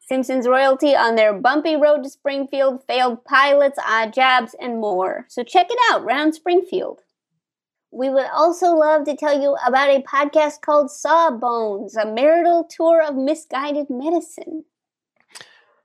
Simpsons 0.00 0.48
royalty 0.48 0.94
on 0.96 1.16
their 1.16 1.32
bumpy 1.34 1.76
road 1.76 2.02
to 2.02 2.10
Springfield, 2.10 2.82
failed 2.86 3.24
pilots, 3.24 3.78
odd 3.86 4.12
jobs, 4.12 4.54
and 4.60 4.80
more. 4.80 5.26
So 5.28 5.42
check 5.42 5.66
it 5.70 5.78
out, 5.90 6.04
Round 6.04 6.34
Springfield. 6.34 7.00
We 7.90 8.10
would 8.10 8.26
also 8.26 8.74
love 8.74 9.04
to 9.04 9.16
tell 9.16 9.40
you 9.40 9.56
about 9.66 9.90
a 9.90 10.02
podcast 10.02 10.62
called 10.62 10.90
Sawbones, 10.90 11.94
a 11.94 12.06
marital 12.06 12.64
tour 12.68 13.02
of 13.02 13.14
misguided 13.16 13.88
medicine. 13.88 14.64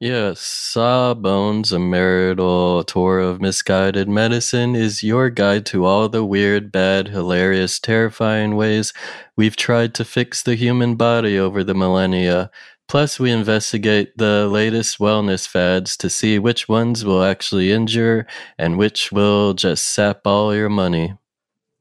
Yeah, 0.02 0.34
Sawbones, 0.36 1.74
a 1.74 1.80
marital 1.80 2.84
tour 2.86 3.20
of 3.20 3.42
misguided 3.42 4.08
medicine, 4.08 4.74
is 4.76 5.04
your 5.04 5.30
guide 5.30 5.66
to 5.68 5.84
all 5.86 6.08
the 6.08 6.24
weird, 6.24 6.72
bad, 6.72 7.10
hilarious, 7.10 7.80
terrifying 7.80 8.56
ways 8.56 8.94
we've 9.36 9.58
tried 9.58 9.94
to 9.96 10.06
fix 10.06 10.42
the 10.42 10.56
human 10.56 10.96
body 10.96 11.38
over 11.38 11.64
the 11.66 11.74
millennia. 11.74 12.50
Plus, 12.88 13.20
we 13.20 13.30
investigate 13.32 14.18
the 14.18 14.48
latest 14.48 15.00
wellness 15.00 15.46
fads 15.48 15.98
to 15.98 16.10
see 16.10 16.40
which 16.40 16.70
ones 16.70 17.04
will 17.04 17.24
actually 17.24 17.72
injure 17.72 18.26
and 18.58 18.78
which 18.78 19.12
will 19.12 19.54
just 19.54 19.86
sap 19.86 20.22
all 20.26 20.56
your 20.56 20.70
money. 20.70 21.14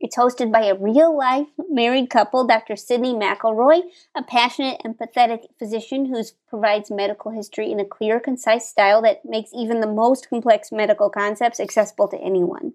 It's 0.01 0.16
hosted 0.16 0.53
by 0.53 0.66
a 0.66 0.76
real 0.76 1.16
life 1.16 1.49
married 1.68 2.09
couple, 2.09 2.46
Dr. 2.46 2.76
Sydney 2.76 3.14
McElroy, 3.14 3.82
a 4.14 4.22
passionate, 4.22 4.80
empathetic 4.84 5.46
physician 5.59 6.07
who 6.07 6.22
provides 6.49 6.90
medical 6.90 7.32
history 7.32 7.72
in 7.72 7.80
a 7.80 7.84
clear, 7.84 8.20
concise 8.20 8.68
style 8.68 9.03
that 9.03 9.24
makes 9.24 9.51
even 9.53 9.80
the 9.80 9.92
most 9.92 10.28
complex 10.28 10.70
medical 10.70 11.11
concepts 11.11 11.59
accessible 11.59 12.09
to 12.09 12.18
anyone. 12.18 12.74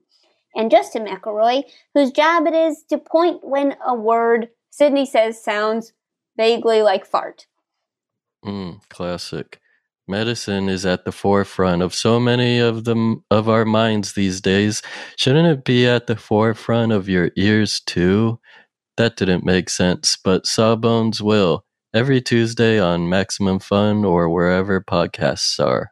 and 0.55 0.69
Justin 0.69 1.05
McElroy, 1.05 1.63
whose 1.95 2.11
job 2.11 2.45
it 2.45 2.53
is 2.53 2.83
to 2.83 2.97
point 2.97 3.43
when 3.43 3.75
a 3.85 3.95
word 3.95 4.49
Sydney 4.69 5.05
says 5.05 5.43
sounds 5.43 5.93
vaguely 6.37 6.81
like 6.81 7.05
fart. 7.05 7.47
Mm, 8.45 8.81
classic. 8.89 9.59
Medicine 10.07 10.67
is 10.67 10.85
at 10.85 11.05
the 11.05 11.11
forefront 11.11 11.81
of 11.81 11.93
so 11.93 12.19
many 12.19 12.59
of 12.59 12.83
them 12.83 13.23
of 13.31 13.47
our 13.47 13.63
minds 13.63 14.13
these 14.13 14.41
days. 14.41 14.81
Shouldn't 15.17 15.47
it 15.47 15.63
be 15.63 15.87
at 15.87 16.07
the 16.07 16.15
forefront 16.15 16.91
of 16.91 17.07
your 17.07 17.31
ears 17.37 17.79
too? 17.79 18.39
That 18.97 19.15
didn't 19.15 19.45
make 19.45 19.69
sense, 19.69 20.17
but 20.21 20.45
Sawbones 20.45 21.21
will 21.21 21.65
every 21.93 22.21
Tuesday 22.21 22.79
on 22.79 23.09
Maximum 23.09 23.59
Fun 23.59 24.03
or 24.03 24.29
wherever 24.29 24.81
podcasts 24.81 25.63
are. 25.63 25.91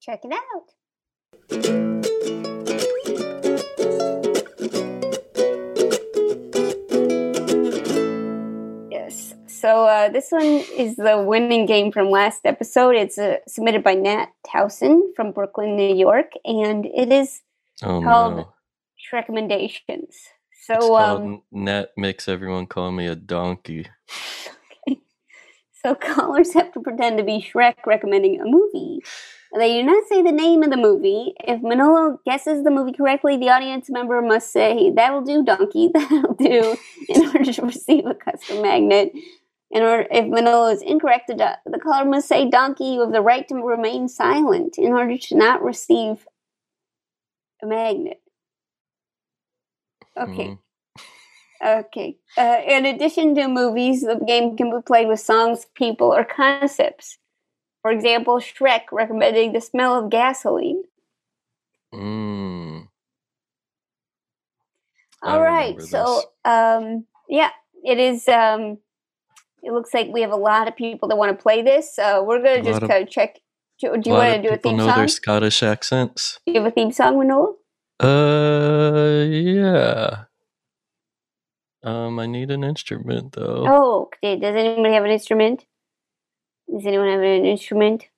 Check 0.00 0.20
it 0.22 0.32
out. 0.32 0.64
So 9.64 9.86
uh, 9.86 10.10
this 10.10 10.30
one 10.30 10.44
is 10.76 10.96
the 10.96 11.24
winning 11.26 11.64
game 11.64 11.90
from 11.90 12.10
last 12.10 12.42
episode. 12.44 12.96
It's 12.96 13.16
uh, 13.16 13.38
submitted 13.48 13.82
by 13.82 13.94
Nat 13.94 14.26
Towson 14.46 15.00
from 15.16 15.32
Brooklyn, 15.32 15.74
New 15.74 15.94
York, 15.94 16.32
and 16.44 16.84
it 16.84 17.10
is 17.10 17.40
Oh 17.82 18.02
called 18.02 18.36
no. 18.36 18.52
recommendations. 19.10 20.08
It's 20.10 20.66
So 20.66 20.76
called 20.76 21.22
um, 21.22 21.42
Net 21.50 21.92
makes 21.96 22.28
everyone 22.28 22.66
call 22.66 22.92
me 22.92 23.06
a 23.06 23.14
donkey. 23.14 23.86
So 25.82 25.94
callers 25.94 26.54
have 26.54 26.72
to 26.72 26.80
pretend 26.80 27.18
to 27.18 27.24
be 27.24 27.42
Shrek 27.42 27.74
recommending 27.84 28.40
a 28.40 28.46
movie. 28.46 29.00
They 29.54 29.74
do 29.74 29.82
not 29.82 30.08
say 30.08 30.22
the 30.22 30.32
name 30.32 30.62
of 30.62 30.70
the 30.70 30.78
movie. 30.78 31.34
If 31.40 31.60
Manolo 31.62 32.18
guesses 32.24 32.64
the 32.64 32.70
movie 32.70 32.92
correctly, 32.92 33.36
the 33.36 33.50
audience 33.50 33.90
member 33.90 34.22
must 34.22 34.50
say, 34.50 34.92
That'll 34.96 35.20
do, 35.20 35.44
donkey, 35.44 35.90
that'll 35.94 36.32
do, 36.36 36.76
in 37.10 37.26
order 37.26 37.52
to 37.52 37.62
receive 37.66 38.06
a 38.06 38.14
custom 38.14 38.62
magnet. 38.62 39.12
In 39.70 39.82
order, 39.82 40.06
if 40.10 40.26
Manolo 40.26 40.68
is 40.68 40.82
incorrect, 40.82 41.28
the, 41.28 41.58
the 41.66 41.78
caller 41.78 42.04
must 42.04 42.28
say, 42.28 42.48
Donkey, 42.48 42.84
you 42.84 43.00
have 43.00 43.12
the 43.12 43.20
right 43.20 43.46
to 43.48 43.56
remain 43.56 44.08
silent 44.08 44.78
in 44.78 44.92
order 44.92 45.18
to 45.18 45.36
not 45.36 45.62
receive 45.62 46.26
a 47.62 47.66
magnet. 47.66 48.20
Okay. 50.16 50.48
Mhm. 50.48 50.58
Okay. 51.64 52.16
Uh, 52.36 52.60
in 52.66 52.86
addition 52.86 53.34
to 53.34 53.48
movies, 53.48 54.02
the 54.02 54.16
game 54.26 54.56
can 54.56 54.70
be 54.70 54.82
played 54.82 55.08
with 55.08 55.20
songs, 55.20 55.66
people, 55.74 56.12
or 56.14 56.24
concepts. 56.24 57.18
For 57.82 57.90
example, 57.90 58.36
Shrek 58.36 58.82
recommending 58.92 59.52
the 59.52 59.60
smell 59.60 59.98
of 59.98 60.10
gasoline. 60.10 60.84
Mm. 61.92 62.88
All 65.22 65.40
right. 65.40 65.80
So, 65.82 66.22
um, 66.44 67.06
yeah, 67.28 67.50
it 67.82 67.98
is. 67.98 68.28
Um, 68.28 68.78
it 69.64 69.72
looks 69.72 69.94
like 69.94 70.08
we 70.12 70.20
have 70.20 70.32
a 70.32 70.36
lot 70.36 70.68
of 70.68 70.76
people 70.76 71.08
that 71.08 71.16
want 71.16 71.36
to 71.36 71.42
play 71.42 71.62
this. 71.62 71.98
Uh, 71.98 72.22
we're 72.24 72.42
going 72.42 72.62
to 72.62 72.70
just 72.70 72.80
kind 72.82 73.02
of 73.02 73.10
check. 73.10 73.38
Do, 73.80 73.96
do 74.00 74.10
you 74.10 74.16
want 74.16 74.42
to 74.42 74.48
do 74.48 74.54
a 74.54 74.56
theme 74.56 74.76
know 74.76 74.86
song? 74.86 74.98
their 74.98 75.08
Scottish 75.08 75.62
accents. 75.62 76.38
Do 76.46 76.52
you 76.52 76.60
have 76.60 76.70
a 76.70 76.74
theme 76.74 76.92
song, 76.92 77.18
Manolo? 77.18 77.56
Uh, 78.00 79.24
yeah. 79.26 80.24
Um, 81.82 82.18
I 82.18 82.26
need 82.26 82.50
an 82.50 82.64
instrument 82.64 83.32
though. 83.32 83.64
Oh, 83.66 84.02
okay. 84.02 84.38
Does 84.38 84.54
anybody 84.54 84.94
have 84.94 85.04
an 85.04 85.10
instrument? 85.10 85.64
Does 86.70 86.86
anyone 86.86 87.08
have 87.08 87.20
an 87.20 87.44
instrument? 87.44 88.08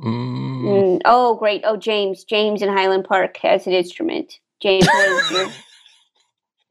Mm, 0.00 0.44
Mm, 0.64 1.00
oh, 1.04 1.36
great. 1.36 1.62
Oh, 1.64 1.76
James. 1.76 2.24
James 2.24 2.62
in 2.62 2.68
Highland 2.68 3.04
Park 3.04 3.36
has 3.38 3.66
an 3.66 3.74
instrument. 3.74 4.40
James, 4.60 4.88
your 5.30 5.50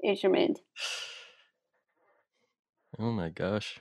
instrument? 0.03 0.59
oh 2.99 3.11
my 3.11 3.29
gosh. 3.29 3.79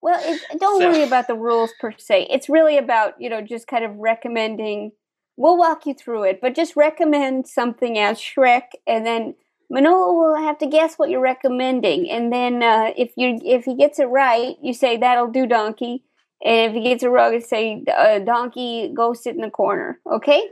Well, 0.00 0.20
it, 0.22 0.40
don't 0.60 0.80
So- 0.80 0.88
worry 0.90 1.02
about 1.02 1.26
the 1.26 1.34
rules 1.34 1.72
per 1.80 1.92
se. 1.98 2.28
It's 2.30 2.48
really 2.48 2.78
about 2.78 3.20
you 3.20 3.28
know 3.28 3.40
just 3.42 3.66
kind 3.66 3.84
of 3.84 3.96
recommending. 3.96 4.92
We'll 5.36 5.58
walk 5.58 5.84
you 5.86 5.94
through 5.94 6.24
it, 6.24 6.40
but 6.40 6.54
just 6.54 6.76
recommend 6.76 7.48
something 7.48 7.98
as 7.98 8.18
Shrek, 8.18 8.66
and 8.86 9.04
then 9.04 9.34
Manolo 9.70 10.12
will 10.14 10.36
have 10.36 10.58
to 10.58 10.66
guess 10.66 10.94
what 10.96 11.10
you're 11.10 11.20
recommending, 11.20 12.10
and 12.10 12.32
then 12.32 12.62
uh, 12.62 12.92
if 12.96 13.12
you 13.16 13.38
if 13.44 13.64
he 13.64 13.74
gets 13.76 13.98
it 13.98 14.04
right, 14.06 14.56
you 14.62 14.72
say 14.72 14.96
that'll 14.96 15.28
do, 15.30 15.46
donkey, 15.46 16.04
and 16.42 16.70
if 16.70 16.72
he 16.72 16.88
gets 16.88 17.02
it 17.02 17.08
wrong, 17.08 17.34
you 17.34 17.40
say 17.40 17.84
uh, 17.94 18.18
donkey, 18.20 18.90
go 18.96 19.12
sit 19.12 19.34
in 19.34 19.42
the 19.42 19.50
corner. 19.50 20.00
Okay? 20.10 20.42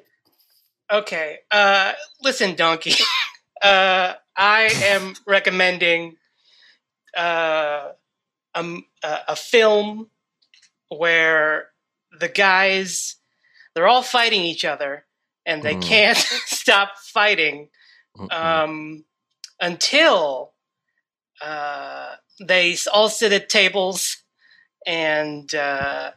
Okay. 0.93 1.39
Uh, 1.51 1.93
listen, 2.23 2.55
Donkey. 2.55 2.93
uh, 3.63 4.15
I 4.37 4.63
am 4.85 5.15
recommending 5.27 6.17
uh, 7.17 7.89
a, 8.55 8.59
m- 8.59 8.85
a- 9.03 9.19
a 9.29 9.37
film 9.37 10.11
where 10.91 11.69
the 12.21 12.29
guys 12.29 13.17
they're 13.75 13.89
all 13.89 14.03
fighting 14.03 14.43
each 14.45 14.65
other 14.65 15.05
and 15.45 15.63
they 15.63 15.75
Mm. 15.75 15.83
can't 15.83 16.17
stop 16.47 16.97
fighting 16.99 17.69
Mm-mm. 18.17 18.33
um, 18.35 19.05
until 19.61 20.53
uh, 21.43 22.15
they 22.41 22.77
all 22.93 23.09
sit 23.09 23.33
at 23.33 23.49
tables 23.49 24.19
and 24.87 25.53
uh, 25.55 26.13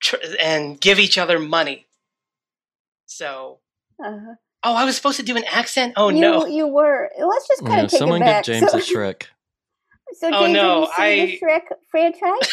tr- 0.00 0.16
and 0.40 0.80
give 0.80 0.98
each 0.98 1.18
other 1.18 1.38
money. 1.38 1.86
So, 3.06 3.60
Uh, 4.04 4.34
oh, 4.62 4.74
I 4.74 4.84
was 4.84 4.96
supposed 4.96 5.16
to 5.18 5.22
do 5.24 5.36
an 5.36 5.44
accent. 5.44 5.94
Oh 5.96 6.08
you, 6.10 6.20
no! 6.20 6.46
you 6.46 6.66
were. 6.68 7.10
Let's 7.18 7.48
just 7.48 7.64
kind 7.64 7.78
Yeah, 7.78 7.84
of 7.84 7.90
take 7.90 7.98
someone 8.00 8.22
it 8.22 8.24
back. 8.26 8.44
give 8.44 8.54
James 8.60 8.72
so, 8.72 8.78
a 8.78 8.80
Shrek. 8.80 9.26
so 10.12 10.30
Oh, 10.32 10.46
no, 10.52 10.86
have 10.96 11.10
you 11.16 11.26
seen 11.26 11.40
the 11.40 11.46
Shrek 11.46 11.62
franchise? 11.90 12.52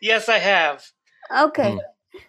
Yes, 0.00 0.28
I 0.28 0.38
have. 0.38 0.84
Okay. 1.36 1.72
Hmm. 1.72 1.78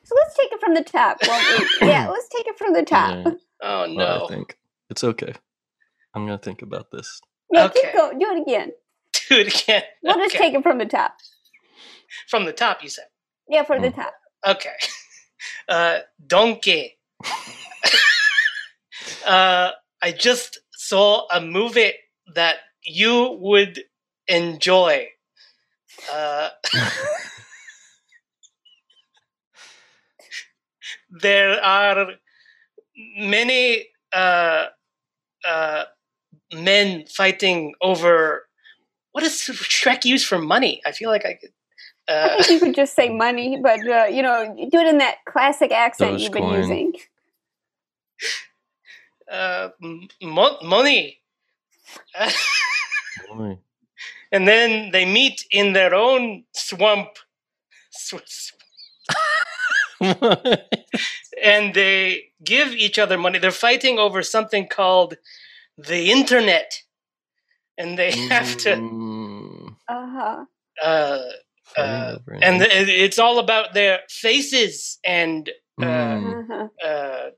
So 0.04 0.16
let's 0.16 0.38
take 0.38 0.52
it 0.52 0.60
from 0.60 0.74
the 0.74 0.84
top. 0.84 1.18
won't 1.28 1.68
yeah, 1.82 2.08
let's 2.12 2.28
take 2.30 2.48
it 2.48 2.58
from 2.58 2.74
the 2.74 2.84
top. 2.84 3.26
Yeah, 3.26 3.32
Oh 3.62 3.82
well, 3.82 3.88
no! 3.90 4.26
I 4.26 4.28
think 4.28 4.58
it's 4.90 5.04
okay. 5.04 5.34
I'm 6.14 6.26
gonna 6.26 6.38
think 6.38 6.62
about 6.62 6.92
this. 6.92 7.22
Yeah, 7.52 7.66
Okay. 7.66 7.82
keep 7.82 7.94
going. 7.94 8.20
Do 8.20 8.32
it 8.32 8.42
again. 8.42 8.72
Do 9.30 9.36
it 9.40 9.64
again. 9.64 9.84
We'll 10.04 10.18
just 10.18 10.36
take 10.36 10.54
it 10.54 10.64
from 10.64 10.78
the 10.78 10.86
top. 10.86 11.16
from 12.28 12.46
the 12.46 12.54
top. 12.54 12.84
You 12.84 12.90
said. 12.90 13.06
Yeah, 13.50 13.64
from 13.64 13.82
the 13.82 13.90
Hmm. 13.92 14.02
top. 14.02 14.14
Okay. 14.48 14.76
Uh, 15.68 16.00
donkey. 16.28 16.98
uh, 19.26 19.72
I 20.02 20.12
just 20.12 20.60
saw 20.72 21.26
a 21.32 21.42
movie 21.42 21.94
that 22.36 22.58
you 22.84 23.38
would 23.42 23.84
enjoy. 24.28 25.08
Uh, 26.12 26.50
there 31.10 31.60
are 31.64 32.08
many 33.18 33.88
uh, 34.14 34.68
uh, 35.48 35.86
men 36.54 37.06
fighting 37.08 37.74
over 37.82 38.48
what 39.14 39.24
does 39.24 39.34
Shrek 39.34 40.06
use 40.06 40.24
for 40.26 40.40
money? 40.40 40.82
I 40.86 40.92
feel 40.92 41.10
like 41.10 41.26
I 41.26 41.34
could. 41.36 41.52
I 42.24 42.30
Uh, 42.30 42.30
think 42.30 42.50
you 42.50 42.60
could 42.60 42.76
just 42.76 42.96
say 42.96 43.10
money, 43.10 43.60
but 43.62 43.80
uh, 43.88 44.06
you 44.06 44.22
know, 44.24 44.56
do 44.72 44.80
it 44.80 44.88
in 44.88 44.98
that 45.00 45.18
classic 45.28 45.72
accent 45.72 46.20
you've 46.20 46.34
been 46.34 46.48
Dogecoin. 46.48 46.58
using. 46.60 46.94
uh, 49.32 49.70
m- 49.84 50.08
mo- 50.22 50.60
money. 50.64 51.20
Boy. 53.28 53.60
and 54.32 54.48
then 54.48 54.92
they 54.92 55.06
meet 55.06 55.46
in 55.52 55.74
their 55.74 55.94
own 55.96 56.44
swamp. 56.54 57.10
Sw- 57.92 58.16
sw- 58.26 58.54
and 61.44 61.74
they 61.74 62.32
give 62.44 62.74
each 62.74 63.00
other 63.00 63.18
money. 63.18 63.40
They're 63.40 63.52
fighting 63.52 64.00
over 64.00 64.24
something 64.24 64.68
called 64.68 65.16
the 65.78 66.12
internet. 66.12 66.84
And 67.78 67.98
they 67.98 68.12
have 68.30 68.58
to. 68.58 68.78
Mm, 68.78 69.76
Uh-huh. 69.90 70.46
Uh, 70.84 71.20
uh, 71.78 72.18
and 72.42 72.62
it- 72.62 72.90
it's 72.90 73.20
all 73.20 73.40
about 73.40 73.74
their 73.74 74.00
faces 74.10 75.00
and 75.04 75.50
uh, 75.82 75.86
Mm. 75.86 76.50
Uh-huh. 76.52 76.68
uh, 76.84 77.30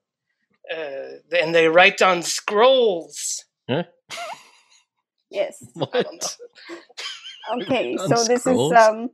uh, 0.73 1.09
and 1.37 1.53
they 1.55 1.67
write 1.67 2.01
on 2.01 2.21
scrolls. 2.23 3.45
Eh? 3.69 3.83
Yes. 5.29 5.63
What? 5.75 6.37
Okay, 7.53 7.97
On 7.99 8.07
so 8.07 8.23
this 8.25 8.47
is 8.47 8.71
um 8.71 9.09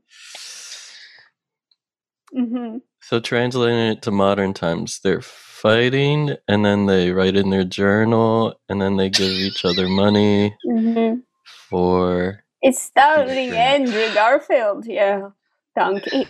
hmm 2.34 2.78
So 3.02 3.20
translating 3.20 3.80
it 3.80 4.02
to 4.04 4.12
modern 4.12 4.54
times, 4.54 5.00
they're 5.04 5.22
fighting, 5.22 6.36
and 6.48 6.64
then 6.64 6.86
they 6.86 7.12
write 7.12 7.36
in 7.36 7.50
their 7.50 7.64
journal, 7.64 8.60
and 8.70 8.82
then 8.82 8.98
they 8.98 9.10
give 9.10 9.32
each 9.32 9.66
other 9.66 9.88
money 9.88 10.56
hmm 10.64 11.16
for. 11.70 12.44
It's 12.62 12.82
starring 12.82 13.52
Andrew 13.52 14.14
Garfield, 14.14 14.86
yeah. 14.86 15.30
Donkey. 15.76 16.28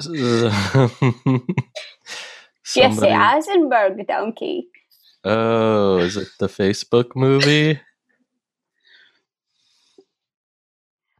Jesse 2.64 3.06
Eisenberg 3.06 4.06
donkey. 4.06 4.68
Oh, 5.24 5.98
is 5.98 6.16
it 6.16 6.28
the 6.38 6.48
Facebook 6.48 7.14
movie? 7.14 7.80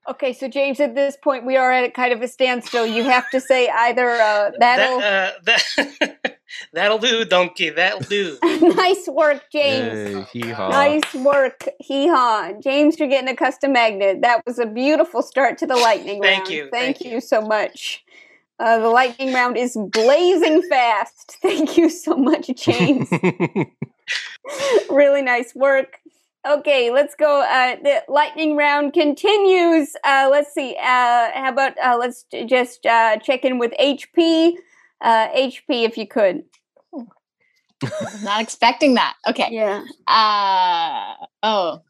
Okay, 0.09 0.33
so 0.33 0.49
James, 0.49 0.81
at 0.81 0.97
this 0.97 1.17
point 1.17 1.47
we 1.47 1.57
are 1.57 1.71
at 1.71 1.95
kind 1.95 2.13
of 2.13 2.23
a 2.23 2.29
standstill. 2.29 2.87
You 2.87 3.05
have 3.05 3.31
to 3.31 3.41
say 3.41 3.69
either 3.69 4.11
uh, 4.11 4.51
that'll 4.59 4.99
That, 4.99 5.35
uh, 5.35 5.39
that 5.45 6.39
that'll 6.73 6.99
do, 6.99 7.25
donkey. 7.25 7.71
That'll 7.71 8.01
do. 8.01 8.37
nice 8.43 9.07
work, 9.07 9.45
James. 9.53 10.29
Yay, 10.33 10.43
hee-haw. 10.43 10.71
Nice 10.71 11.15
work, 11.15 11.69
hee 11.79 12.09
haw. 12.09 12.53
James, 12.61 12.99
you're 12.99 13.09
getting 13.09 13.29
a 13.29 13.37
custom 13.37 13.75
magnet. 13.75 14.23
That 14.23 14.43
was 14.45 14.59
a 14.59 14.67
beautiful 14.67 15.23
start 15.23 15.57
to 15.59 15.67
the 15.67 15.77
lightning 15.77 16.21
round. 16.21 16.25
Thank 16.25 16.39
round. 16.41 16.51
you, 16.51 16.69
Thank, 16.73 16.99
thank 16.99 17.13
you 17.13 17.21
so 17.21 17.41
much. 17.41 18.05
Uh, 18.59 18.79
the 18.79 18.89
lightning 18.89 19.33
round 19.33 19.57
is 19.57 19.77
blazing 19.93 20.63
fast. 20.69 21.37
Thank 21.43 21.77
you 21.77 21.89
so 21.89 22.17
much, 22.17 22.51
James. 22.57 23.09
really 24.91 25.23
nice 25.23 25.55
work. 25.55 25.99
Okay, 26.47 26.90
let's 26.90 27.14
go. 27.14 27.43
Uh, 27.43 27.76
the 27.82 28.03
lightning 28.09 28.57
round 28.57 28.93
continues. 28.93 29.95
Uh, 30.05 30.28
let's 30.30 30.53
see. 30.53 30.76
Uh, 30.76 31.30
how 31.34 31.51
about 31.51 31.78
uh, 31.78 31.97
let's 31.99 32.24
j- 32.24 32.45
just 32.47 32.84
uh, 32.84 33.18
check 33.18 33.45
in 33.45 33.59
with 33.59 33.72
HP. 33.80 34.55
Uh, 35.01 35.28
HP, 35.28 35.84
if 35.84 35.97
you 35.97 36.07
could. 36.07 36.43
Not 38.22 38.40
expecting 38.40 38.95
that. 38.95 39.14
Okay. 39.28 39.49
Yeah. 39.51 39.82
Uh 40.07 41.14
oh. 41.43 41.82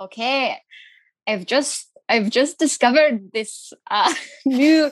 Okay. 0.00 0.56
I've 1.26 1.44
just 1.46 1.88
I've 2.08 2.30
just 2.30 2.58
discovered 2.58 3.30
this 3.32 3.72
uh 3.90 4.12
new 4.46 4.90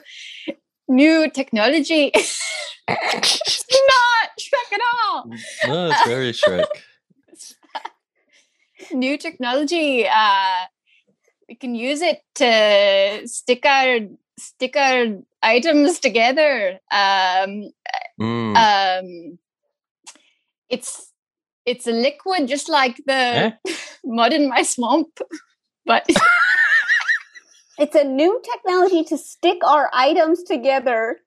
new 0.88 1.30
technology. 1.30 2.10
it's 2.88 3.64
not 3.88 4.30
Shrek 4.38 4.72
at 4.74 4.80
all. 5.04 5.30
no, 5.68 5.90
it's 5.90 6.06
very 6.06 6.32
Shrek. 6.32 6.64
New 8.92 9.16
technology. 9.18 10.06
Uh 10.08 10.66
we 11.48 11.54
can 11.54 11.74
use 11.74 12.02
it 12.02 12.20
to 12.36 13.26
stick 13.28 13.64
our 13.66 13.98
stick 14.38 14.76
our 14.76 15.18
items 15.42 15.98
together. 16.00 16.78
Um 16.90 17.70
Mm. 18.18 18.56
um 18.56 19.38
it's 20.70 21.12
it's 21.66 21.86
a 21.86 21.92
liquid 21.92 22.48
just 22.48 22.68
like 22.68 22.96
the 23.06 23.12
Eh? 23.12 23.50
mud 24.04 24.32
in 24.32 24.48
my 24.48 24.62
swamp 24.62 25.20
but 25.84 26.06
It's 27.78 27.94
a 27.94 28.04
new 28.04 28.40
technology 28.42 29.04
to 29.04 29.18
stick 29.18 29.58
our 29.62 29.90
items 29.92 30.42
together. 30.42 31.20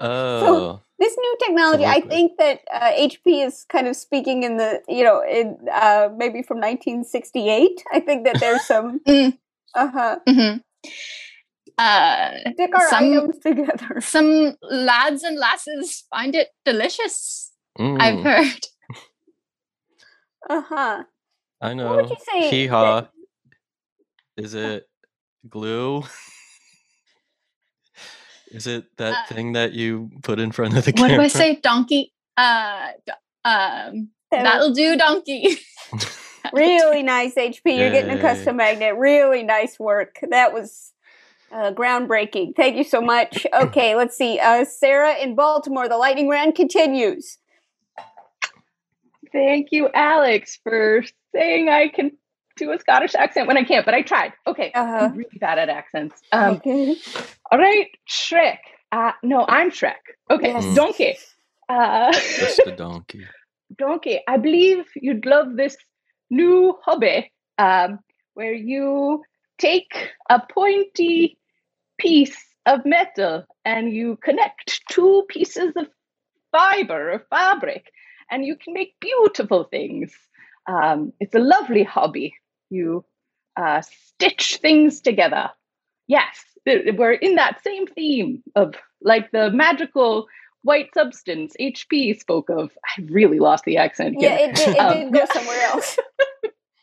Oh. 0.00 0.80
This 1.02 1.16
new 1.18 1.36
technology, 1.44 1.84
I 1.84 2.00
think 2.00 2.38
that 2.38 2.60
uh, 2.72 2.92
HP 2.94 3.44
is 3.44 3.64
kind 3.68 3.88
of 3.88 3.96
speaking 3.96 4.44
in 4.44 4.56
the, 4.56 4.80
you 4.88 5.02
know, 5.02 5.18
in 5.38 5.58
uh, 5.72 6.08
maybe 6.16 6.42
from 6.42 6.58
1968. 6.58 7.82
I 7.92 7.98
think 7.98 8.24
that 8.24 8.38
there's 8.38 8.62
some. 8.72 9.00
Mm. 9.08 9.36
Uh 9.74 9.90
huh. 9.90 10.16
Mhm. 10.28 10.60
uh 11.78 12.30
Stick 12.54 12.70
our 12.76 12.88
some 12.88 13.04
items 13.12 13.38
together. 13.38 14.00
some 14.00 14.54
lads 14.62 15.22
and 15.24 15.38
lasses 15.38 16.04
find 16.10 16.34
it 16.34 16.48
delicious 16.64 17.50
i've 17.80 18.18
Mm, 18.20 18.24
heard 18.28 18.62
Uh 20.50 20.62
huh. 20.70 21.04
I 21.60 21.74
know. 21.74 21.86
What 21.88 21.96
would 22.02 22.10
you 22.10 22.24
say 22.30 22.50
Hee 22.50 22.66
haw. 22.66 23.06
Is 24.36 24.54
it 24.54 24.86
glue? 25.48 26.04
Is 28.52 28.66
it 28.66 28.84
that 28.98 29.12
Uh, 29.12 29.34
thing 29.34 29.52
that 29.52 29.72
you 29.72 30.10
put 30.22 30.38
in 30.38 30.52
front 30.52 30.76
of 30.76 30.84
the 30.84 30.92
camera? 30.92 31.10
what 31.10 31.16
do 31.16 31.22
i 31.22 31.28
say 31.28 31.56
donkey 31.62 32.12
uh 32.36 32.88
um 33.44 34.08
that'll 34.30 34.72
do 34.72 34.96
donkey 34.96 35.56
Really 36.52 37.02
nice, 37.04 37.34
HP. 37.36 37.60
You're 37.78 37.90
getting 37.92 38.10
a 38.10 38.20
custom 38.20 38.56
magnet. 38.56 38.96
Really 38.96 39.42
nice 39.44 39.78
work. 39.78 40.18
That 40.28 40.52
was 40.52 40.92
uh, 41.52 41.72
groundbreaking. 41.72 42.56
Thank 42.56 42.76
you 42.76 42.84
so 42.84 43.00
much. 43.00 43.46
Okay, 43.54 43.94
let's 43.94 44.16
see. 44.16 44.40
Uh, 44.40 44.64
Sarah 44.64 45.14
in 45.14 45.34
Baltimore, 45.36 45.88
the 45.88 45.96
lightning 45.96 46.28
round 46.28 46.54
continues. 46.56 47.38
Thank 49.32 49.68
you, 49.70 49.88
Alex, 49.94 50.58
for 50.62 51.04
saying 51.32 51.68
I 51.68 51.88
can 51.88 52.10
do 52.56 52.72
a 52.72 52.78
Scottish 52.80 53.14
accent 53.14 53.48
when 53.48 53.58
I 53.58 53.64
can't, 53.64 53.84
but 53.86 53.94
I 53.94 54.02
tried. 54.02 54.34
Okay, 54.46 54.74
Uh-huh. 54.74 55.10
I'm 55.10 55.14
really 55.14 55.38
bad 55.40 55.58
at 55.58 55.68
accents. 55.70 56.22
Um, 56.32 56.60
Okay. 56.60 56.96
all 57.50 57.58
right, 57.58 57.88
Shrek. 58.10 58.58
Uh, 58.92 59.12
no, 59.22 59.46
I'm 59.48 59.70
Shrek. 59.70 60.02
Okay, 60.30 60.56
Yes. 60.58 60.74
Donkey. 60.74 61.18
Uh, 61.68 62.12
Just 62.38 62.66
a 62.66 62.72
donkey. 62.72 63.28
Donkey, 63.78 64.20
I 64.28 64.38
believe 64.38 64.84
you'd 64.96 65.26
love 65.26 65.56
this 65.56 65.76
new 66.30 66.78
hobby 66.84 67.32
um, 67.58 68.00
where 68.34 68.54
you 68.54 69.22
take 69.58 70.10
a 70.30 70.40
pointy 70.52 71.38
piece 71.98 72.36
of 72.66 72.84
metal 72.86 73.44
and 73.64 73.92
you 73.92 74.18
connect 74.24 74.82
two 74.90 75.24
pieces 75.28 75.72
of 75.76 75.86
fiber 76.52 77.12
or 77.12 77.26
fabric 77.30 77.86
and 78.30 78.44
you 78.46 78.56
can 78.56 78.74
make 78.74 78.94
beautiful 79.00 79.64
things. 79.64 80.12
Um, 80.68 81.12
it's 81.20 81.34
a 81.34 81.40
lovely 81.40 81.84
hobby. 81.84 82.34
You 82.72 83.04
uh, 83.56 83.82
stitch 83.82 84.56
things 84.56 85.00
together. 85.00 85.50
Yes, 86.06 86.44
we're 86.66 87.12
in 87.12 87.36
that 87.36 87.62
same 87.62 87.86
theme 87.86 88.42
of 88.56 88.74
like 89.02 89.30
the 89.30 89.50
magical 89.50 90.26
white 90.62 90.92
substance 90.94 91.54
HP 91.60 92.18
spoke 92.18 92.48
of. 92.50 92.70
I 92.84 93.02
really 93.10 93.38
lost 93.38 93.64
the 93.64 93.76
accent. 93.76 94.16
Yeah, 94.18 94.36
here. 94.36 94.48
it 94.48 94.54
did, 94.56 94.68
it 94.68 94.80
Um, 94.80 94.98
did 94.98 95.12
go 95.12 95.24
somewhere 95.32 95.62
else. 95.66 95.98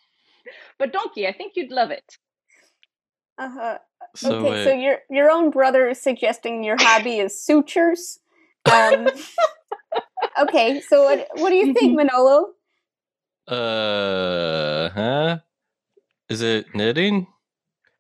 but 0.80 0.94
Donkey, 0.94 1.28
I 1.28 1.34
think 1.34 1.54
you'd 1.56 1.72
love 1.72 1.92
it. 1.92 2.18
Uh 3.38 3.50
huh. 3.50 3.78
So 4.16 4.36
okay, 4.36 4.50
wait. 4.50 4.64
so 4.66 4.74
your 4.74 5.00
your 5.10 5.30
own 5.30 5.50
brother 5.50 5.88
is 5.88 6.02
suggesting 6.02 6.64
your 6.64 6.76
hobby 6.80 7.20
is 7.20 7.42
sutures. 7.42 8.20
Um, 8.70 9.08
okay, 10.42 10.82
so 10.82 11.04
what 11.04 11.28
what 11.36 11.50
do 11.50 11.56
you 11.56 11.74
think, 11.74 11.96
Manolo? 11.96 12.54
Uh 13.48 14.90
huh. 14.90 15.38
Is 16.30 16.42
it 16.42 16.68
knitting 16.76 17.28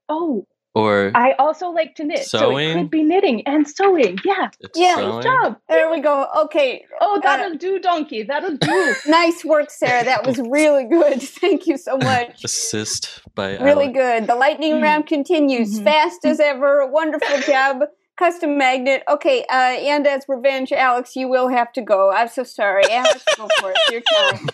Oh, 0.08 0.46
or 0.76 1.12
I 1.16 1.34
also 1.34 1.70
like 1.70 1.96
to 1.96 2.04
knit, 2.04 2.26
so 2.26 2.38
it 2.38 2.42
Sewing? 2.42 2.78
could 2.78 2.92
be 2.92 3.04
knitting 3.04 3.46
and 3.48 3.68
sewing. 3.68 4.18
Yeah, 4.24 4.50
it's 4.60 4.80
Yeah. 4.80 4.96
good 4.96 5.04
sewing? 5.12 5.22
job. 5.24 5.58
There 5.68 5.90
we 5.92 6.00
go. 6.00 6.28
Okay, 6.46 6.86
Oh, 7.02 7.20
that'll 7.22 7.58
do, 7.58 7.80
Donkey. 7.80 8.24
That'll 8.24 8.56
do. 8.58 8.96
nice 9.08 9.44
work, 9.44 9.70
Sarah. 9.72 10.04
That 10.06 10.26
was 10.26 10.40
really 10.50 10.86
good. 10.86 11.22
Thank 11.42 11.68
you 11.68 11.78
so 11.78 11.98
much. 11.98 12.44
Assist 12.44 13.22
by 13.36 13.58
Really 13.58 13.86
Alex. 13.86 13.98
good. 14.00 14.28
The 14.28 14.36
lightning 14.36 14.82
round 14.82 15.08
continues 15.08 15.80
Mhm. 15.80 15.84
fast 15.84 16.26
as 16.26 16.40
ever. 16.40 16.86
Wonderful 16.88 17.40
job. 17.42 17.84
custom 18.18 18.58
magnet. 18.58 19.02
Okay, 19.08 19.46
uh, 19.50 19.54
and 19.94 20.06
as 20.06 20.26
revenge, 20.28 20.74
Alex, 20.74 21.16
you 21.16 21.30
will 21.30 21.48
have 21.48 21.72
to 21.72 21.82
go. 21.82 22.12
I'm 22.12 22.28
so 22.28 22.44
sorry. 22.44 22.84
Alex, 22.92 23.24
go 23.38 23.48
for 23.62 23.72
it. 23.72 23.78
Your 23.94 24.02
time. 24.02 24.50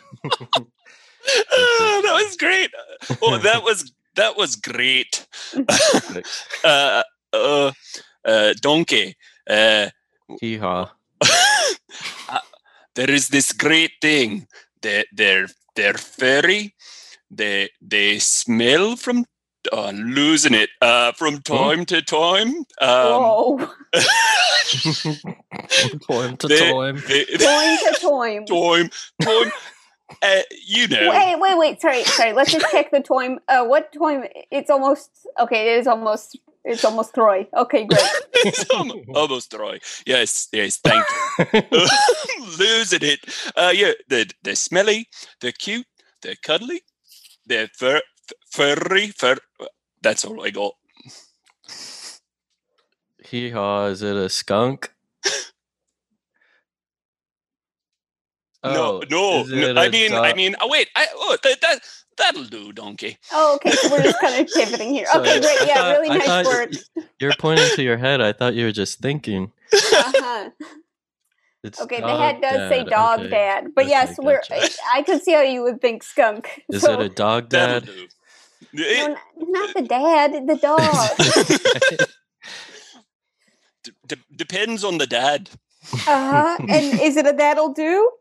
Oh, 1.52 2.02
that 2.04 2.14
was 2.14 2.36
great. 2.38 2.72
Oh, 3.22 3.38
that 3.44 3.64
was 3.64 3.92
that 4.16 4.38
was 4.38 4.56
great. 4.56 5.26
uh, 6.64 7.04
uh, 7.34 7.72
uh, 8.26 8.54
donkey. 8.62 9.16
Uh, 9.50 9.90
Hee 10.42 10.58
haw. 10.58 10.92
uh, 12.30 12.40
there 12.96 13.10
is 13.12 13.30
this 13.30 13.52
great 13.54 13.92
thing. 14.02 14.48
They 14.82 15.06
they're 15.14 15.48
they're 15.76 15.94
furry. 15.98 16.74
They 17.32 17.70
they 17.82 18.20
smell 18.20 18.96
from 18.96 19.26
uh, 19.74 19.92
losing 19.96 20.54
it 20.54 20.70
uh, 20.82 21.12
from 21.14 21.42
time 21.42 21.86
to 21.86 22.02
time. 22.02 22.50
Um, 22.82 23.22
Whoa. 23.22 23.70
Time 26.08 26.38
to 26.38 26.48
they- 26.48 26.72
time. 26.72 27.04
they- 27.08 27.26
Toim 27.26 27.78
to 27.78 27.98
toim. 28.02 28.46
time 28.48 28.90
time. 29.22 29.52
Uh, 30.22 30.42
you 30.66 30.88
know. 30.88 31.10
Wait, 31.10 31.40
wait, 31.40 31.58
wait. 31.58 31.82
Sorry, 31.82 32.04
sorry. 32.04 32.34
Let's 32.34 32.52
just 32.52 32.66
check 32.72 32.92
the 32.92 33.00
toim. 33.02 33.38
Uh, 33.48 33.66
what 33.66 33.92
toim? 33.94 34.28
It's 34.52 34.70
almost 34.70 35.10
okay. 35.40 35.74
It 35.76 35.80
is 35.80 35.88
almost. 35.88 36.38
It's 36.68 36.84
almost 36.84 37.14
Troy. 37.14 37.48
Okay, 37.56 37.86
great. 37.86 38.02
It's 38.44 38.68
almo- 38.72 39.04
almost 39.14 39.52
dry. 39.52 39.80
Yes, 40.08 40.48
yes, 40.52 40.78
thank 40.78 41.06
you. 41.54 41.62
Losing 42.60 43.04
it. 43.04 43.20
Uh, 43.56 43.72
yeah, 43.74 43.92
they're, 44.08 44.26
they're 44.42 44.56
smelly, 44.56 45.08
they're 45.42 45.52
cute, 45.52 45.86
they're 46.24 46.36
cuddly, 46.42 46.82
they're 47.46 47.68
fur, 47.68 47.98
f- 47.98 48.34
furry, 48.52 49.10
fur. 49.10 49.38
That's 50.02 50.26
all 50.26 50.42
I 50.44 50.50
got. 50.50 50.74
Hee 53.24 53.52
haw. 53.52 53.86
Is 53.86 54.02
it 54.02 54.16
a 54.16 54.28
skunk? 54.30 54.92
Oh, 58.66 59.04
no, 59.10 59.42
is 59.42 59.52
no, 59.52 59.74
I 59.80 59.84
I 59.84 59.86
a 59.86 59.90
mean, 59.92 60.14
I 60.14 60.34
mean, 60.34 60.56
oh 60.62 60.68
wait, 60.70 60.90
I, 60.96 61.08
oh, 61.16 61.38
that, 61.44 61.62
that, 61.62 61.80
that'll 62.18 62.46
do, 62.46 62.72
donkey. 62.72 63.18
Oh, 63.32 63.56
okay. 63.56 63.72
So 63.72 63.90
we're 63.92 64.02
just 64.04 64.20
kind 64.20 64.42
of 64.42 64.54
pivoting 64.56 64.94
here. 64.94 65.06
Sorry. 65.08 65.30
Okay, 65.30 65.40
great. 65.42 65.68
Yeah, 65.68 65.92
really 65.92 66.10
I 66.10 66.18
nice 66.18 66.28
thought 66.28 66.46
work. 66.46 66.72
You're 67.20 67.34
pointing 67.40 67.70
to 67.76 67.84
your 67.84 67.98
head. 67.98 68.22
I 68.22 68.34
thought 68.34 68.56
you 68.56 68.66
were 68.66 68.72
just 68.72 69.00
thinking. 69.00 69.52
Uh-huh. 69.74 70.50
It's 71.64 71.82
Okay, 71.82 72.00
the 72.00 72.16
head 72.16 72.42
does 72.42 72.70
say 72.70 72.84
dog 72.84 73.22
Okay. 73.22 73.30
dad, 73.30 73.68
but 73.76 73.86
Okay, 73.86 73.90
yes, 73.92 74.16
we're. 74.20 74.42
gotcha. 74.50 74.70
I 74.94 75.02
could 75.02 75.24
see 75.24 75.34
how 75.34 75.42
you 75.42 75.64
would 75.64 75.82
think 75.82 76.04
skunk. 76.04 76.62
Is 76.72 76.84
So- 76.84 76.94
it 76.94 77.02
a 77.02 77.10
dog 77.10 77.50
dad? 77.50 77.90
No, 78.72 79.18
not 79.38 79.74
the 79.74 79.82
dad, 79.82 80.48
the 80.48 80.56
dog. 80.58 82.08
d- 83.84 83.92
d- 84.08 84.16
depends 84.36 84.84
on 84.84 84.98
the 84.98 85.08
dad. 85.08 85.50
Uh 85.94 85.98
huh. 86.32 86.58
And 86.62 87.00
is 87.00 87.16
it 87.18 87.26
a 87.28 87.34
that'll 87.34 87.74
do? 87.74 88.12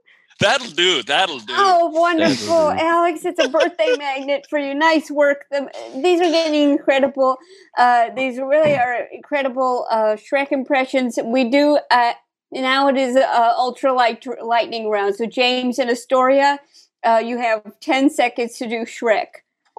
That'll 0.40 0.70
do. 0.70 1.02
That'll 1.02 1.38
do. 1.38 1.54
Oh, 1.56 1.88
wonderful, 1.88 2.70
do. 2.70 2.78
Alex! 2.78 3.24
It's 3.24 3.42
a 3.42 3.48
birthday 3.48 3.94
magnet 3.98 4.46
for 4.50 4.58
you. 4.58 4.74
Nice 4.74 5.10
work. 5.10 5.44
The, 5.50 5.70
these 5.94 6.20
are 6.20 6.30
getting 6.30 6.70
incredible. 6.70 7.38
Uh, 7.78 8.10
these 8.14 8.38
really 8.38 8.74
are 8.74 9.06
incredible 9.12 9.86
uh, 9.90 10.16
Shrek 10.16 10.50
impressions. 10.50 11.18
We 11.24 11.48
do 11.48 11.78
uh, 11.90 12.12
now. 12.52 12.88
It 12.88 12.96
is 12.96 13.16
uh, 13.16 13.52
ultra 13.56 13.92
light 13.92 14.26
lightning 14.42 14.90
round. 14.90 15.14
So 15.14 15.26
James 15.26 15.78
and 15.78 15.90
Astoria, 15.90 16.58
uh, 17.04 17.22
you 17.24 17.38
have 17.38 17.62
ten 17.80 18.10
seconds 18.10 18.58
to 18.58 18.68
do 18.68 18.84
Shrek. 18.84 19.26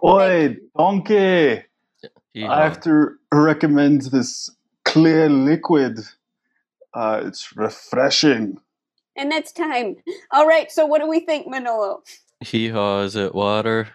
Oi, 0.03 0.58
donkey! 0.78 1.64
Hee 2.34 2.45
I 2.45 2.64
have 2.64 2.82
to 2.82 3.16
recommend 3.32 4.03
this 4.03 4.49
clear 4.84 5.30
liquid. 5.30 5.99
Uh, 6.93 7.24
it's 7.26 7.56
refreshing. 7.56 8.58
And 9.16 9.32
that's 9.32 9.51
time. 9.51 9.95
All 10.32 10.47
right. 10.47 10.72
So 10.72 10.86
what 10.86 11.01
do 11.01 11.07
we 11.07 11.22
think, 11.22 11.47
Manolo? 11.47 12.03
Hee 12.41 12.70
haw. 12.70 13.01
Is 13.01 13.16
it 13.16 13.34
water? 13.34 13.89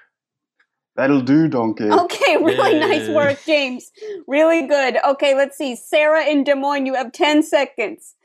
That'll 0.97 1.21
do, 1.21 1.49
donkey. 1.49 1.91
Okay, 1.91 2.37
really 2.43 2.79
nice 2.79 3.09
work, 3.09 3.39
James. 3.47 3.91
Really 4.27 4.67
good. 4.67 4.97
Okay, 5.03 5.35
let's 5.35 5.57
see. 5.57 5.77
Sarah 5.77 6.25
in 6.27 6.45
Des 6.45 6.55
Moines, 6.55 6.87
you 6.87 6.95
have 6.95 7.13
10 7.13 7.43
seconds. 7.43 8.17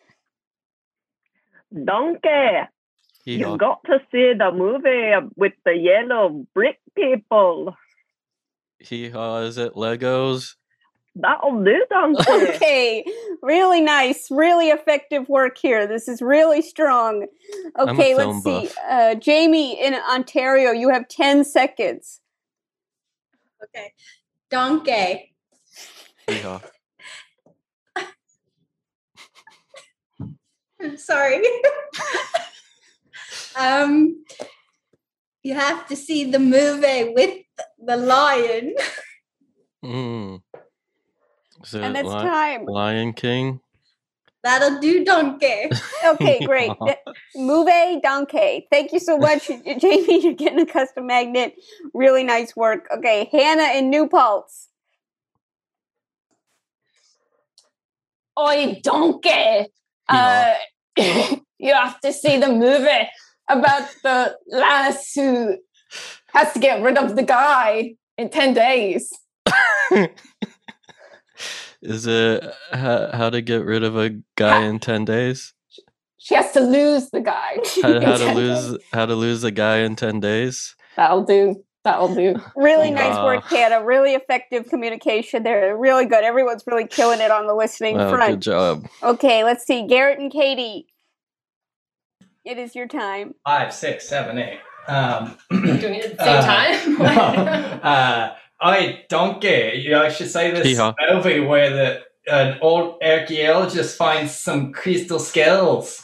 Donkey, 1.84 2.68
Hee 3.26 3.38
you 3.38 3.58
got 3.58 3.84
to 3.86 4.00
see 4.12 4.34
the 4.38 4.52
movie 4.54 5.14
with 5.36 5.54
the 5.66 5.74
yellow 5.74 6.46
brick 6.54 6.80
people. 6.96 7.76
Hee 8.80 9.10
haw. 9.10 9.40
Is 9.40 9.58
it 9.58 9.74
Legos? 9.74 10.56
That'll 11.16 11.64
do, 11.64 11.86
Donkey. 11.90 12.24
Okay, 12.56 13.06
really 13.42 13.82
nice, 13.82 14.30
really 14.30 14.70
effective 14.70 15.30
work 15.30 15.58
here. 15.58 15.88
This 15.88 16.08
is 16.08 16.22
really 16.22 16.62
strong. 16.62 17.28
Okay, 17.80 18.16
let's 18.16 18.44
see. 18.44 18.70
Uh, 18.90 19.16
Jayme 19.16 19.78
in 19.78 19.94
Ontario, 19.94 20.72
you 20.72 20.90
have 20.90 21.08
10 21.08 21.46
seconds. 21.46 22.20
Okay. 23.64 23.94
Donkey. 24.50 25.34
Hee. 26.28 26.42
I'm 30.82 30.98
sorry. 30.98 31.42
um, 33.58 34.24
you 35.44 35.54
have 35.54 35.88
to 35.88 35.96
see 35.96 36.30
the 36.30 36.40
movie 36.40 37.14
with 37.14 37.40
the 37.80 37.98
lion. 37.98 38.76
Is 41.66 41.74
it 41.74 41.84
And 41.84 41.98
it's 41.98 42.08
Li- 42.08 42.22
time. 42.22 42.66
Lion 42.66 43.14
King? 43.14 43.60
That'll 44.44 44.80
do, 44.80 45.04
donkey. 45.04 45.70
Okay, 46.06 46.46
great. 46.46 46.72
Move 47.36 47.68
donkey. 48.04 48.68
Thank 48.70 48.94
you 48.94 49.00
so 49.00 49.18
much, 49.18 49.48
Jayme. 49.48 50.24
You're 50.24 50.34
getting 50.34 50.60
a 50.60 50.68
custom 50.68 51.08
magnet. 51.08 51.56
Really 51.96 52.24
nice 52.24 52.56
work. 52.56 52.86
Okay, 52.96 53.28
Hannah 53.32 53.76
in 53.76 53.90
New 53.90 54.08
Paltz. 54.08 54.70
Oi, 58.38 58.80
donkey! 58.84 59.68
Uh, 60.08 60.54
you 60.98 61.74
have 61.74 62.00
to 62.02 62.14
see 62.14 62.38
the 62.38 62.50
movie 62.50 63.10
about 63.50 63.90
the 64.04 64.38
lass 64.48 65.14
who 65.16 65.58
has 66.34 66.54
to 66.54 66.60
get 66.60 66.84
rid 66.84 67.00
of 67.00 67.16
the 67.16 67.24
guy 67.24 67.96
in 68.18 68.30
10 68.30 68.54
days. 68.54 69.12
Is 71.86 72.08
it 72.08 72.44
how, 72.72 73.10
how 73.14 73.30
to 73.30 73.42
get 73.42 73.64
rid 73.64 73.84
of 73.84 73.96
a 73.96 74.18
guy 74.36 74.64
in 74.66 74.80
10 74.80 75.06
days? 75.06 75.54
She 76.18 76.34
has 76.34 76.52
to 76.54 76.60
lose 76.60 77.12
the 77.12 77.22
guy. 77.22 77.58
How, 77.84 78.02
how 78.02 78.18
to 78.18 78.34
lose 78.34 78.72
days. 78.72 78.80
how 78.92 79.06
to 79.06 79.14
lose 79.14 79.44
a 79.44 79.52
guy 79.52 79.78
in 79.80 79.96
10 79.96 80.20
days? 80.20 80.76
That'll 80.98 81.24
do. 81.24 81.64
That'll 81.84 82.16
do. 82.16 82.42
Really 82.56 82.90
nice 82.90 83.14
Wow. 83.14 83.26
work, 83.26 83.44
Hannah. 83.44 83.84
Really 83.86 84.16
effective 84.16 84.68
communication 84.68 85.44
there. 85.44 85.78
Really 85.78 86.06
good. 86.06 86.24
Everyone's 86.24 86.64
really 86.66 86.88
killing 86.88 87.22
it 87.22 87.30
on 87.30 87.46
the 87.46 87.54
listening 87.54 87.98
Wow, 87.98 88.18
good 88.26 88.42
job. 88.42 88.88
Okay, 89.04 89.44
let's 89.44 89.68
see. 89.68 89.86
Garrett 89.86 90.18
and 90.18 90.32
Kayti. 90.32 90.86
It 92.44 92.58
is 92.58 92.74
your 92.74 92.88
time. 92.88 93.36
Five, 93.46 93.72
six, 93.72 94.10
seven, 94.10 94.40
eight. 94.40 94.60
Um, 94.88 95.38
Doing 95.52 95.96
it 95.96 96.06
at 96.06 96.18
the 96.18 96.24
same 96.24 96.98
time? 96.98 96.98
no. 97.00 97.12
uh, 97.88 98.36
I 98.62 99.04
donkey. 99.10 99.82
You 99.84 99.92
know, 99.92 100.04
I 100.04 100.10
should 100.10 100.30
say 100.30 100.52
this 100.52 100.66
Hee-haw. 100.66 100.94
movie 101.12 101.40
where 101.42 101.70
the 101.70 102.02
an 102.28 102.58
old 102.62 102.96
archaeologist 103.04 103.98
finds 103.98 104.34
some 104.38 104.72
crystal 104.74 105.20
skulls. 105.20 106.02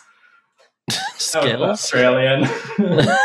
That 0.92 1.14
was 1.14 1.24
Skills? 1.24 1.62
Australian. 1.62 2.50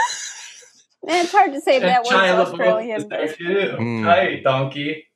It's 1.08 1.30
hard 1.30 1.52
to 1.52 1.60
say 1.60 1.78
that 1.78 2.02
was 2.02 2.12
Shia 2.12 2.34
Australian. 2.34 2.96
is 3.00 3.06
there 3.08 3.28
too. 3.32 3.76
Mm. 3.78 4.12
Hey, 4.12 4.40
donkey. 4.42 5.06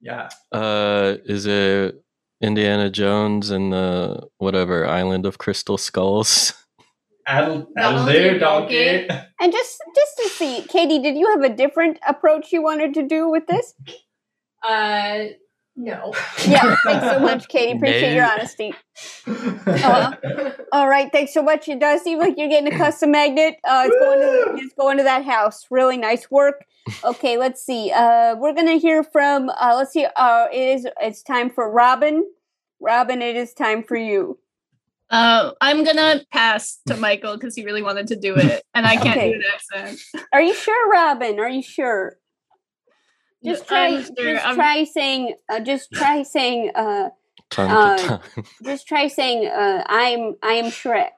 Yeah. 0.00 0.28
Uh 0.50 1.16
is 1.26 1.44
it 1.46 2.02
Indiana 2.40 2.88
Jones 2.90 3.50
and 3.50 3.72
the 3.72 4.26
whatever 4.38 4.86
island 4.86 5.26
of 5.26 5.36
crystal 5.38 5.76
skulls? 5.78 6.54
Do, 7.26 7.66
do, 7.76 8.38
donkey. 8.38 9.08
And 9.40 9.52
just 9.52 9.82
just 9.94 10.16
to 10.18 10.28
see, 10.28 10.64
Kayti, 10.68 11.02
did 11.02 11.16
you 11.16 11.28
have 11.30 11.42
a 11.42 11.54
different 11.54 11.98
approach 12.06 12.52
you 12.52 12.62
wanted 12.62 12.94
to 12.94 13.02
do 13.02 13.28
with 13.30 13.46
this? 13.46 13.74
Uh, 14.62 15.24
no. 15.76 16.12
Yeah, 16.46 16.76
thanks 16.84 17.06
so 17.06 17.18
much, 17.18 17.48
Kayti. 17.48 17.74
Appreciate 17.76 18.14
your 18.14 18.30
honesty. 18.30 18.74
Uh, 19.66 20.12
all 20.72 20.88
right, 20.88 21.10
thanks 21.10 21.34
so 21.34 21.42
much. 21.42 21.68
It 21.68 21.80
does 21.80 22.02
seem 22.02 22.18
like 22.18 22.34
you're 22.36 22.48
getting 22.48 22.72
a 22.72 22.76
custom 22.76 23.10
magnet. 23.10 23.56
Uh, 23.64 23.84
it's 23.86 23.96
going 23.96 24.20
to 24.20 24.62
it's 24.62 24.74
going 24.74 24.96
to 24.98 25.02
that 25.02 25.24
house. 25.24 25.66
Really 25.70 25.96
nice 25.96 26.30
work. 26.30 26.64
Okay, 27.02 27.36
let's 27.38 27.64
see. 27.64 27.90
Uh, 27.90 28.36
we're 28.36 28.52
gonna 28.52 28.76
hear 28.76 29.02
from. 29.02 29.48
Uh, 29.48 29.74
let's 29.76 29.92
see. 29.92 30.06
Uh, 30.16 30.46
it 30.52 30.76
is 30.76 30.86
it's 31.00 31.22
time 31.22 31.50
for 31.50 31.70
Robin. 31.70 32.24
Robin, 32.80 33.22
it 33.22 33.36
is 33.36 33.54
time 33.54 33.82
for 33.82 33.96
you. 33.96 34.38
Uh, 35.10 35.52
I'm 35.60 35.84
gonna 35.84 36.22
pass 36.32 36.80
to 36.88 36.96
Michael 37.06 37.34
because 37.34 37.54
he 37.54 37.64
really 37.64 37.82
wanted 37.82 38.06
to 38.08 38.16
do 38.16 38.34
it, 38.36 38.62
and 38.74 38.86
I 38.86 38.96
can't 38.96 39.16
Okay. 39.16 39.32
do 39.32 39.36
an 39.36 39.44
accent. 39.86 40.00
Are 40.32 40.42
you 40.42 40.54
sure, 40.54 40.90
Robin? 40.90 41.38
Are 41.38 41.48
you 41.48 41.62
sure? 41.62 42.16
Just 43.44 43.64
Yeah, 43.64 43.68
try. 43.68 43.90
Sure. 44.02 44.34
Just 44.34 44.46
I'm- 44.46 44.54
try 44.56 44.84
saying. 44.84 45.34
Uh, 45.48 45.60
just 45.60 45.92
try 45.92 46.22
saying. 46.22 46.70
Uh, 46.74 47.10
time 47.50 47.70
Uh, 47.70 47.96
to 47.98 48.06
time. 48.08 48.20
Just 48.64 48.88
try 48.88 49.06
saying, 49.08 49.46
uh, 49.46 49.84
"I'm 49.86 50.34
I 50.42 50.54
am 50.54 50.66
Shrek." 50.70 51.10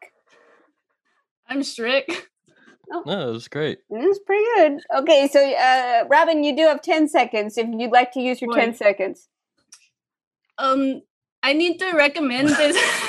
I'm 1.49 1.61
Shrek. 1.61 2.05
No, 2.89 3.29
it 3.29 3.33
was 3.33 3.49
great. 3.49 3.79
This 3.89 4.05
is 4.05 4.19
pretty 4.27 4.45
good. 4.57 4.81
Okay, 4.99 5.29
so 5.29 5.41
uh, 5.41 6.05
Robin, 6.09 6.43
you 6.45 6.55
do 6.57 6.63
have 6.63 6.83
ten 6.83 7.09
seconds 7.09 7.57
if 7.57 7.67
you'd 7.71 7.93
like 7.93 8.13
to 8.13 8.21
use 8.21 8.43
your 8.43 8.53
ten 8.53 8.75
seconds. 8.75 9.29
Um, 10.59 11.03
I 11.43 11.53
need 11.53 11.79
to 11.79 11.93
recommend 11.93 12.49
this 12.49 12.77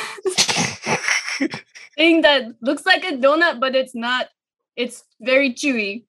thing 1.97 2.21
that 2.21 2.43
looks 2.61 2.85
like 2.85 3.03
a 3.03 3.13
donut, 3.17 3.59
but 3.59 3.75
it's 3.75 3.95
not. 3.95 4.27
It's 4.75 5.03
very 5.19 5.53
chewy. 5.53 6.05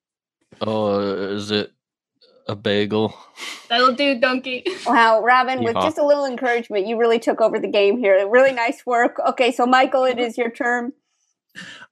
Oh, 0.61 0.99
is 0.99 1.49
it 1.51 1.71
a 2.47 2.55
bagel? 2.55 3.13
That'll 3.69 3.93
do, 3.95 4.19
donkey. 4.19 4.63
Wow, 4.85 5.21
Robin, 5.21 5.63
with 5.63 5.75
just 5.75 5.97
a 5.97 6.05
little 6.05 6.25
encouragement, 6.25 6.87
you 6.87 6.97
really 6.97 7.19
took 7.19 7.41
over 7.41 7.59
the 7.59 7.67
game 7.67 7.97
here. 7.97 8.27
Really 8.29 8.53
nice 8.53 8.85
work. 8.85 9.19
Okay, 9.29 9.51
so 9.51 9.65
Michael, 9.65 10.05
it 10.05 10.19
is 10.19 10.37
your 10.37 10.51
turn. 10.51 10.93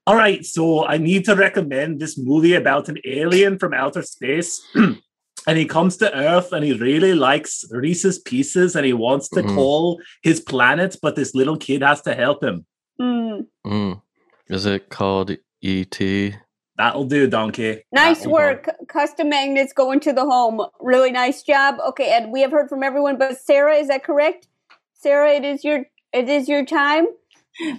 All 0.05 0.15
right, 0.15 0.45
so 0.45 0.85
I 0.85 0.97
need 0.97 1.25
to 1.25 1.35
recommend 1.35 1.99
this 1.99 2.17
movie 2.17 2.53
about 2.53 2.87
an 2.89 2.97
alien 3.05 3.57
from 3.59 3.73
outer 3.73 4.03
space. 4.03 4.61
and 4.75 5.57
he 5.57 5.65
comes 5.65 5.97
to 5.97 6.15
Earth 6.15 6.53
and 6.53 6.63
he 6.63 6.73
really 6.73 7.13
likes 7.13 7.65
Reese's 7.71 8.19
Pieces 8.19 8.75
and 8.75 8.85
he 8.85 8.93
wants 8.93 9.29
to 9.29 9.41
Mhm. 9.43 9.55
call 9.55 9.99
his 10.21 10.39
planet, 10.39 10.95
but 11.01 11.15
this 11.15 11.33
little 11.35 11.57
kid 11.57 11.81
has 11.81 12.01
to 12.03 12.13
help 12.13 12.43
him. 12.43 12.65
Mm, 13.01 13.45
Mm. 13.65 14.01
Is 14.47 14.65
it 14.65 14.89
called 14.89 15.31
E.T.? 15.61 16.35
That'll 16.77 17.05
do, 17.05 17.27
Donkey. 17.27 17.83
nice 17.91 18.19
That'll 18.19 18.33
work. 18.33 18.69
Custom 18.87 19.29
magnets 19.29 19.73
going 19.73 19.99
to 20.01 20.13
the 20.13 20.25
home. 20.25 20.61
Really 20.79 21.11
nice 21.11 21.41
job. 21.43 21.75
Okay, 21.89 22.11
and 22.15 22.31
we 22.31 22.41
have 22.41 22.51
heard 22.51 22.69
from 22.69 22.83
everyone, 22.83 23.17
but 23.17 23.37
Sarah, 23.39 23.75
is 23.75 23.87
that 23.87 24.03
correct? 24.03 24.47
Sarah, 24.93 25.31
it 25.33 25.43
is 25.43 25.63
your 25.63 25.85
it 26.13 26.29
is 26.29 26.47
your 26.47 26.65
time. 26.65 27.07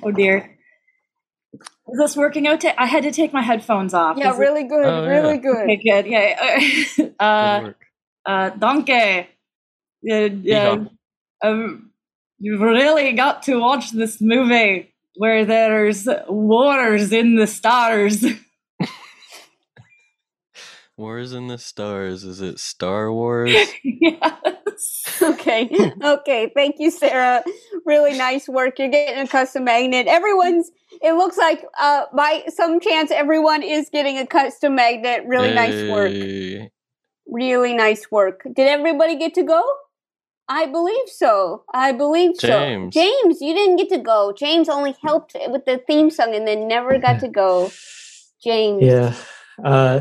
Oh 0.02 0.10
dear. 0.10 0.56
Is 1.54 1.98
this 1.98 2.16
working 2.16 2.46
out? 2.48 2.64
I 2.76 2.86
had 2.86 3.04
to 3.04 3.12
take 3.12 3.32
my 3.32 3.40
headphones 3.42 3.94
off. 3.94 4.16
Yeah, 4.18 4.32
Is 4.32 4.36
it- 4.36 4.40
really 4.40 4.64
good, 4.64 4.84
Oh, 4.84 5.04
yeah. 5.04 5.08
really 5.08 5.38
good. 5.48 5.56
Okay, 5.70 5.76
good. 5.76 6.06
Yeah. 6.06 7.08
Uh, 7.20 7.60
work. 7.62 7.80
uh, 8.26 8.50
donkey. 8.50 9.28
Yeah, 10.02 10.26
yeah. 10.42 10.84
Um, 11.42 11.90
you've 12.40 12.60
really 12.60 13.12
got 13.12 13.44
to 13.44 13.58
watch 13.60 13.92
this 13.92 14.20
movie 14.20 14.92
where 15.18 15.44
there's 15.44 16.08
wars 16.28 17.12
in 17.12 17.34
the 17.36 17.46
stars. 17.46 18.24
Wars 20.96 21.32
in 21.32 21.46
the 21.46 21.58
Stars. 21.58 22.24
Is 22.24 22.40
it 22.40 22.58
Star 22.58 23.12
Wars? 23.12 23.52
yes. 23.84 25.04
Okay. 25.22 25.68
Okay. 26.04 26.52
Thank 26.54 26.76
you, 26.78 26.92
Sarah. 26.92 27.42
Really 27.84 28.16
nice 28.16 28.48
work. 28.48 28.78
You're 28.78 28.88
getting 28.88 29.20
a 29.20 29.26
custom 29.26 29.64
magnet. 29.64 30.06
Everyone's. 30.06 30.70
It 31.02 31.14
looks 31.14 31.36
like, 31.36 31.64
uh, 31.80 32.04
by 32.14 32.44
some 32.48 32.78
chance, 32.78 33.10
everyone 33.10 33.64
is 33.64 33.90
getting 33.90 34.18
a 34.18 34.26
custom 34.26 34.76
magnet. 34.76 35.22
Really 35.26 35.52
nice 35.52 35.90
work. 35.90 36.12
Really 37.26 37.74
nice 37.74 38.08
work. 38.12 38.42
Did 38.44 38.68
everybody 38.68 39.16
get 39.16 39.34
to 39.34 39.42
go? 39.42 39.60
I 40.48 40.66
believe 40.66 41.08
so. 41.08 41.64
I 41.74 41.92
believe 41.92 42.36
so. 42.36 42.48
James. 42.48 42.94
James, 42.94 43.40
you 43.40 43.52
didn't 43.54 43.76
get 43.76 43.88
to 43.90 43.98
go. 43.98 44.32
James 44.32 44.68
only 44.68 44.94
helped 45.02 45.36
with 45.48 45.64
the 45.66 45.78
theme 45.86 46.10
song 46.10 46.34
and 46.34 46.46
then 46.48 46.66
never 46.68 46.98
got 46.98 47.20
to 47.20 47.28
go. 47.28 47.70
James. 48.42 48.82
Yeah. 48.82 49.14
Uh, 49.62 50.00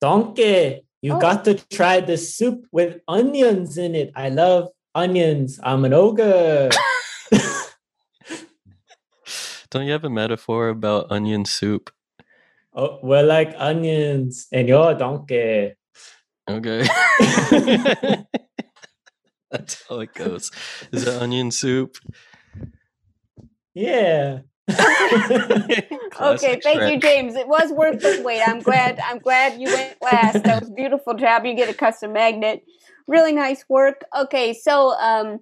donkey, 0.00 0.82
you 1.02 1.12
Oh. 1.14 1.20
got 1.20 1.44
to 1.44 1.54
try 1.68 2.00
the 2.00 2.16
soup 2.16 2.66
with 2.72 3.00
onions 3.06 3.78
in 3.78 3.94
it. 3.94 4.10
I 4.16 4.28
love 4.30 4.68
onions. 4.94 5.60
I'm 5.62 5.84
an 5.84 5.92
ogre. 5.94 6.70
Don't 9.70 9.86
you 9.86 9.92
have 9.92 10.04
a 10.04 10.10
metaphor 10.10 10.68
about 10.68 11.06
onion 11.12 11.44
soup? 11.44 11.90
oh, 12.74 12.98
we're 13.02 13.22
like 13.22 13.52
onions, 13.56 14.46
and 14.52 14.68
you're 14.68 14.90
a 14.92 14.94
donkey. 14.94 15.74
Okay. 16.48 16.86
That's 19.52 19.84
how 19.88 20.00
it 20.00 20.14
goes. 20.14 20.50
Is 20.92 21.06
it 21.06 21.20
onion 21.20 21.50
soup? 21.50 21.96
Yeah. 23.74 24.40
Okay, 26.20 26.58
Classic 26.58 26.62
thank 26.62 26.92
you, 26.92 27.00
James. 27.00 27.34
It 27.34 27.48
was 27.48 27.72
worth 27.72 28.02
the 28.02 28.20
wait. 28.22 28.42
I'm 28.46 28.60
glad. 28.60 28.98
I'm 28.98 29.18
glad 29.18 29.58
you 29.58 29.68
went 29.68 29.96
last. 30.02 30.42
That 30.42 30.60
was 30.60 30.68
a 30.68 30.72
beautiful 30.72 31.14
job. 31.14 31.46
You 31.46 31.54
get 31.54 31.70
a 31.70 31.74
custom 31.74 32.12
magnet. 32.12 32.62
Really 33.06 33.32
nice 33.32 33.64
work. 33.70 34.02
Okay, 34.14 34.52
so 34.52 34.90
um, 34.98 35.40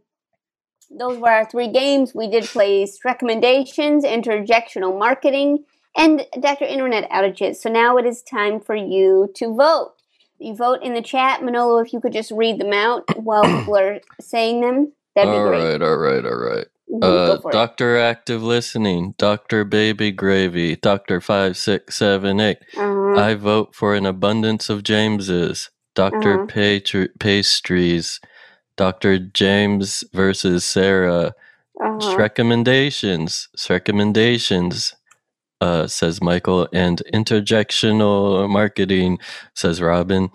those 0.90 1.18
were 1.18 1.30
our 1.30 1.50
three 1.50 1.68
games. 1.68 2.14
We 2.14 2.30
did 2.30 2.44
place 2.44 2.98
recommendations, 3.04 4.04
interjectional 4.04 4.96
marketing, 4.96 5.64
and 5.96 6.24
Dr. 6.40 6.66
Internet 6.66 7.10
outages. 7.10 7.56
So 7.56 7.70
now 7.70 7.96
it 7.96 8.06
is 8.06 8.22
time 8.22 8.60
for 8.60 8.76
you 8.76 9.32
to 9.34 9.54
vote. 9.54 9.94
You 10.38 10.54
vote 10.54 10.82
in 10.82 10.94
the 10.94 11.02
chat, 11.02 11.42
Manolo. 11.42 11.78
If 11.78 11.92
you 11.92 12.00
could 12.00 12.12
just 12.12 12.30
read 12.30 12.60
them 12.60 12.72
out 12.72 13.04
while 13.22 13.42
people 13.58 13.76
are 13.76 14.00
saying 14.20 14.60
them, 14.60 14.92
that'd 15.14 15.32
be 15.32 15.38
great. 15.38 15.60
All 15.60 15.68
right, 15.70 15.82
all 15.82 15.96
right, 15.96 16.24
all 16.24 16.36
right. 16.38 16.66
Mhm, 16.90 17.02
Uh, 17.04 17.34
go 17.36 17.40
for 17.42 17.50
it. 17.50 17.52
Doctor 17.52 17.98
Active 17.98 18.42
Listening, 18.42 19.14
Doctor 19.18 19.64
Baby 19.64 20.10
Gravy, 20.12 20.76
Doctor 20.76 21.20
Five 21.20 21.56
Six 21.56 21.96
Seven 21.96 22.40
Eight. 22.40 22.58
Uh-huh. 22.76 23.14
I 23.20 23.34
vote 23.34 23.74
for 23.74 23.94
an 23.94 24.06
abundance 24.06 24.70
of 24.70 24.82
Jameses. 24.84 25.70
Doctor 25.94 26.34
Uh-huh. 26.34 26.46
Patri- 26.46 27.08
Pastries, 27.18 28.20
Doctor 28.76 29.18
James 29.18 30.04
versus 30.14 30.64
Sarah. 30.64 31.34
Uh-huh. 31.80 32.16
Recommendations, 32.16 33.48
recommendations. 33.68 34.94
Uh, 35.60 35.86
says 35.86 36.22
Michael, 36.22 36.68
and 36.72 37.02
interjectional 37.14 38.48
marketing, 38.48 39.18
says 39.54 39.80
Robin. 39.80 40.30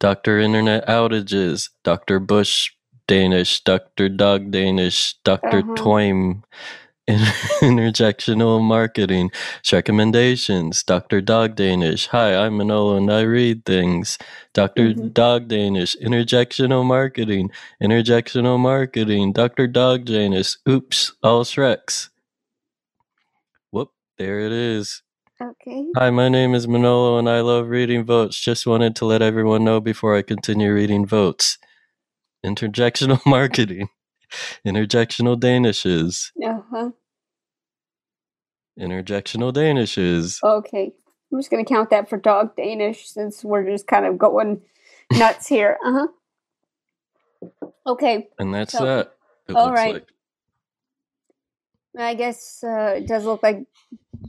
Doctor 0.00 0.38
Internet 0.40 0.86
outages, 0.88 1.70
Doctor 1.84 2.20
Bush 2.20 2.72
Danish, 3.06 3.62
Doctor 3.62 4.08
Dog 4.08 4.50
Danish, 4.50 5.14
Doctor 5.24 5.58
Uh-huh. 5.58 5.74
Twaim. 5.76 6.42
Interjectional 7.08 8.62
marketing 8.62 9.30
recommendations. 9.72 10.82
Dr. 10.82 11.20
Dog 11.20 11.54
Danish. 11.54 12.06
Hi, 12.08 12.34
I'm 12.34 12.56
Manolo 12.56 12.96
and 12.96 13.12
I 13.12 13.22
read 13.22 13.66
things. 13.66 14.18
doctor 14.54 14.94
Mm-hmm. 14.94 15.08
Dog 15.08 15.48
Danish. 15.48 15.96
Interjectional 16.02 16.84
marketing. 16.84 17.50
Interjectional 17.82 18.58
marketing. 18.58 19.32
Dr. 19.34 19.66
Dog 19.66 20.06
Danish. 20.06 20.56
Oops, 20.66 21.12
all 21.22 21.44
Shreks. 21.44 22.08
There 24.18 24.40
it 24.40 24.52
is. 24.52 25.02
Okay. 25.42 25.86
Hi, 25.96 26.10
my 26.10 26.28
name 26.28 26.54
is 26.54 26.68
Manolo 26.68 27.18
and 27.18 27.28
I 27.28 27.40
love 27.40 27.68
reading 27.68 28.04
votes. 28.04 28.38
Just 28.38 28.66
wanted 28.66 28.94
to 28.96 29.04
let 29.04 29.22
everyone 29.22 29.64
know 29.64 29.80
before 29.80 30.16
I 30.16 30.22
continue 30.22 30.72
reading 30.72 31.04
votes. 31.06 31.58
Interjectional 32.46 33.20
marketing. 33.26 33.88
Interjectional 34.66 35.38
Danishes. 35.38 36.30
Uh-huh. 36.44 36.90
Interjectional 38.78 39.52
Danishes. 39.52 40.38
Okay. 40.42 40.92
I'm 41.32 41.38
just 41.40 41.50
going 41.50 41.64
to 41.64 41.68
count 41.68 41.90
that 41.90 42.08
for 42.08 42.16
dog 42.16 42.54
Danish 42.56 43.08
since 43.08 43.42
we're 43.44 43.68
just 43.68 43.86
kind 43.88 44.06
of 44.06 44.18
going 44.18 44.60
nuts 45.12 45.48
here. 45.48 45.78
Uh 45.84 45.92
huh. 47.42 47.48
Okay. 47.86 48.28
And 48.38 48.54
that's 48.54 48.72
So- 48.72 48.84
that. 48.84 49.10
It 49.48 49.56
all 49.56 49.72
right. 49.74 49.94
like. 49.94 50.08
I 51.98 52.14
guess 52.14 52.62
uh, 52.64 52.94
it 52.96 53.06
does 53.06 53.24
look 53.24 53.42
like 53.42 53.66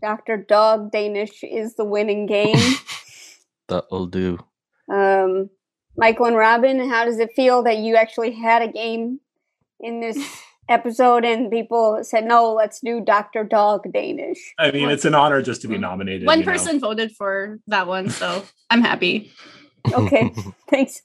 Dr. 0.01 0.37
Dog 0.37 0.91
Danish 0.91 1.43
is 1.43 1.75
the 1.75 1.85
winning 1.85 2.25
game. 2.25 2.57
That'll 3.67 4.07
do. 4.07 4.39
um, 4.91 5.49
Michael 5.97 6.25
and 6.25 6.35
Robin, 6.35 6.89
how 6.89 7.05
does 7.05 7.19
it 7.19 7.31
feel 7.35 7.63
that 7.63 7.77
you 7.77 7.95
actually 7.95 8.31
had 8.31 8.61
a 8.61 8.67
game 8.67 9.19
in 9.79 10.01
this 10.01 10.17
episode 10.69 11.23
and 11.23 11.49
people 11.49 11.99
said, 12.03 12.25
no, 12.25 12.53
let's 12.53 12.79
do 12.81 13.01
Dr. 13.01 13.43
Dog 13.43 13.91
Danish? 13.93 14.53
I 14.59 14.71
mean, 14.71 14.89
it's 14.89 15.05
an 15.05 15.15
honor 15.15 15.41
just 15.41 15.61
to 15.61 15.67
be 15.67 15.77
nominated. 15.77 16.27
One 16.27 16.39
you 16.39 16.45
know. 16.45 16.51
person 16.51 16.79
voted 16.79 17.13
for 17.13 17.59
that 17.67 17.87
one, 17.87 18.09
so 18.09 18.43
I'm 18.69 18.81
happy. 18.81 19.31
Okay. 19.91 20.33
Thanks. 20.69 21.01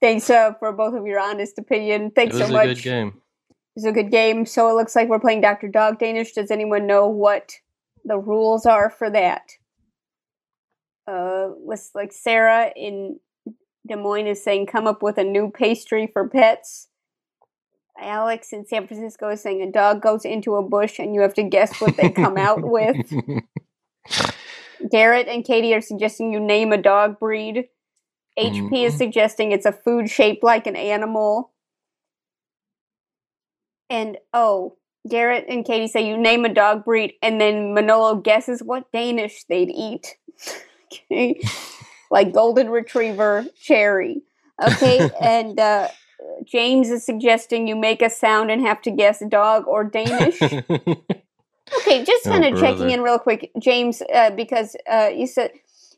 Thanks 0.00 0.28
uh, 0.30 0.54
for 0.58 0.72
both 0.72 0.94
of 0.94 1.06
your 1.06 1.20
honest 1.20 1.58
opinion. 1.58 2.06
It 2.06 2.14
Thanks 2.14 2.34
was 2.34 2.48
so 2.48 2.56
a 2.56 2.66
much. 2.66 2.86
Good 3.76 3.80
game. 3.80 3.80
It 3.80 3.80
was 3.80 3.84
a 3.84 3.92
good 3.92 4.10
game. 4.10 4.46
So 4.46 4.68
it 4.68 4.74
looks 4.74 4.94
like 4.96 5.08
we're 5.08 5.20
playing 5.20 5.40
Dr. 5.40 5.68
Dog 5.68 5.98
Danish. 5.98 6.32
Does 6.32 6.50
anyone 6.50 6.86
know 6.86 7.06
what 7.08 7.52
the 8.04 8.18
rules 8.18 8.66
are 8.66 8.90
for 8.90 9.10
that? 9.10 9.42
Uh, 11.06 11.48
let's 11.64 11.90
like 11.94 12.12
Sarah 12.12 12.70
in 12.76 13.18
Des 13.88 13.96
Moines 13.96 14.28
is 14.28 14.42
saying, 14.44 14.66
come 14.66 14.86
up 14.86 15.02
with 15.02 15.18
a 15.18 15.24
new 15.24 15.50
pastry 15.50 16.06
for 16.12 16.28
pets. 16.28 16.88
Alex 18.00 18.52
in 18.52 18.64
San 18.66 18.86
Francisco 18.86 19.28
is 19.30 19.42
saying 19.42 19.60
a 19.62 19.70
dog 19.70 20.00
goes 20.00 20.24
into 20.24 20.54
a 20.54 20.62
bush 20.62 20.98
and 20.98 21.14
you 21.14 21.20
have 21.20 21.34
to 21.34 21.42
guess 21.42 21.80
what 21.80 21.96
they 21.96 22.08
come 22.10 22.36
out 22.38 22.60
with. 22.62 22.96
Garrett 24.90 25.28
and 25.28 25.44
Kayti 25.44 25.76
are 25.76 25.80
suggesting 25.80 26.32
you 26.32 26.40
name 26.40 26.72
a 26.72 26.76
dog 26.80 27.18
breed. 27.20 27.68
HP 28.38 28.84
is 28.84 28.94
Mhm. 28.94 28.98
suggesting 28.98 29.52
it's 29.52 29.66
a 29.66 29.72
food 29.72 30.08
shaped 30.08 30.42
like 30.42 30.66
an 30.66 30.74
animal. 30.76 31.51
And 33.92 34.16
oh, 34.32 34.78
Garrett 35.06 35.44
and 35.48 35.66
Kayti 35.66 35.86
say 35.86 36.08
you 36.08 36.16
name 36.16 36.46
a 36.46 36.48
dog 36.48 36.86
breed, 36.86 37.12
and 37.20 37.38
then 37.38 37.74
Manolo 37.74 38.16
guesses 38.16 38.62
what 38.62 38.90
Danish 38.90 39.44
they'd 39.50 39.68
eat. 39.68 40.16
okay, 41.10 41.38
like 42.10 42.32
golden 42.32 42.70
retriever, 42.70 43.44
cherry. 43.60 44.22
Okay, 44.66 45.10
and 45.20 45.60
uh, 45.60 45.88
James 46.46 46.88
is 46.88 47.04
suggesting 47.04 47.68
you 47.68 47.76
make 47.76 48.00
a 48.00 48.08
sound 48.08 48.50
and 48.50 48.62
have 48.62 48.80
to 48.82 48.90
guess 48.90 49.22
dog 49.28 49.64
or 49.66 49.84
Danish. 49.84 50.40
okay, 50.40 52.02
just 52.02 52.26
Oh, 52.26 52.30
kind 52.30 52.46
of 52.46 52.58
checking 52.58 52.88
in 52.88 53.02
real 53.02 53.18
quick, 53.18 53.50
James, 53.60 54.02
uh, 54.14 54.30
because 54.30 54.74
uh, 54.90 55.10
you 55.14 55.26
said, 55.26 55.50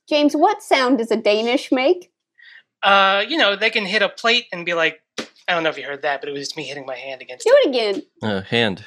James, 0.08 0.34
what 0.34 0.64
sound 0.64 0.98
does 0.98 1.12
a 1.12 1.16
Danish 1.16 1.70
make? 1.70 2.10
Uh, 2.82 3.24
you 3.28 3.36
know, 3.36 3.54
they 3.54 3.70
can 3.70 3.86
hit 3.86 4.02
a 4.02 4.08
plate 4.08 4.46
and 4.52 4.66
be 4.66 4.74
like, 4.74 5.00
I 5.48 5.52
don't 5.54 5.62
know 5.62 5.68
if 5.70 5.76
you 5.78 5.84
heard 5.84 6.02
that, 6.02 6.20
but 6.20 6.28
it 6.28 6.32
was 6.32 6.40
just 6.42 6.56
me 6.56 6.64
hitting 6.64 6.86
my 6.86 6.96
hand 6.96 7.20
against 7.22 7.44
Do 7.46 7.54
it 7.62 7.68
again. 7.68 8.02
Uh, 8.22 8.40
hand. 8.42 8.84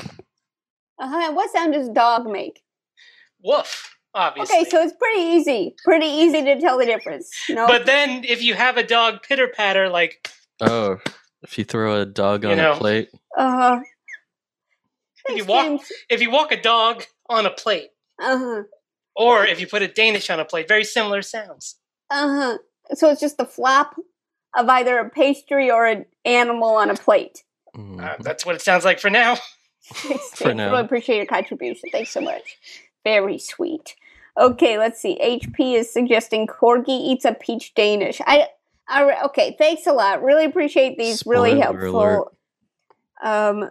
Uh-huh. 0.00 1.32
What 1.32 1.50
sound 1.50 1.72
does 1.72 1.88
dog 1.88 2.26
make? 2.30 2.62
woof, 3.42 3.96
obviously. 4.12 4.54
Okay, 4.58 4.68
so 4.68 4.82
it's 4.82 4.92
pretty 4.98 5.20
easy. 5.22 5.74
Pretty 5.82 6.04
easy 6.06 6.42
to 6.44 6.60
tell 6.60 6.76
the 6.76 6.84
difference. 6.84 7.30
No, 7.48 7.66
But 7.66 7.86
then 7.86 8.22
if 8.24 8.42
you 8.42 8.52
have 8.54 8.76
a 8.76 8.82
dog 8.82 9.22
pitter 9.22 9.48
patter, 9.48 9.88
like, 9.88 10.28
Oh, 10.60 10.98
if 11.42 11.56
you 11.56 11.64
throw 11.64 12.02
a 12.02 12.04
dog 12.04 12.44
You 12.44 12.50
on 12.50 12.56
know. 12.58 12.72
a 12.72 12.76
plate. 12.76 13.08
uh-huh. 13.38 13.80
if 15.26 15.36
you 15.38 15.44
walk 15.46 15.80
if 16.10 16.20
you 16.20 16.30
walk 16.30 16.52
a 16.52 16.60
dog 16.60 17.04
on 17.30 17.46
a 17.46 17.50
plate, 17.50 17.90
Uh-huh. 18.20 18.64
or 19.16 19.46
if 19.46 19.58
you 19.58 19.66
put 19.66 19.80
a 19.80 19.88
Danish 19.88 20.28
on 20.28 20.38
a 20.38 20.44
plate, 20.44 20.68
very 20.68 20.84
similar 20.84 21.22
sounds. 21.22 21.76
Uh-huh. 22.10 22.58
So 22.94 23.08
it's 23.10 23.22
just 23.22 23.38
the 23.38 23.46
flap 23.46 23.94
of 24.56 24.68
either 24.68 24.98
a 24.98 25.10
pastry 25.10 25.70
or 25.70 25.86
an 25.86 26.06
animal 26.24 26.76
on 26.76 26.90
a 26.90 26.94
plate. 26.94 27.44
Uh, 27.74 28.14
that's 28.20 28.44
what 28.44 28.54
it 28.54 28.62
sounds 28.62 28.84
like 28.84 28.98
for 28.98 29.10
now. 29.10 29.36
Thanks, 29.84 30.38
James. 30.38 30.58
Really 30.58 30.80
appreciate 30.80 31.16
your 31.16 31.26
contribution. 31.26 31.90
Thanks 31.90 32.10
so 32.10 32.20
much. 32.20 32.58
Very 33.04 33.38
sweet. 33.38 33.94
Okay, 34.38 34.78
let's 34.78 35.00
see. 35.00 35.18
HP 35.22 35.74
is 35.74 35.92
suggesting 35.92 36.46
Corgi 36.46 36.88
eats 36.88 37.24
a 37.24 37.34
peach 37.34 37.74
Danish. 37.74 38.20
I, 38.26 38.48
I 38.88 39.24
okay. 39.26 39.56
Thanks 39.58 39.86
a 39.86 39.92
lot. 39.92 40.22
Really 40.22 40.44
appreciate 40.44 40.98
these. 40.98 41.24
really 41.26 41.60
Spoiler 41.60 41.80
helpful. 41.92 42.32
Um. 43.22 43.70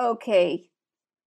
Okay. 0.00 0.68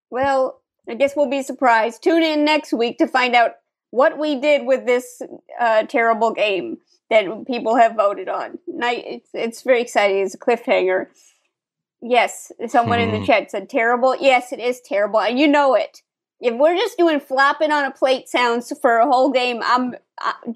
Well, 0.10 0.62
I 0.90 0.96
guess 0.96 1.16
we'll 1.16 1.30
be 1.30 1.44
surprised. 1.44 2.04
Tune 2.04 2.24
in 2.24 2.46
next 2.46 2.74
week 2.74 2.98
to 3.00 3.08
find 3.08 3.36
out 3.36 3.52
what 3.92 4.18
we 4.18 4.40
did 4.40 4.66
with 4.66 4.86
this 4.86 5.22
uh, 5.60 5.84
terrible 5.84 6.32
game 6.32 6.78
that 7.10 7.26
people 7.48 7.76
have 7.76 7.96
voted 7.96 8.30
on. 8.30 8.60
Night. 8.68 9.04
It's 9.08 9.30
it's 9.34 9.62
very 9.62 9.82
exciting. 9.82 10.20
It's 10.20 10.36
a 10.36 10.38
cliffhanger. 10.40 11.08
Yes, 12.02 12.52
someone 12.68 13.00
in 13.00 13.12
the 13.12 13.20
Hmm. 13.20 13.24
chat 13.26 13.52
said 13.52 13.70
terrible. 13.70 14.16
Yes, 14.18 14.52
it 14.52 14.60
is 14.60 14.82
terrible, 14.82 15.20
and 15.22 15.40
you 15.40 15.48
know 15.48 15.76
it. 15.76 16.02
If 16.42 16.56
we're 16.56 16.76
just 16.76 16.98
doing 16.98 17.20
flopping 17.20 17.72
on 17.72 17.86
a 17.86 17.92
plate 17.92 18.28
sounds 18.30 18.72
for 18.82 18.98
a 18.98 19.08
whole 19.08 19.32
game, 19.32 19.62
I'm 19.64 19.96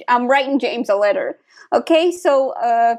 I'm 0.07 0.27
writing 0.27 0.59
James 0.59 0.89
a 0.89 0.95
letter. 0.95 1.39
Okay, 1.73 2.11
so 2.11 2.51
uh, 2.51 2.97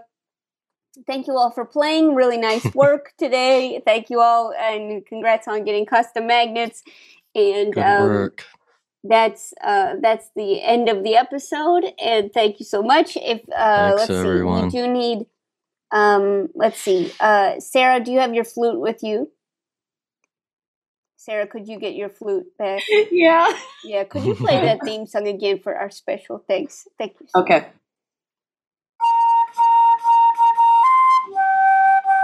thank 1.06 1.26
you 1.26 1.36
all 1.36 1.50
for 1.50 1.64
playing. 1.64 2.14
Really 2.14 2.38
nice 2.38 2.64
work 2.74 3.12
today. 3.18 3.80
Thank 3.84 4.10
you 4.10 4.20
all, 4.20 4.52
and 4.58 5.04
congrats 5.06 5.46
on 5.46 5.64
getting 5.64 5.86
custom 5.86 6.26
magnets. 6.26 6.82
And 7.34 7.72
Good 7.74 7.84
um, 7.84 8.02
work. 8.02 8.44
That's 9.04 9.54
uh, 9.62 9.94
that's 10.00 10.30
the 10.36 10.62
end 10.62 10.88
of 10.88 11.02
the 11.04 11.16
episode. 11.16 11.84
And 12.02 12.32
thank 12.32 12.60
you 12.60 12.66
so 12.66 12.82
much. 12.82 13.16
If 13.16 13.40
uh, 13.54 13.96
Thanks, 13.96 14.08
let's 14.08 14.10
everyone. 14.10 14.70
see, 14.70 14.80
we 14.80 14.86
do 14.86 14.92
need. 14.92 15.26
Um, 15.92 16.48
let's 16.54 16.80
see. 16.80 17.12
Uh, 17.18 17.58
Sarah, 17.58 18.00
do 18.00 18.12
you 18.12 18.20
have 18.20 18.34
your 18.34 18.44
flute 18.44 18.78
with 18.78 19.02
you? 19.02 19.30
Sarah, 21.16 21.46
could 21.46 21.68
you 21.68 21.78
get 21.78 21.94
your 21.94 22.08
flute 22.08 22.46
back? 22.58 22.82
Yeah. 23.10 23.52
Yeah, 23.84 24.04
could 24.04 24.24
you 24.24 24.34
play 24.34 24.60
that 24.60 24.82
theme 24.84 25.06
song 25.06 25.28
again 25.28 25.58
for 25.58 25.76
our 25.76 25.90
special 25.90 26.42
thanks? 26.48 26.88
Thank 26.96 27.16
you. 27.20 27.26
Okay. 27.34 27.66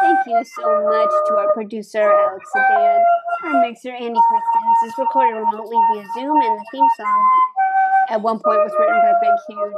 Thank 0.01 0.27
you 0.27 0.45
so 0.45 0.85
much 0.85 1.11
to 1.29 1.35
our 1.35 1.53
producer, 1.53 2.11
Alex 2.11 2.51
Sedan. 2.53 3.05
Our 3.45 3.61
mixer, 3.61 3.93
Andy 3.93 4.21
Christens, 4.29 4.79
is 4.87 4.95
recorded 4.99 5.37
remotely 5.39 5.77
via 5.93 6.05
Zoom, 6.15 6.37
and 6.43 6.59
the 6.59 6.65
theme 6.73 6.89
song 6.97 7.23
at 8.09 8.21
one 8.23 8.39
point 8.39 8.59
was 8.63 8.73
written 8.79 8.95
by 9.03 9.13
Big 9.21 9.35
Huge. 9.49 9.75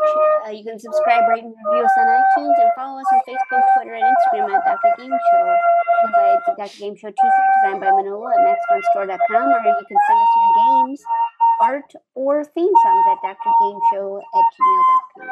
Uh, 0.47 0.51
you 0.51 0.65
can 0.65 0.79
subscribe, 0.79 1.29
rate, 1.29 1.43
and 1.45 1.53
review 1.53 1.85
us 1.85 1.91
on 1.99 2.07
iTunes, 2.07 2.55
and 2.61 2.71
follow 2.77 3.01
us 3.01 3.07
on 3.13 3.21
Facebook, 3.29 3.63
Twitter, 3.77 3.95
and 3.95 4.05
Instagram 4.05 4.53
at 4.55 4.65
Dr. 4.65 4.93
Game 4.99 5.11
Show. 5.11 5.45
You 5.45 6.01
can 6.05 6.13
buy 6.13 6.37
the 6.47 6.53
Dr. 6.57 6.79
Game 6.79 6.97
Show 6.97 7.09
t-shirt 7.09 7.49
designed 7.63 7.81
by 7.81 7.91
Manolo 7.91 8.29
at 8.29 8.39
maxfunstore.com, 8.47 9.43
or 9.49 9.61
you 9.65 9.75
can 9.89 9.99
send 10.07 10.21
us 10.21 10.33
your 10.37 10.53
games, 10.87 11.01
art, 11.61 11.93
or 12.15 12.45
theme 12.45 12.73
songs 12.85 13.05
at 13.13 13.19
drgameshow 13.25 14.21
at 14.21 14.45
gmail.com. 14.55 15.29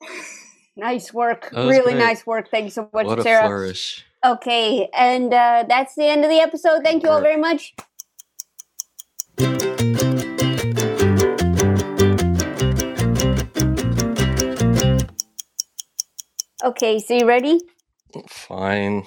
Nice 0.76 1.14
work. 1.14 1.50
That 1.52 1.66
was 1.66 1.76
Really 1.76 1.92
great. 1.92 2.02
nice 2.04 2.26
work. 2.26 2.50
Thank 2.50 2.64
you 2.64 2.70
so 2.72 2.88
much, 2.92 3.06
What 3.06 3.20
a 3.20 3.22
Sarah. 3.22 3.46
flourish. 3.46 4.04
Okay, 4.24 4.88
and 4.94 5.34
uh, 5.34 5.64
that's 5.68 5.94
the 5.96 6.06
end 6.06 6.24
of 6.24 6.30
the 6.30 6.38
episode. 6.38 6.82
Thank 6.82 7.02
you 7.02 7.10
all 7.10 7.20
very 7.20 7.36
much. 7.36 7.74
Okay, 16.64 16.98
so 17.00 17.12
you 17.12 17.26
ready? 17.26 17.60
Fine. 18.26 19.04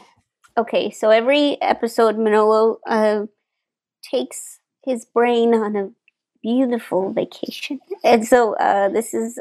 Okay, 0.56 0.92
so 0.92 1.10
every 1.10 1.60
episode, 1.64 2.20
Manolo 2.20 2.78
uh, 2.86 3.26
takes 4.04 4.60
his 4.86 5.04
brain 5.06 5.56
on 5.56 5.76
a 5.76 5.90
beautiful 6.44 7.12
vacation, 7.12 7.80
and 8.04 8.28
so 8.28 8.56
uh, 8.58 8.90
this 8.90 9.16
is 9.16 9.40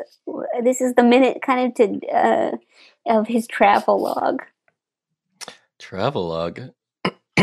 this 0.63 0.81
is 0.81 0.95
the 0.95 1.03
minute 1.03 1.43
kind 1.43 1.69
of 1.69 1.75
to 1.75 2.07
uh, 2.09 2.57
of 3.05 3.27
his 3.27 3.47
travel 3.47 4.01
log. 4.03 4.43
Travelogue. 5.79 6.61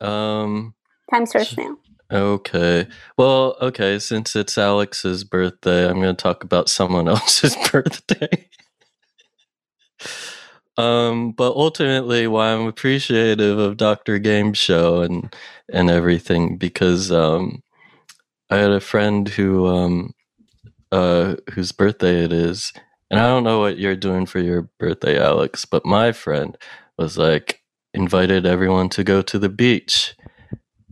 um. 0.00 0.74
Time 1.10 1.26
starts 1.26 1.56
now. 1.56 1.76
Okay. 2.12 2.88
Well, 3.16 3.56
okay, 3.60 3.98
since 4.00 4.34
it's 4.34 4.58
Alex's 4.58 5.22
birthday, 5.22 5.88
I'm 5.88 6.00
going 6.00 6.14
to 6.16 6.22
talk 6.22 6.42
about 6.42 6.68
someone 6.68 7.08
else's 7.16 7.56
birthday. 7.70 8.48
um, 10.76 11.30
but 11.32 11.54
ultimately 11.54 12.26
why 12.26 12.52
I'm 12.52 12.66
appreciative 12.66 13.58
of 13.58 13.76
Dr. 13.76 14.18
Game 14.18 14.54
Show 14.54 15.02
and 15.02 15.34
and 15.72 15.88
everything 15.90 16.56
because 16.56 17.12
um 17.12 17.62
I 18.50 18.56
had 18.56 18.72
a 18.72 18.80
friend 18.80 19.28
who 19.28 19.66
um 19.68 20.14
uh 20.90 21.36
whose 21.52 21.70
birthday 21.72 22.24
it 22.24 22.32
is. 22.32 22.72
And 23.10 23.20
I 23.20 23.26
don't 23.26 23.44
know 23.44 23.60
what 23.60 23.78
you're 23.78 23.96
doing 23.96 24.26
for 24.26 24.40
your 24.40 24.62
birthday, 24.78 25.20
Alex, 25.20 25.64
but 25.64 25.84
my 25.84 26.12
friend 26.12 26.56
was 27.00 27.18
like 27.18 27.60
invited 27.94 28.46
everyone 28.46 28.88
to 28.90 29.02
go 29.02 29.22
to 29.22 29.38
the 29.38 29.48
beach 29.48 30.14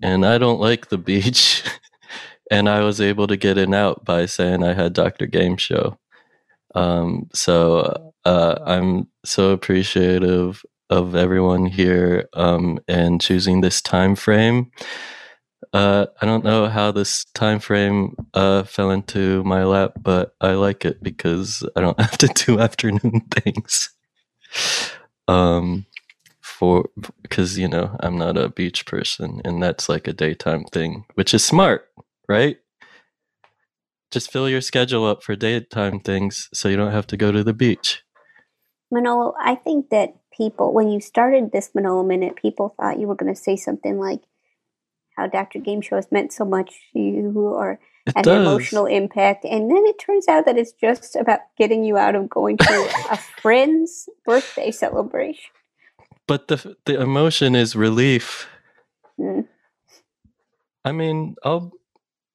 and 0.02 0.24
I 0.24 0.38
don't 0.38 0.60
like 0.60 0.88
the 0.88 0.98
beach. 0.98 1.62
and 2.50 2.68
I 2.68 2.80
was 2.80 3.00
able 3.00 3.26
to 3.26 3.36
get 3.36 3.58
in 3.58 3.74
out 3.74 4.04
by 4.04 4.26
saying 4.26 4.62
I 4.62 4.74
had 4.74 4.92
Dr. 4.92 5.26
Game 5.26 5.56
Show. 5.56 5.98
Um, 6.74 7.28
so 7.32 8.12
uh, 8.24 8.56
I'm 8.64 9.08
so 9.24 9.50
appreciative 9.50 10.64
of 10.90 11.14
everyone 11.14 11.66
here 11.66 12.28
um, 12.32 12.78
and 12.88 13.20
choosing 13.20 13.60
this 13.60 13.82
time 13.82 14.14
frame. 14.16 14.70
Uh, 15.74 16.06
I 16.22 16.24
don't 16.24 16.44
know 16.44 16.66
how 16.66 16.92
this 16.92 17.26
time 17.34 17.58
frame 17.58 18.16
uh, 18.32 18.62
fell 18.62 18.90
into 18.90 19.44
my 19.44 19.64
lap, 19.64 19.92
but 20.00 20.34
I 20.40 20.52
like 20.52 20.86
it 20.86 21.02
because 21.02 21.62
I 21.76 21.80
don't 21.82 22.00
have 22.00 22.16
to 22.18 22.28
do 22.28 22.58
afternoon 22.58 23.20
things. 23.30 23.90
Um, 25.26 25.84
for 26.58 26.88
because 27.22 27.56
you 27.56 27.68
know 27.68 27.96
I'm 28.00 28.18
not 28.18 28.36
a 28.36 28.48
beach 28.48 28.84
person, 28.84 29.40
and 29.44 29.62
that's 29.62 29.88
like 29.88 30.08
a 30.08 30.12
daytime 30.12 30.64
thing, 30.64 31.04
which 31.14 31.32
is 31.32 31.44
smart, 31.44 31.86
right? 32.28 32.56
Just 34.10 34.32
fill 34.32 34.48
your 34.48 34.60
schedule 34.62 35.06
up 35.06 35.22
for 35.22 35.36
daytime 35.36 36.00
things, 36.00 36.48
so 36.52 36.68
you 36.68 36.76
don't 36.76 36.92
have 36.92 37.06
to 37.08 37.16
go 37.16 37.30
to 37.30 37.44
the 37.44 37.52
beach. 37.52 38.02
Manolo, 38.90 39.34
I 39.38 39.54
think 39.54 39.90
that 39.90 40.14
people, 40.36 40.72
when 40.72 40.88
you 40.88 41.00
started 41.00 41.52
this 41.52 41.70
Manolo 41.74 42.02
Minute, 42.02 42.36
people 42.36 42.74
thought 42.76 42.98
you 42.98 43.06
were 43.06 43.14
going 43.14 43.32
to 43.32 43.40
say 43.40 43.54
something 43.56 43.98
like 43.98 44.22
how 45.16 45.26
Dr. 45.26 45.58
Game 45.58 45.82
Show 45.82 45.96
has 45.96 46.10
meant 46.10 46.32
so 46.32 46.44
much 46.44 46.70
to 46.92 46.98
you 46.98 47.32
or 47.36 47.78
It 48.06 48.16
had 48.16 48.24
does. 48.24 48.36
an 48.36 48.42
emotional 48.46 48.86
impact. 48.86 49.44
And 49.44 49.70
then 49.70 49.84
it 49.84 49.98
turns 49.98 50.26
out 50.26 50.46
that 50.46 50.56
it's 50.56 50.72
just 50.72 51.16
about 51.16 51.40
getting 51.58 51.84
you 51.84 51.98
out 51.98 52.14
of 52.14 52.30
going 52.30 52.56
to 52.56 52.90
a 53.10 53.16
friend's 53.16 54.08
birthday 54.24 54.70
celebration. 54.70 55.50
But 56.28 56.46
the 56.48 56.76
the 56.84 57.00
emotion 57.00 57.56
is 57.56 57.74
relief. 57.74 58.46
Mm. 59.18 59.48
I 60.84 60.92
mean, 60.92 61.34
I'll 61.42 61.72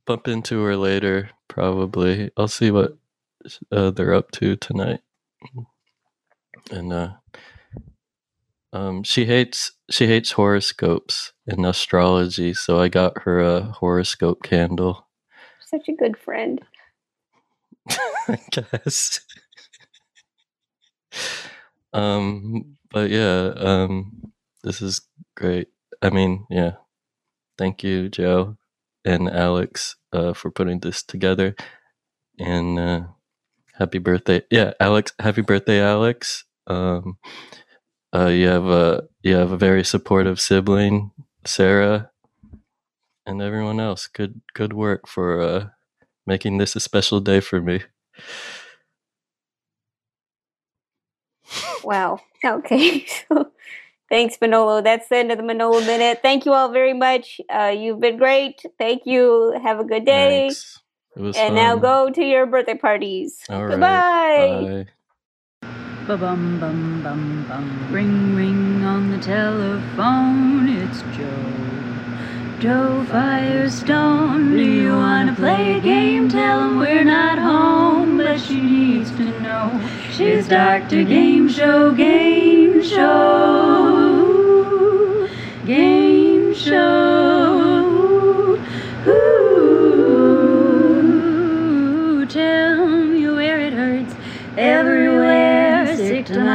bump 0.06 0.28
into 0.28 0.62
her 0.64 0.76
later. 0.76 1.30
Probably, 1.48 2.32
I'll 2.36 2.48
see 2.48 2.72
what 2.72 2.98
uh, 3.72 3.92
they're 3.92 4.14
up 4.14 4.32
to 4.32 4.56
tonight. 4.56 5.02
and 6.72 6.92
uh, 6.92 7.14
um, 8.74 9.04
she 9.04 9.26
hates 9.26 9.72
she 9.92 10.08
hates 10.08 10.32
horoscopes 10.32 11.32
and 11.46 11.64
astrology, 11.64 12.56
so 12.56 12.80
I 12.80 12.88
got 12.88 13.22
her 13.24 13.40
a 13.40 13.62
horoscope 13.62 14.42
candle. 14.42 15.08
Such 15.60 15.88
a 15.88 15.94
good 15.94 16.18
friend. 16.18 16.60
I 18.28 18.40
guess. 18.52 19.20
um, 21.94 22.78
but 22.94 23.12
yeah, 23.12 23.54
um, 23.58 24.34
this 24.64 24.82
is 24.84 25.02
great. 25.38 25.70
I 26.04 26.12
mean, 26.12 26.48
yeah. 26.52 26.74
Thank 27.58 27.86
you, 27.86 28.10
Jo 28.10 28.58
and 29.06 29.30
Alex, 29.30 29.98
uh, 30.14 30.34
for 30.34 30.52
putting 30.52 30.82
this 30.82 31.04
together. 31.04 31.56
And 32.40 32.80
uh, 32.80 33.02
happy 33.76 34.00
birthday, 34.00 34.44
yeah, 34.52 34.74
Alex. 34.80 35.14
Happy 35.20 35.42
birthday, 35.42 35.82
Alex. 35.82 36.46
Um, 36.68 37.18
uh, 38.16 38.28
you 38.28 38.48
have 38.48 38.66
a 38.68 39.04
you 39.24 39.36
have 39.36 39.52
a 39.52 39.58
very 39.58 39.84
supportive 39.86 40.40
sibling, 40.40 41.12
Sarah, 41.46 42.12
and 43.26 43.42
everyone 43.42 43.80
else. 43.80 44.08
Good 44.08 44.42
good 44.54 44.74
work 44.74 45.08
for 45.08 45.42
uh, 45.42 45.68
making 46.28 46.60
this 46.60 46.76
a 46.76 46.82
special 46.82 47.20
day 47.22 47.42
for 47.42 47.62
me. 47.62 47.82
Wow. 51.84 52.20
Okay. 52.46 53.06
So 53.30 53.52
thanks, 54.10 54.38
Manolo. 54.42 54.82
That's 54.82 55.08
the 55.10 55.18
end 55.18 55.32
of 55.32 55.38
the 55.38 55.44
Manolo 55.44 55.80
Minute. 55.82 56.20
Thank 56.22 56.46
you 56.46 56.54
all 56.54 56.72
very 56.72 56.94
much. 56.94 57.40
Uh, 57.50 57.74
you've 57.76 58.02
been 58.02 58.18
great. 58.18 58.62
Thank 58.78 59.04
you. 59.06 59.58
Have 59.64 59.80
a 59.80 59.86
good 59.86 60.06
day. 60.06 60.48
Thanks. 60.50 60.82
It 61.16 61.22
was 61.22 61.38
And 61.38 61.56
now 61.56 61.78
go 61.78 62.10
to 62.10 62.24
your 62.24 62.46
birthday 62.46 62.76
parties. 62.78 63.40
All 63.50 63.64
right. 63.66 63.72
Goodbye. 63.72 64.86
Bye. 64.86 64.88
Ba 66.08 66.18
bum 66.18 66.60
bum 66.60 67.02
bum 67.02 67.46
bum. 67.48 67.94
Ring 67.94 68.36
ring 68.36 68.84
on 68.84 69.12
the 69.12 69.20
telephone. 69.20 70.68
It's 70.68 71.02
Jo. 71.16 71.73
Jo 72.64 73.04
Firestone. 73.12 74.52
Do 74.56 74.64
you 74.64 74.94
wanna 74.94 75.36
play 75.36 75.80
a 75.80 75.82
game? 75.82 76.30
Tell 76.30 76.62
him 76.62 76.80
we're 76.80 77.04
not 77.04 77.38
home, 77.38 78.16
but 78.16 78.40
she 78.40 78.62
needs 78.62 79.12
to 79.12 79.26
know. 79.42 79.70
She's 80.14 80.48
Dr. 80.48 81.04
Game 81.04 81.50
Show, 81.50 81.92
Game 81.92 82.82
Show, 82.82 84.08
Game 85.66 86.54
Show. 86.54 87.84
Ooh, 89.08 90.16
tell 92.28 92.88
me 92.88 93.28
where 93.28 93.60
it 93.60 93.74
hurts. 93.74 94.16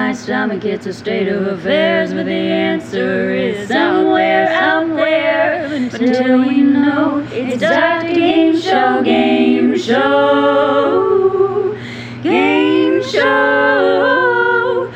My 0.09 0.15
stomach, 0.15 0.65
it's 0.65 0.87
a 0.87 0.93
state 0.95 1.29
of 1.29 1.47
affairs, 1.47 2.15
but 2.15 2.25
the 2.25 2.33
answer 2.33 3.31
is 3.31 3.69
somewhere, 3.69 4.49
somewhere. 4.59 5.69
But 5.69 6.01
until 6.01 6.49
we 6.49 6.63
know, 6.63 7.27
it's 7.31 7.61
Dr. 7.61 8.15
Game 8.15 8.59
Show, 8.59 9.03
Game 9.03 9.77
Show, 9.77 10.99
Game 12.23 13.03
Show. 13.03 14.91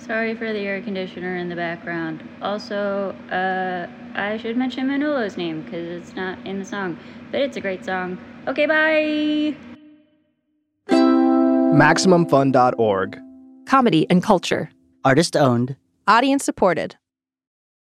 Sorry 0.00 0.34
for 0.34 0.52
the 0.52 0.58
air 0.58 0.82
conditioner 0.82 1.36
in 1.36 1.48
the 1.48 1.56
background. 1.56 2.28
Also, 2.42 3.16
uh, 3.32 3.86
I 4.14 4.36
should 4.36 4.58
mention 4.58 4.86
Manolo's 4.86 5.38
name 5.38 5.62
because 5.62 5.88
it's 5.88 6.14
not 6.14 6.38
in 6.44 6.58
the 6.58 6.64
song, 6.66 6.98
but 7.30 7.40
it's 7.40 7.56
a 7.56 7.60
great 7.60 7.84
song. 7.84 8.18
Okay, 8.46 8.66
bye. 8.66 9.56
MaximumFun.org. 10.90 13.18
Comedy 13.66 14.06
and 14.10 14.22
culture. 14.22 14.70
Artist 15.04 15.36
owned. 15.36 15.76
Audience 16.08 16.44
supported. 16.44 16.96